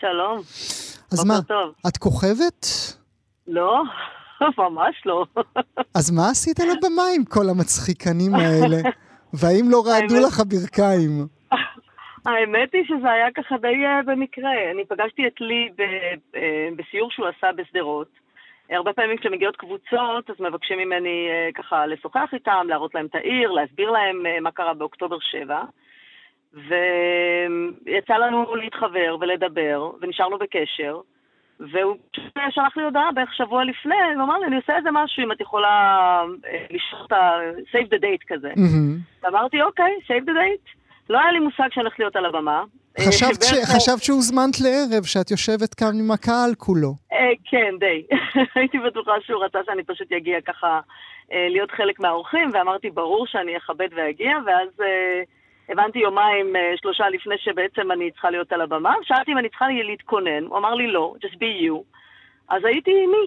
שלום. 0.00 0.40
אז 1.12 1.24
מה, 1.24 1.42
טוב. 1.42 1.74
את 1.88 1.96
כוכבת? 1.96 2.66
לא, 3.46 3.82
ממש 4.58 5.02
לא. 5.06 5.24
אז 5.94 6.10
מה 6.10 6.30
עשית 6.30 6.60
על 6.60 6.68
הבמה 6.70 7.02
עם 7.16 7.24
כל 7.24 7.48
המצחיקנים 7.50 8.34
האלה? 8.34 8.76
והאם 9.40 9.66
לא 9.70 9.82
רעדו 9.86 10.26
לך 10.26 10.40
הברכיים? 10.40 11.26
האמת 12.26 12.74
היא 12.74 12.84
שזה 12.84 13.10
היה 13.10 13.30
ככה 13.34 13.56
די 13.56 13.68
uh, 13.68 14.06
במקרה. 14.06 14.70
אני 14.70 14.84
פגשתי 14.84 15.26
את 15.26 15.40
לי 15.40 15.68
uh, 15.68 16.38
בסיור 16.76 17.10
שהוא 17.10 17.26
עשה 17.26 17.52
בשדרות. 17.56 18.08
הרבה 18.70 18.92
פעמים 18.92 19.16
כשמגיעות 19.16 19.56
קבוצות, 19.56 20.30
אז 20.30 20.36
מבקשים 20.40 20.78
ממני 20.78 21.28
uh, 21.28 21.62
ככה 21.62 21.86
לשוחח 21.86 22.28
איתם, 22.32 22.66
להראות 22.68 22.94
להם 22.94 23.06
את 23.06 23.14
העיר, 23.14 23.50
להסביר 23.50 23.90
להם 23.90 24.22
מה 24.42 24.50
קרה 24.50 24.74
באוקטובר 24.74 25.16
7. 25.20 25.62
ויצא 26.54 28.14
לנו 28.14 28.56
להתחבר 28.56 29.16
ולדבר, 29.20 29.90
ונשארנו 30.00 30.38
בקשר. 30.38 31.00
והוא 31.60 31.96
פשוט 32.12 32.32
שלח 32.50 32.76
לי 32.76 32.82
הודעה 32.82 33.12
בערך 33.14 33.34
שבוע 33.34 33.64
לפני, 33.64 33.94
הוא 34.14 34.24
אמר 34.24 34.38
לי, 34.38 34.46
אני 34.46 34.56
עושה 34.56 34.76
איזה 34.76 34.88
משהו, 34.92 35.22
אם 35.24 35.32
את 35.32 35.40
יכולה 35.40 35.68
אה, 36.46 36.66
לשלוח 36.70 37.06
את 37.06 37.12
ה-save 37.12 37.86
the 37.86 38.00
date 38.02 38.24
כזה. 38.28 38.50
Mm-hmm. 38.50 39.22
ואמרתי, 39.22 39.62
אוקיי, 39.62 39.92
save 40.06 40.24
the 40.24 40.32
date. 40.32 40.78
לא 41.10 41.20
היה 41.20 41.32
לי 41.32 41.38
מושג 41.38 41.68
שאני 41.70 41.84
הולכת 41.84 41.98
להיות 41.98 42.16
על 42.16 42.26
הבמה. 42.26 42.62
אה, 42.98 43.04
חשבת, 43.08 43.42
ש... 43.42 43.52
חשבת 43.76 44.02
שהוזמנת 44.02 44.60
לערב, 44.60 45.04
שאת 45.04 45.30
יושבת 45.30 45.74
כאן 45.74 45.98
עם 46.00 46.10
הקהל 46.10 46.54
כולו. 46.58 46.94
אה, 47.12 47.32
כן, 47.50 47.74
די. 47.80 48.02
הייתי 48.60 48.78
בטוחה 48.78 49.12
שהוא 49.26 49.44
רצה 49.44 49.58
שאני 49.66 49.84
פשוט 49.84 50.12
אגיע 50.12 50.40
ככה 50.40 50.80
להיות 51.30 51.70
חלק 51.70 52.00
מהאורחים, 52.00 52.50
ואמרתי, 52.52 52.90
ברור 52.90 53.26
שאני 53.26 53.56
אכבד 53.56 53.88
ואגיע, 53.96 54.32
ואז... 54.46 54.68
הבנתי 55.68 55.98
יומיים, 55.98 56.56
אה, 56.56 56.72
שלושה 56.76 57.08
לפני 57.08 57.34
שבעצם 57.38 57.92
אני 57.92 58.10
צריכה 58.10 58.30
להיות 58.30 58.52
על 58.52 58.60
הבמה. 58.60 58.94
שאלתי 59.02 59.32
אם 59.32 59.38
אני 59.38 59.48
צריכה 59.48 59.66
להתכונן, 59.68 60.44
הוא 60.44 60.58
אמר 60.58 60.74
לי 60.74 60.86
לא, 60.86 61.14
just 61.24 61.34
be 61.34 61.66
you. 61.66 61.82
אז 62.48 62.64
הייתי 62.64 62.90
מי. 63.06 63.26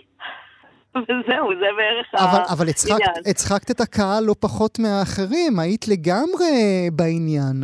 וזהו, 1.04 1.50
זה 1.60 1.68
בערך 1.78 2.08
אבל, 2.14 2.24
העניין. 2.24 2.46
אבל 2.58 2.70
הצחקת, 2.70 3.28
הצחקת 3.30 3.72
את 3.72 3.82
הקהל 3.82 4.24
לא 4.28 4.36
פחות 4.40 4.80
מהאחרים, 4.80 5.60
היית 5.60 5.88
לגמרי 5.88 6.52
בעניין. 6.94 7.58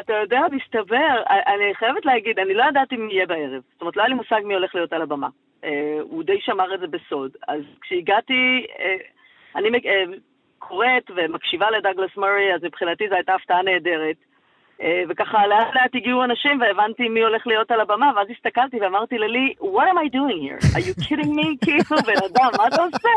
אתה 0.00 0.12
יודע, 0.12 0.40
מסתבר, 0.52 1.22
אני 1.46 1.74
חייבת 1.74 2.04
להגיד, 2.04 2.38
אני 2.38 2.54
לא 2.54 2.64
ידעתי 2.68 2.96
מי 2.96 3.12
יהיה 3.12 3.26
בערב. 3.26 3.62
זאת 3.72 3.80
אומרת, 3.80 3.96
לא 3.96 4.02
היה 4.02 4.08
לי 4.08 4.14
מושג 4.14 4.40
מי 4.44 4.54
הולך 4.54 4.74
להיות 4.74 4.92
על 4.92 5.02
הבמה. 5.02 5.28
אה, 5.64 5.98
הוא 6.02 6.22
די 6.22 6.40
שמר 6.40 6.74
את 6.74 6.80
זה 6.80 6.86
בסוד. 6.86 7.30
אז 7.48 7.60
כשהגעתי, 7.80 8.66
אה, 8.78 8.96
אני 9.56 9.70
קוראת 10.60 11.10
ומקשיבה 11.16 11.66
לדגלס 11.70 12.16
מורי, 12.16 12.54
אז 12.54 12.64
מבחינתי 12.64 13.08
זו 13.08 13.14
הייתה 13.14 13.34
הפתעה 13.34 13.62
נהדרת. 13.62 14.16
אה, 14.82 15.02
וככה 15.08 15.46
לאט 15.46 15.74
לאט 15.74 15.94
הגיעו 15.94 16.24
אנשים 16.24 16.60
והבנתי 16.60 17.08
מי 17.08 17.22
הולך 17.22 17.46
להיות 17.46 17.70
על 17.70 17.80
הבמה, 17.80 18.12
ואז 18.16 18.28
הסתכלתי 18.30 18.80
ואמרתי 18.80 19.18
ללי, 19.18 19.54
what 19.60 19.86
am 19.92 19.98
I 19.98 20.08
doing 20.16 20.40
here? 20.44 20.76
are 20.76 20.80
you 20.80 20.94
kidding 21.04 21.32
me? 21.38 21.48
כאילו, 21.64 21.96
בן 22.06 22.22
אדם, 22.26 22.50
מה 22.58 22.68
אתה 22.68 22.82
עושה? 22.82 23.08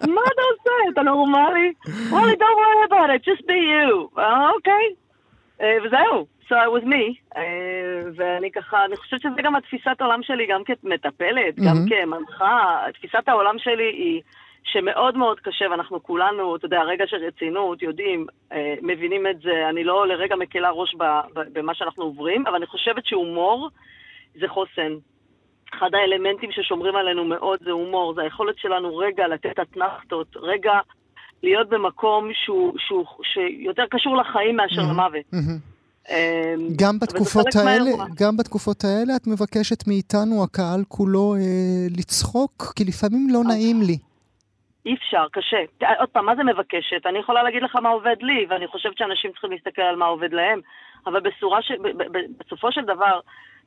מה 0.00 0.20
אתה 0.32 0.42
עושה? 0.50 0.90
אתה 0.92 1.02
נורמלי? 1.02 1.72
well, 2.10 2.34
don't 2.42 2.58
worry 2.62 2.82
about 2.88 3.10
it, 3.14 3.22
just 3.30 3.46
be 3.46 3.58
you. 3.72 4.18
אה, 4.18 4.50
אוקיי. 4.50 4.94
אה, 5.62 5.76
וזהו, 5.84 6.26
so 6.48 6.54
I 6.54 6.68
was 6.76 6.84
me. 6.84 7.38
ואני 8.16 8.50
ככה, 8.50 8.84
אני 8.84 8.96
חושבת 8.96 9.20
שזה 9.20 9.42
גם 9.42 9.56
התפיסת 9.56 10.00
העולם 10.00 10.22
שלי, 10.22 10.46
גם 10.46 10.62
כמטפלת, 10.64 11.54
גם 11.66 11.76
כמנחה. 11.88 12.80
תפיסת 12.94 13.28
העולם 13.28 13.58
שלי 13.58 13.84
היא... 13.84 14.22
שמאוד 14.64 15.16
מאוד 15.16 15.40
קשה, 15.40 15.64
ואנחנו 15.70 16.02
כולנו, 16.02 16.56
אתה 16.56 16.66
יודע, 16.66 16.82
רגע 16.82 17.04
של 17.06 17.16
רצינות, 17.16 17.82
יודעים, 17.82 18.26
אה, 18.52 18.74
מבינים 18.82 19.26
את 19.26 19.40
זה, 19.40 19.68
אני 19.70 19.84
לא 19.84 20.08
לרגע 20.08 20.36
מקלה 20.36 20.70
ראש 20.70 20.94
במה 21.52 21.74
שאנחנו 21.74 22.04
עוברים, 22.04 22.46
אבל 22.46 22.56
אני 22.56 22.66
חושבת 22.66 23.06
שהומור 23.06 23.68
זה 24.40 24.48
חוסן. 24.48 24.92
אחד 25.74 25.90
האלמנטים 25.94 26.52
ששומרים 26.52 26.96
עלינו 26.96 27.24
מאוד 27.24 27.58
זה 27.64 27.70
הומור, 27.70 28.14
זה 28.14 28.22
היכולת 28.22 28.58
שלנו 28.58 28.96
רגע 28.96 29.28
לתת 29.28 29.60
אתנחתות, 29.62 30.36
רגע 30.36 30.72
להיות 31.42 31.68
במקום 31.68 32.28
שהוא, 32.44 32.72
שהוא, 32.78 33.04
שיותר 33.22 33.82
קשור 33.90 34.16
לחיים 34.16 34.56
מאשר 34.56 34.82
למוות. 34.82 35.34
אה, 36.10 36.54
גם 36.76 36.98
בתקופות 36.98 37.56
האלה, 37.56 37.90
גם 38.14 38.36
בתקופות 38.36 38.84
האלה 38.84 39.16
את 39.16 39.26
מבקשת 39.26 39.86
מאיתנו, 39.86 40.42
הקהל 40.44 40.84
כולו, 40.88 41.34
אה, 41.34 41.40
לצחוק? 41.96 42.72
כי 42.76 42.84
לפעמים 42.84 43.28
לא 43.30 43.44
נעים 43.44 43.82
לי. 43.82 43.98
אי 44.86 44.94
אפשר, 44.94 45.26
קשה. 45.32 45.56
עוד 45.98 46.08
פעם, 46.08 46.26
מה 46.26 46.36
זה 46.36 46.44
מבקשת? 46.44 47.06
אני 47.06 47.18
יכולה 47.18 47.42
להגיד 47.42 47.62
לך 47.62 47.76
מה 47.76 47.88
עובד 47.88 48.16
לי, 48.20 48.46
ואני 48.48 48.66
חושבת 48.66 48.98
שאנשים 48.98 49.30
צריכים 49.30 49.50
להסתכל 49.50 49.82
על 49.82 49.96
מה 49.96 50.06
עובד 50.06 50.32
להם, 50.32 50.60
אבל 51.06 51.20
ש... 51.60 51.72
בסופו 52.38 52.72
של 52.72 52.84
דבר, 52.84 53.20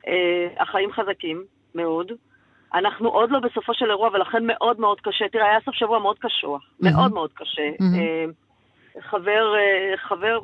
אה, 0.06 0.48
החיים 0.58 0.92
חזקים 0.92 1.44
מאוד. 1.74 2.12
אנחנו 2.74 3.08
עוד 3.08 3.30
לא 3.30 3.38
בסופו 3.38 3.74
של 3.74 3.90
אירוע, 3.90 4.08
ולכן 4.12 4.46
מאוד 4.46 4.80
מאוד 4.80 5.00
קשה. 5.00 5.28
תראה, 5.28 5.50
היה 5.50 5.60
סוף 5.64 5.74
שבוע 5.74 5.98
מאוד 5.98 6.18
קשוח, 6.18 6.62
mm-hmm. 6.62 6.90
מאוד 6.90 7.14
מאוד 7.14 7.30
קשה. 7.34 7.68
Mm-hmm. 7.68 7.98
אה, 7.98 8.24
חבר, 9.00 9.54
אה, 9.56 9.96
חבר, 9.96 10.38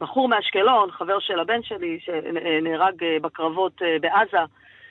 בחור 0.00 0.28
מאשקלון, 0.28 0.90
חבר 0.90 1.18
של 1.18 1.40
הבן 1.40 1.62
שלי, 1.62 1.98
שנהרג 2.00 3.04
אה, 3.04 3.16
בקרבות 3.22 3.82
אה, 3.82 3.96
בעזה 4.00 4.38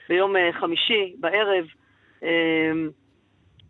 ביום 0.08 0.36
אה, 0.36 0.50
חמישי 0.60 1.14
בערב, 1.20 1.64
אה, 2.22 2.72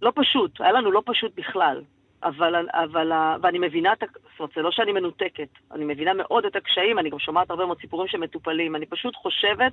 לא 0.04 0.12
פשוט, 0.14 0.60
היה 0.60 0.72
לנו 0.72 0.92
לא 0.92 1.02
פשוט 1.06 1.32
בכלל. 1.36 1.82
אבל, 2.24 2.68
אבל, 2.72 3.12
ואני 3.42 3.58
מבינה, 3.58 3.92
את, 3.92 4.00
זאת 4.00 4.40
אומרת, 4.40 4.50
זה 4.56 4.62
לא 4.62 4.70
שאני 4.70 4.92
מנותקת, 4.92 5.48
אני 5.72 5.84
מבינה 5.84 6.12
מאוד 6.14 6.44
את 6.44 6.56
הקשיים, 6.56 6.98
אני 6.98 7.10
גם 7.10 7.18
שומעת 7.18 7.50
הרבה 7.50 7.66
מאוד 7.66 7.80
סיפורים 7.80 8.08
שמטופלים. 8.08 8.76
אני 8.76 8.86
פשוט 8.86 9.16
חושבת 9.16 9.72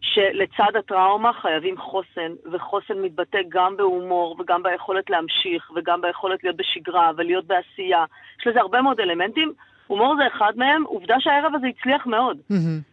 שלצד 0.00 0.76
הטראומה 0.78 1.32
חייבים 1.32 1.78
חוסן, 1.78 2.32
וחוסן 2.52 2.98
מתבטא 3.02 3.38
גם 3.48 3.76
בהומור, 3.76 4.36
וגם 4.40 4.62
ביכולת 4.62 5.10
להמשיך, 5.10 5.70
וגם 5.76 6.00
ביכולת 6.00 6.44
להיות 6.44 6.56
בשגרה, 6.56 7.10
ולהיות 7.16 7.44
בעשייה. 7.44 8.04
יש 8.40 8.46
לזה 8.46 8.60
הרבה 8.60 8.82
מאוד 8.82 9.00
אלמנטים. 9.00 9.52
הומור 9.86 10.16
זה 10.16 10.26
אחד 10.26 10.52
מהם, 10.56 10.82
עובדה 10.84 11.16
שהערב 11.20 11.54
הזה 11.54 11.66
הצליח 11.66 12.06
מאוד. 12.06 12.38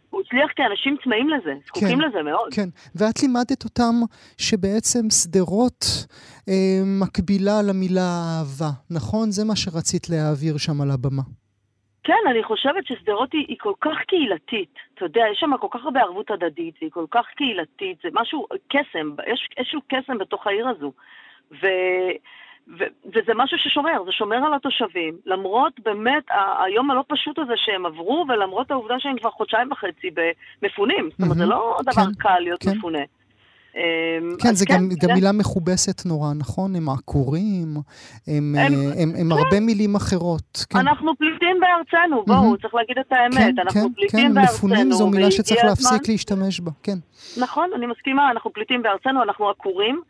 הוא 0.10 0.22
הצליח 0.26 0.51
כי 0.55 0.64
אנשים 0.72 0.97
צמאים 1.03 1.30
לזה, 1.30 1.53
זקוקים 1.68 1.99
כן, 1.99 2.07
לזה 2.07 2.24
מאוד. 2.24 2.53
כן, 2.53 2.70
ואת 2.95 3.22
לימדת 3.24 3.64
אותם 3.64 3.93
שבעצם 4.38 5.10
שדרות 5.10 5.86
אה, 6.49 6.80
מקבילה 7.01 7.62
למילה 7.70 8.10
אהבה, 8.39 8.72
נכון? 8.91 9.32
זה 9.32 9.45
מה 9.45 9.55
שרצית 9.55 10.10
להעביר 10.10 10.57
שם 10.57 10.82
על 10.82 10.91
הבמה. 10.91 11.24
כן, 12.03 12.24
אני 12.32 12.43
חושבת 12.43 12.86
ששדרות 12.88 13.34
היא, 13.34 13.45
היא 13.47 13.57
כל 13.60 13.74
כך 13.82 13.97
קהילתית. 14.07 14.74
אתה 14.93 15.05
יודע, 15.05 15.22
יש 15.32 15.38
שם 15.39 15.57
כל 15.62 15.68
כך 15.72 15.80
הרבה 15.84 15.99
ערבות 15.99 16.32
הדדית, 16.32 16.76
והיא 16.82 16.91
כל 16.91 17.05
כך 17.12 17.26
קהילתית, 17.38 17.97
זה 18.03 18.10
משהו, 18.14 18.47
קסם, 18.68 19.07
יש 19.34 19.47
איזשהו 19.57 19.82
קסם 19.88 20.18
בתוך 20.18 20.47
העיר 20.47 20.68
הזו. 20.68 20.91
ו... 21.51 21.68
ו- 22.78 22.91
וזה 23.05 23.32
משהו 23.36 23.57
ששומר, 23.57 24.03
זה 24.05 24.11
שומר 24.11 24.36
על 24.36 24.53
התושבים, 24.53 25.17
למרות 25.26 25.74
באמת 25.86 26.24
היום 26.65 26.91
הלא 26.91 27.03
פשוט 27.07 27.39
הזה 27.39 27.53
שהם 27.55 27.86
עברו, 27.86 28.26
ולמרות 28.30 28.72
העובדה 28.72 28.95
שהם 28.99 29.17
כבר 29.20 29.32
חודשיים 29.32 29.72
וחצי 29.72 30.09
מפונים. 30.61 31.09
זאת 31.11 31.22
אומרת, 31.22 31.38
זה 31.38 31.45
לא 31.45 31.78
דבר 31.82 32.05
כן, 32.05 32.13
קל 32.20 32.39
להיות 32.39 32.63
כן. 32.63 32.78
מפונה. 32.78 32.99
אמ, 33.76 33.82
כן, 34.41 34.53
זה 34.53 34.65
כן, 34.65 34.74
גם. 34.74 34.89
גם 35.01 35.15
מילה 35.15 35.32
מכובסת 35.32 36.05
נורא, 36.05 36.34
נכון? 36.39 36.76
הם 36.76 36.89
עקורים, 36.89 37.67
הם, 38.28 38.55
הם, 38.55 38.55
הם, 38.57 38.74
הם, 38.97 39.09
הם 39.20 39.30
כן. 39.30 39.32
הרבה 39.32 39.59
מילים 39.59 39.95
אחרות. 39.95 40.65
כן. 40.70 40.80
אנחנו 40.80 41.15
פליטים 41.15 41.57
בארצנו, 41.59 42.24
בואו. 42.28 42.57
צריך 42.57 42.76
להגיד 42.76 42.97
את 42.99 43.11
האמת. 43.11 43.55
כן, 43.55 43.59
אנחנו 43.59 43.82
כן, 43.82 43.93
פליטים 43.93 44.34
כן. 44.34 44.41
מפונים 44.41 44.91
זו 44.91 45.09
מילה 45.09 45.32
שצריך 45.32 45.63
להפסיק. 45.63 46.09
להשתמש 46.09 46.59
בה, 46.59 46.72
כן. 46.84 46.97
נכון, 47.41 47.70
אני 47.76 47.86
מסכימה, 47.86 48.32
אנחנו 48.32 48.53
פליטים 48.53 48.82
בארצנו, 48.82 49.24
אנחנו 49.24 49.49
עקורים. 49.49 50.01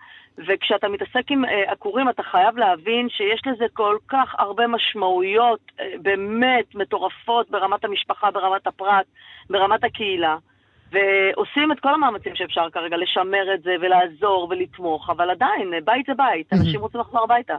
וכשאתה 0.48 0.88
מתעסק 0.88 1.32
עם 1.32 1.46
אה, 1.46 1.72
עקורים, 1.72 2.10
אתה 2.10 2.24
חייב 2.24 2.58
להבין 2.58 3.10
שיש 3.10 3.42
לזה 3.46 3.66
כל 3.74 3.98
כך 4.08 4.36
הרבה 4.38 4.68
משמעויות 4.68 5.60
uh, 5.72 5.82
באמת 6.02 6.76
מטורפות 6.76 7.50
ברמת 7.50 7.86
המשפחה, 7.86 8.32
ברמת 8.32 8.68
הפרט, 8.68 9.06
ברמת 9.50 9.84
הקהילה. 9.84 10.38
ועושים 10.92 11.72
את 11.72 11.80
כל 11.80 11.94
המאמצים 11.94 12.32
שאפשר 12.36 12.70
כרגע 12.74 12.98
לשמר 12.98 13.54
את 13.56 13.64
זה 13.64 13.70
ולעזור 13.82 14.48
ולתמוך, 14.50 15.10
אבל 15.10 15.30
עדיין, 15.30 15.86
בית 15.86 16.06
זה 16.08 16.14
בית, 16.18 16.54
אנשים 16.54 16.82
רוצים 16.82 17.00
לחזור 17.00 17.24
הביתה. 17.24 17.54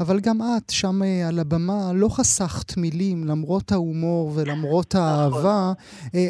אבל 0.00 0.20
גם 0.20 0.36
את, 0.36 0.70
שם 0.70 1.02
אה, 1.02 1.28
על 1.28 1.38
הבמה, 1.38 1.80
לא 1.94 2.08
חסכת 2.08 2.76
מילים, 2.76 3.24
למרות 3.26 3.72
ההומור 3.72 4.32
ולמרות 4.36 4.94
נכון. 4.94 5.02
האהבה. 5.02 5.72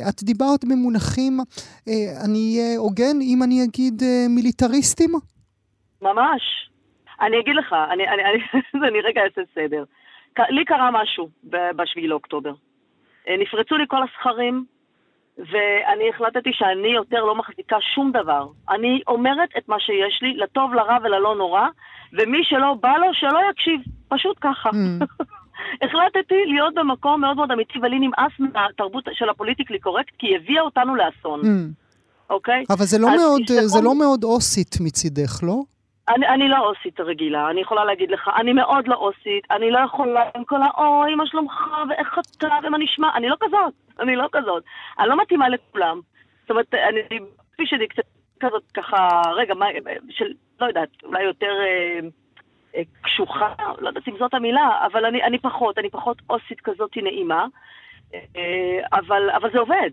את 0.09 0.23
דיברת 0.23 0.65
במונחים, 0.65 1.39
אני 2.25 2.59
אהיה 2.59 2.79
הוגן 2.79 3.17
אם 3.21 3.43
אני 3.43 3.65
אגיד 3.65 4.03
מיליטריסטים? 4.29 5.11
ממש. 6.03 6.71
אני 7.21 7.41
אגיד 7.41 7.57
לך, 7.57 7.73
אני, 7.93 8.09
אני, 8.09 8.23
אני, 8.25 8.63
אני 8.89 9.01
רגע 9.01 9.21
אעשה 9.25 9.41
סדר. 9.55 9.85
לי 10.49 10.65
קרה 10.65 10.91
משהו 10.91 11.29
ב-7 11.45 12.01
לאוקטובר. 12.03 12.53
אה, 13.29 13.37
נפרצו 13.39 13.77
לי 13.77 13.85
כל 13.89 14.03
הסכרים, 14.03 14.65
ואני 15.39 16.09
החלטתי 16.15 16.51
שאני 16.53 16.89
יותר 16.89 17.25
לא 17.25 17.35
מחזיקה 17.35 17.77
שום 17.95 18.13
דבר. 18.13 18.49
אני 18.71 19.01
אומרת 19.09 19.49
את 19.59 19.69
מה 19.69 19.81
שיש 19.81 20.23
לי, 20.23 20.37
לטוב, 20.37 20.75
לרע 20.75 20.99
וללא 21.05 21.35
נורא, 21.37 21.67
ומי 22.13 22.39
שלא 22.45 22.75
בא 22.81 22.97
לו, 22.97 23.07
שלא 23.13 23.39
יקשיב. 23.51 23.81
פשוט 24.09 24.37
ככה. 24.41 24.71
Mm. 24.71 25.25
החלטתי 25.83 26.35
להיות 26.47 26.75
במקום 26.75 27.21
מאוד 27.21 27.37
מאוד 27.37 27.53
אמיתי, 27.53 27.79
ולי 27.79 27.99
נמאס 27.99 28.33
מהתרבות 28.39 29.05
של 29.13 29.29
הפוליטיקלי 29.29 29.79
קורקט, 29.79 30.15
כי 30.19 30.27
היא 30.27 30.37
הביאה 30.37 30.63
אותנו 30.63 30.95
לאסון. 30.95 31.41
Mm. 31.41 31.87
אוקיי? 32.31 32.65
אבל 32.71 32.85
זה 32.85 32.99
לא, 32.99 33.09
מאוד, 33.17 33.43
זה 33.47 33.81
לא 33.85 33.99
מאוד 33.99 34.25
אוסית 34.25 34.77
מצידך, 34.81 35.43
לא? 35.43 35.63
אני, 36.09 36.29
אני 36.29 36.49
לא 36.49 36.59
אוסית 36.59 37.01
רגילה, 37.01 37.51
אני 37.51 37.61
יכולה 37.61 37.85
להגיד 37.85 38.11
לך, 38.11 38.31
אני 38.37 38.53
מאוד 38.53 38.89
לא 38.89 38.95
אוסית, 38.95 39.51
אני 39.51 39.71
לא 39.71 39.79
יכולה 39.79 40.31
עם 40.37 40.45
כל 40.45 40.61
האוי, 40.63 41.15
מה 41.15 41.27
שלומך, 41.27 41.61
ואיך 41.89 42.19
אתה, 42.19 42.49
ומה 42.63 42.79
נשמע, 42.79 43.09
אני 43.15 43.29
לא 43.29 43.37
כזאת, 43.41 43.75
אני 44.01 44.17
לא 44.17 44.29
כזאת. 44.33 44.65
אני 44.99 45.09
לא 45.09 45.23
מתאימה 45.23 45.49
לכולם. 45.49 46.01
זאת 46.41 46.51
אומרת, 46.51 46.75
אני, 46.75 47.19
כפי 47.53 47.67
שלי 47.67 47.89
קצת 47.89 48.03
כזאת 48.41 48.63
ככה, 48.75 49.23
רגע, 49.37 49.55
מה, 49.55 49.67
של, 50.11 50.33
לא 50.61 50.67
יודעת, 50.67 50.89
אולי 51.03 51.23
יותר 51.23 51.53
אה, 51.61 52.01
אה, 52.77 52.83
קשוחה, 53.03 53.55
לא 53.79 53.89
יודעת 53.89 54.09
אם 54.09 54.17
זאת 54.19 54.35
המילה, 54.35 54.87
אבל 54.87 55.05
אני, 55.05 55.23
אני 55.23 55.39
פחות, 55.39 55.79
אני 55.79 55.91
פחות 55.91 56.23
אוסית 56.31 56.61
כזאת 56.61 56.97
נעימה, 56.97 57.47
אה, 58.15 58.81
אבל, 58.93 59.31
אבל 59.31 59.51
זה 59.53 59.59
עובד. 59.59 59.91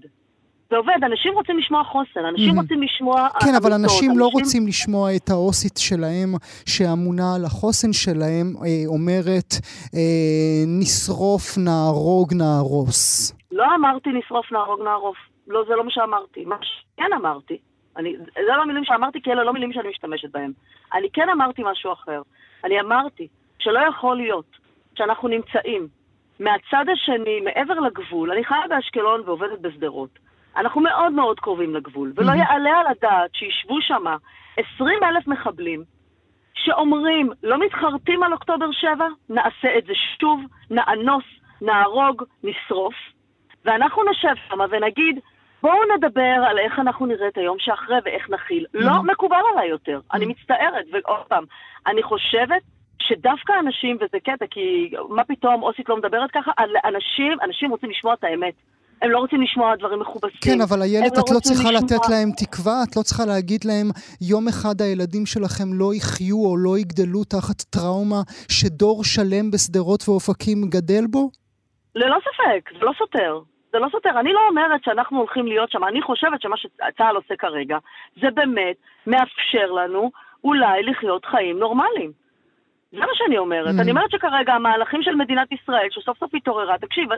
זה 0.74 0.78
עובד, 0.78 1.04
אנשים 1.04 1.34
רוצים 1.34 1.58
לשמוע 1.58 1.84
חוסן, 1.84 2.26
אנשים 2.26 2.54
mm-hmm. 2.54 2.62
רוצים 2.62 2.82
לשמוע... 2.84 3.28
כן, 3.40 3.56
אבל 3.62 3.74
אנשים, 3.74 4.10
אנשים 4.10 4.20
לא 4.20 4.28
רוצים 4.34 4.68
לשמוע 4.68 5.16
את 5.16 5.30
האוסית 5.30 5.78
שלהם, 5.78 6.30
שאמונה 6.66 7.36
על 7.36 7.46
החוסן 7.46 7.94
שלהם, 7.94 8.48
אה, 8.66 8.84
אומרת, 8.88 9.52
אה, 9.96 10.64
נשרוף, 10.80 11.58
נהרוג, 11.58 12.34
נהרוס. 12.34 13.34
לא 13.52 13.66
אמרתי 13.76 14.10
נשרוף, 14.10 14.52
נהרוג, 14.52 14.82
נהרוס. 14.82 15.18
לא, 15.48 15.64
זה 15.68 15.76
לא 15.76 15.84
מה 15.84 15.92
שאמרתי. 15.92 16.46
מה 16.46 16.56
שכן 16.62 17.14
אמרתי, 17.16 17.58
אני, 17.98 18.16
זה 18.36 18.54
לא 18.58 18.62
המילים 18.62 18.86
שאמרתי, 18.86 19.22
כי 19.22 19.32
אלה 19.32 19.44
לא 19.44 19.54
מילים 19.54 19.74
שאני 19.74 19.90
משתמשת 19.90 20.32
בהם. 20.32 20.52
אני 20.94 21.08
כן 21.14 21.30
אמרתי 21.30 21.62
משהו 21.66 21.94
אחר. 21.94 22.22
אני 22.64 22.80
אמרתי 22.82 23.28
שלא 23.60 23.80
יכול 23.90 24.18
להיות 24.18 24.58
שאנחנו 24.96 25.28
נמצאים 25.28 25.88
מהצד 26.40 26.86
השני, 26.94 27.42
מעבר 27.42 27.80
לגבול, 27.80 28.32
אני 28.32 28.46
חיה 28.46 28.68
באשקלון 28.70 29.22
ועובדת 29.26 29.60
בשדרות. 29.60 30.24
אנחנו 30.58 30.82
מאוד 30.82 31.14
מאוד 31.14 31.40
קרובים 31.40 31.76
לגבול, 31.76 32.14
ולא 32.16 32.32
יעלה 32.32 32.80
על 32.80 32.88
הדעת 32.88 33.36
שישבו 33.36 33.82
שם 33.82 34.04
20 34.58 35.04
אלף 35.04 35.28
מחבלים 35.28 35.84
שאומרים, 36.54 37.30
לא 37.44 37.58
מתחרטים 37.66 38.24
על 38.24 38.34
אוקטובר 38.34 38.72
7, 38.72 39.08
נעשה 39.30 39.78
את 39.78 39.86
זה 39.86 39.94
שוב, 40.20 40.42
נאנוס, 40.70 41.24
נהרוג, 41.62 42.24
נשרוף, 42.44 42.96
ואנחנו 43.66 44.02
נשב 44.12 44.36
שם 44.50 44.60
ונגיד, 44.70 45.20
בואו 45.62 45.96
נדבר 45.98 46.44
על 46.50 46.60
איך 46.60 46.80
אנחנו 46.80 47.06
נראה 47.06 47.28
את 47.28 47.38
היום 47.38 47.58
שאחרי 47.60 47.98
ואיך 48.06 48.30
נכיל. 48.30 48.66
לא 48.74 49.04
מקובל 49.04 49.42
עליי 49.54 49.70
יותר, 49.70 50.00
אני 50.14 50.26
מצטערת, 50.26 50.86
ועוד 50.92 51.26
פעם, 51.28 51.44
אני 51.88 52.04
חושבת 52.04 52.62
שדווקא 53.00 53.54
אנשים, 53.60 53.98
וזה 54.02 54.20
קטע, 54.20 54.46
כי 54.52 54.92
מה 55.10 55.24
פתאום 55.24 55.64
אוסית 55.64 55.90
לא 55.90 55.98
מדברת 55.98 56.32
ככה, 56.32 56.52
אנשים, 56.86 57.38
אנשים 57.42 57.72
רוצים 57.72 57.90
לשמוע 57.90 58.14
את 58.14 58.24
האמת. 58.24 58.54
הם 59.04 59.12
לא 59.12 59.18
רוצים 59.18 59.42
לשמוע 59.42 59.76
דברים 59.76 60.00
מכובסים. 60.00 60.40
כן, 60.42 60.62
אבל 60.62 60.82
איילת, 60.82 61.18
לא 61.18 61.22
את 61.22 61.30
לא 61.36 61.40
צריכה 61.40 61.72
לשמוע... 61.72 61.82
לתת 61.82 62.10
להם 62.10 62.30
תקווה, 62.38 62.78
את 62.84 62.98
לא 62.98 63.02
צריכה 63.02 63.26
להגיד 63.26 63.62
להם, 63.66 63.88
יום 64.32 64.48
אחד 64.48 64.82
הילדים 64.82 65.26
שלכם 65.26 65.68
לא 65.74 65.94
יחיו 65.94 66.38
או 66.46 66.58
לא 66.58 66.78
יגדלו 66.78 67.24
תחת 67.24 67.60
טראומה 67.76 68.22
שדור 68.52 69.04
שלם 69.04 69.52
בשדרות 69.52 70.02
ואופקים 70.08 70.60
גדל 70.70 71.06
בו? 71.10 71.30
ללא 71.96 72.18
ספק, 72.28 72.70
זה 72.80 72.86
לא 72.86 72.92
סותר. 73.00 73.40
זה 73.72 73.80
לא 73.80 73.88
סותר. 73.92 74.20
אני 74.20 74.34
לא 74.34 74.40
אומרת 74.50 74.84
שאנחנו 74.84 75.18
הולכים 75.18 75.48
להיות 75.48 75.72
שם, 75.72 75.84
אני 75.84 76.02
חושבת 76.02 76.42
שמה 76.42 76.58
שצה"ל 76.58 77.16
עושה 77.16 77.36
כרגע, 77.36 77.78
זה 78.22 78.28
באמת 78.34 78.76
מאפשר 79.08 79.72
לנו 79.72 80.12
אולי 80.44 80.84
לחיות 80.84 81.26
חיים 81.26 81.60
נורמליים. 81.60 82.23
זה 82.94 83.00
מה 83.00 83.14
שאני 83.14 83.38
אומרת. 83.38 83.76
Mm. 83.76 83.82
אני 83.82 83.92
אומרת 83.92 84.12
שכרגע 84.12 84.54
המהלכים 84.54 85.04
של 85.04 85.16
מדינת 85.16 85.52
ישראל, 85.52 85.88
שסוף 85.92 86.18
סוף 86.20 86.36
התעוררה, 86.36 86.78
תקשיב, 86.78 87.10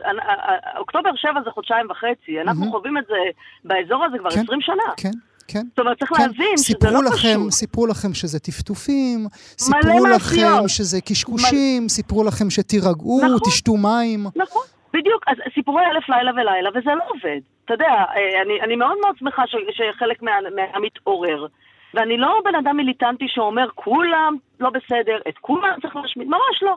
אוקטובר 0.78 1.10
7 1.14 1.32
זה 1.44 1.50
חודשיים 1.50 1.86
וחצי, 1.90 2.40
אנחנו 2.40 2.64
mm-hmm. 2.64 2.70
חווים 2.70 2.98
את 2.98 3.04
זה 3.08 3.20
באזור 3.64 4.04
הזה 4.04 4.18
כבר 4.18 4.30
כן, 4.30 4.40
20 4.40 4.60
שנה. 4.60 4.88
כן. 4.96 5.10
כן. 5.48 5.62
זאת 5.70 5.78
אומרת, 5.78 5.98
צריך 5.98 6.12
כן. 6.12 6.22
להבין 6.22 6.56
שזה 6.56 6.90
לא 6.90 7.04
לכם, 7.04 7.38
פשוט. 7.40 7.52
סיפרו 7.52 7.86
לכם 7.86 8.14
שזה 8.14 8.38
טפטופים, 8.38 9.26
סיפרו 9.58 10.06
לכם 10.06 10.36
מעשיות. 10.36 10.68
שזה 10.68 11.00
קשקושים, 11.00 11.84
מ... 11.84 11.88
סיפרו 11.88 12.24
לכם 12.24 12.50
שתירגעו, 12.50 13.20
נכון, 13.24 13.38
תשתו 13.50 13.76
מים. 13.76 14.26
נכון, 14.36 14.62
בדיוק. 14.94 15.24
אז 15.26 15.36
סיפורי 15.54 15.82
אלף 15.92 16.08
לילה 16.08 16.30
ולילה, 16.30 16.70
וזה 16.70 16.90
לא 16.94 17.04
עובד. 17.08 17.40
אתה 17.64 17.74
יודע, 17.74 17.86
אה, 17.86 18.42
אני, 18.42 18.60
אני 18.60 18.76
מאוד 18.76 18.96
מאוד 19.02 19.16
שמחה 19.18 19.42
ש, 19.46 19.54
שחלק 19.72 20.22
מהמתעורר. 20.22 21.40
מה, 21.40 21.48
ואני 21.94 22.16
לא 22.16 22.40
בן 22.44 22.54
אדם 22.54 22.76
מיליטנטי 22.76 23.24
שאומר, 23.28 23.66
כולם 23.74 24.36
לא 24.60 24.70
בסדר, 24.70 25.18
את 25.28 25.38
כולם 25.40 25.72
צריך 25.82 25.96
להשמיד, 25.96 26.28
ממש 26.28 26.62
לא. 26.62 26.76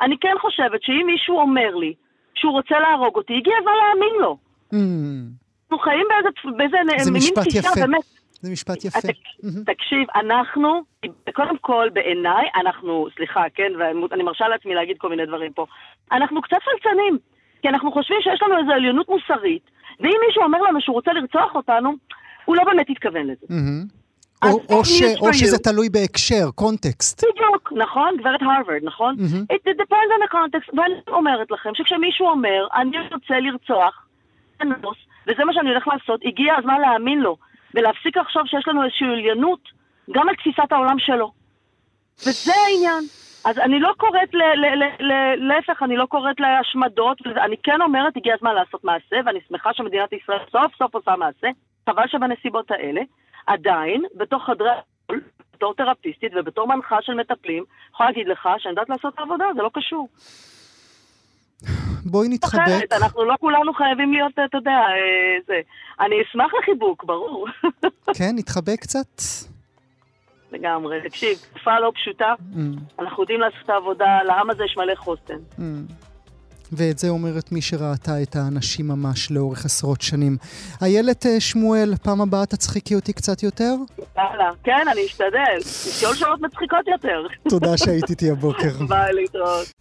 אני 0.00 0.16
כן 0.20 0.34
חושבת 0.40 0.82
שאם 0.82 1.06
מישהו 1.06 1.38
אומר 1.38 1.74
לי 1.74 1.94
שהוא 2.34 2.52
רוצה 2.52 2.78
להרוג 2.80 3.16
אותי, 3.16 3.36
הגיע 3.36 3.54
הזמן 3.58 3.72
להאמין 3.82 4.20
לו. 4.20 4.36
Mm. 4.72 4.76
אנחנו 5.72 5.84
חיים 5.84 6.06
באיזה, 6.08 6.56
באיזה 6.56 7.04
זה 7.04 7.10
משפט 7.10 7.46
יפה. 7.54 7.80
באמת. 7.80 8.02
זה 8.40 8.52
משפט 8.52 8.84
יפה. 8.84 9.00
תק, 9.00 9.16
תקשיב, 9.66 10.06
אנחנו, 10.14 10.82
קודם 11.34 11.58
כל, 11.58 11.88
בעיניי, 11.92 12.48
אנחנו, 12.60 13.06
סליחה, 13.16 13.44
כן, 13.54 13.72
ואני 13.78 14.22
מרשה 14.22 14.48
לעצמי 14.48 14.74
להגיד 14.74 14.98
כל 14.98 15.08
מיני 15.08 15.26
דברים 15.26 15.52
פה, 15.52 15.66
אנחנו 16.12 16.42
קצת 16.42 16.56
פלצנים, 16.64 17.18
כי 17.62 17.68
אנחנו 17.68 17.92
חושבים 17.92 18.18
שיש 18.20 18.42
לנו 18.42 18.58
איזו 18.58 18.72
עליונות 18.72 19.08
מוסרית, 19.08 19.70
ואם 20.00 20.18
מישהו 20.26 20.42
אומר 20.42 20.62
לנו 20.62 20.80
שהוא 20.80 20.94
רוצה 20.94 21.12
לרצוח 21.12 21.54
אותנו, 21.54 21.92
הוא 22.44 22.56
לא 22.56 22.64
באמת 22.64 22.86
התכוון 22.90 23.26
לזה. 23.26 23.46
או, 24.44 24.60
או, 24.68 24.84
ש, 24.84 25.02
או 25.20 25.34
שזה 25.34 25.58
תלוי 25.58 25.88
בהקשר, 25.88 26.50
קונטקסט. 26.54 27.24
בדיוק, 27.24 27.72
נכון, 27.72 28.16
גברת 28.20 28.42
הרווארד, 28.42 28.80
נכון? 28.82 29.16
Mm-hmm. 29.18 29.54
It 29.54 29.76
depends 29.82 30.10
on 30.16 30.28
the 30.28 30.32
context, 30.32 30.78
ואני 30.78 30.94
אומרת 31.08 31.50
לכם 31.50 31.70
שכשמישהו 31.74 32.26
אומר, 32.26 32.66
אני 32.74 32.98
רוצה 33.12 33.40
לרצוח, 33.40 34.06
וזה 35.26 35.44
מה 35.44 35.52
שאני 35.52 35.68
הולך 35.68 35.88
לעשות, 35.88 36.20
הגיע 36.24 36.54
הזמן 36.58 36.80
להאמין 36.80 37.20
לו, 37.20 37.36
ולהפסיק 37.74 38.16
לחשוב 38.16 38.42
שיש 38.46 38.68
לנו 38.68 38.84
איזושהי 38.84 39.06
עליינות 39.06 39.60
גם 40.10 40.28
על 40.28 40.34
תפיסת 40.34 40.72
העולם 40.72 40.98
שלו. 40.98 41.32
וזה 42.26 42.52
העניין. 42.66 43.04
אז 43.44 43.58
אני 43.58 43.80
לא 43.80 43.92
קוראת, 43.96 44.34
להפך, 45.38 45.82
אני 45.82 45.96
לא 45.96 46.06
קוראת 46.06 46.40
להשמדות, 46.40 47.18
אני 47.44 47.56
כן 47.62 47.82
אומרת, 47.82 48.16
הגיע 48.16 48.34
הזמן 48.34 48.54
לעשות 48.54 48.84
מעשה, 48.84 49.16
ואני 49.26 49.38
שמחה 49.48 49.70
שמדינת 49.72 50.12
ישראל 50.12 50.38
סוף 50.52 50.76
סוף 50.78 50.94
עושה 50.94 51.16
מעשה, 51.16 51.48
חבל 51.90 52.04
שבנסיבות 52.06 52.70
האלה, 52.70 53.00
עדיין, 53.48 54.04
בתוך 54.14 54.42
חדרי... 54.46 54.68
בתור 55.54 55.74
תרפיסטית 55.74 56.32
ובתור 56.36 56.68
מנחה 56.68 56.96
של 57.02 57.14
מטפלים, 57.14 57.64
יכולה 57.90 58.08
להגיד 58.08 58.28
לך 58.28 58.48
שאני 58.58 58.72
יודעת 58.72 58.88
לעשות 58.88 59.14
את 59.14 59.18
העבודה, 59.18 59.44
זה 59.56 59.62
לא 59.62 59.70
קשור. 59.74 60.08
בואי 62.04 62.28
נתחבק. 62.28 62.60
אחרת, 62.60 62.92
אנחנו 62.92 63.24
לא 63.24 63.34
כולנו 63.40 63.74
חייבים 63.74 64.12
להיות, 64.12 64.32
אתה 64.32 64.58
יודע, 64.58 64.70
אה, 64.70 65.38
זה. 65.46 65.60
אני 66.00 66.16
אשמח 66.22 66.52
לחיבוק, 66.62 67.04
ברור. 67.04 67.46
כן, 68.18 68.30
נתחבק 68.34 68.80
קצת. 68.80 69.22
לגמרי. 70.52 71.00
תקשיב, 71.08 71.38
תקופה 71.50 71.78
לא 71.80 71.92
פשוטה, 71.94 72.34
mm. 72.38 72.58
אנחנו 72.98 73.22
יודעים 73.22 73.40
לעשות 73.40 73.60
את 73.64 73.70
העבודה, 73.70 74.22
לעם 74.22 74.50
הזה 74.50 74.64
יש 74.64 74.76
מלא 74.76 74.94
חוסן. 74.94 75.38
Mm. 75.58 75.62
ואת 76.72 76.98
זה 76.98 77.08
אומרת 77.08 77.52
מי 77.52 77.62
שראתה 77.62 78.22
את 78.22 78.36
האנשים 78.36 78.88
ממש 78.88 79.30
לאורך 79.30 79.64
עשרות 79.64 80.00
שנים. 80.00 80.36
איילת 80.82 81.26
אה, 81.26 81.40
שמואל, 81.40 81.94
פעם 82.02 82.20
הבאה 82.20 82.46
תצחיקי 82.46 82.94
אותי 82.94 83.12
קצת 83.12 83.42
יותר? 83.42 83.74
יאללה, 84.16 84.50
כן, 84.64 84.86
אני 84.92 85.06
אשתדל. 85.06 85.58
לשאול 85.58 86.14
שאלות 86.14 86.40
מצחיקות 86.40 86.88
יותר. 86.92 87.26
תודה 87.48 87.76
שהיית 87.76 88.10
איתי 88.10 88.30
הבוקר. 88.30 88.72
ביי, 88.88 89.12
להתראות. 89.12 89.72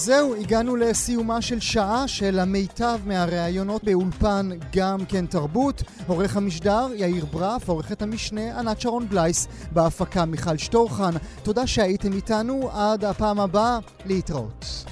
זהו, 0.00 0.34
הגענו 0.34 0.76
לסיומה 0.76 1.42
של 1.42 1.60
שעה 1.60 2.08
של 2.08 2.38
המיטב 2.38 2.98
מהראיונות 3.06 3.84
באולפן 3.84 4.50
גם 4.72 5.04
כן 5.08 5.26
תרבות. 5.26 5.82
עורך 6.06 6.36
המשדר 6.36 6.86
יאיר 6.94 7.24
ברף, 7.24 7.68
עורכת 7.68 8.02
המשנה 8.02 8.58
ענת 8.58 8.80
שרון 8.80 9.08
בלייס, 9.08 9.48
בהפקה 9.72 10.24
מיכל 10.24 10.56
שטורחן. 10.56 11.12
תודה 11.42 11.66
שהייתם 11.66 12.12
איתנו, 12.12 12.70
עד 12.72 13.04
הפעם 13.04 13.40
הבאה, 13.40 13.78
להתראות. 14.06 14.84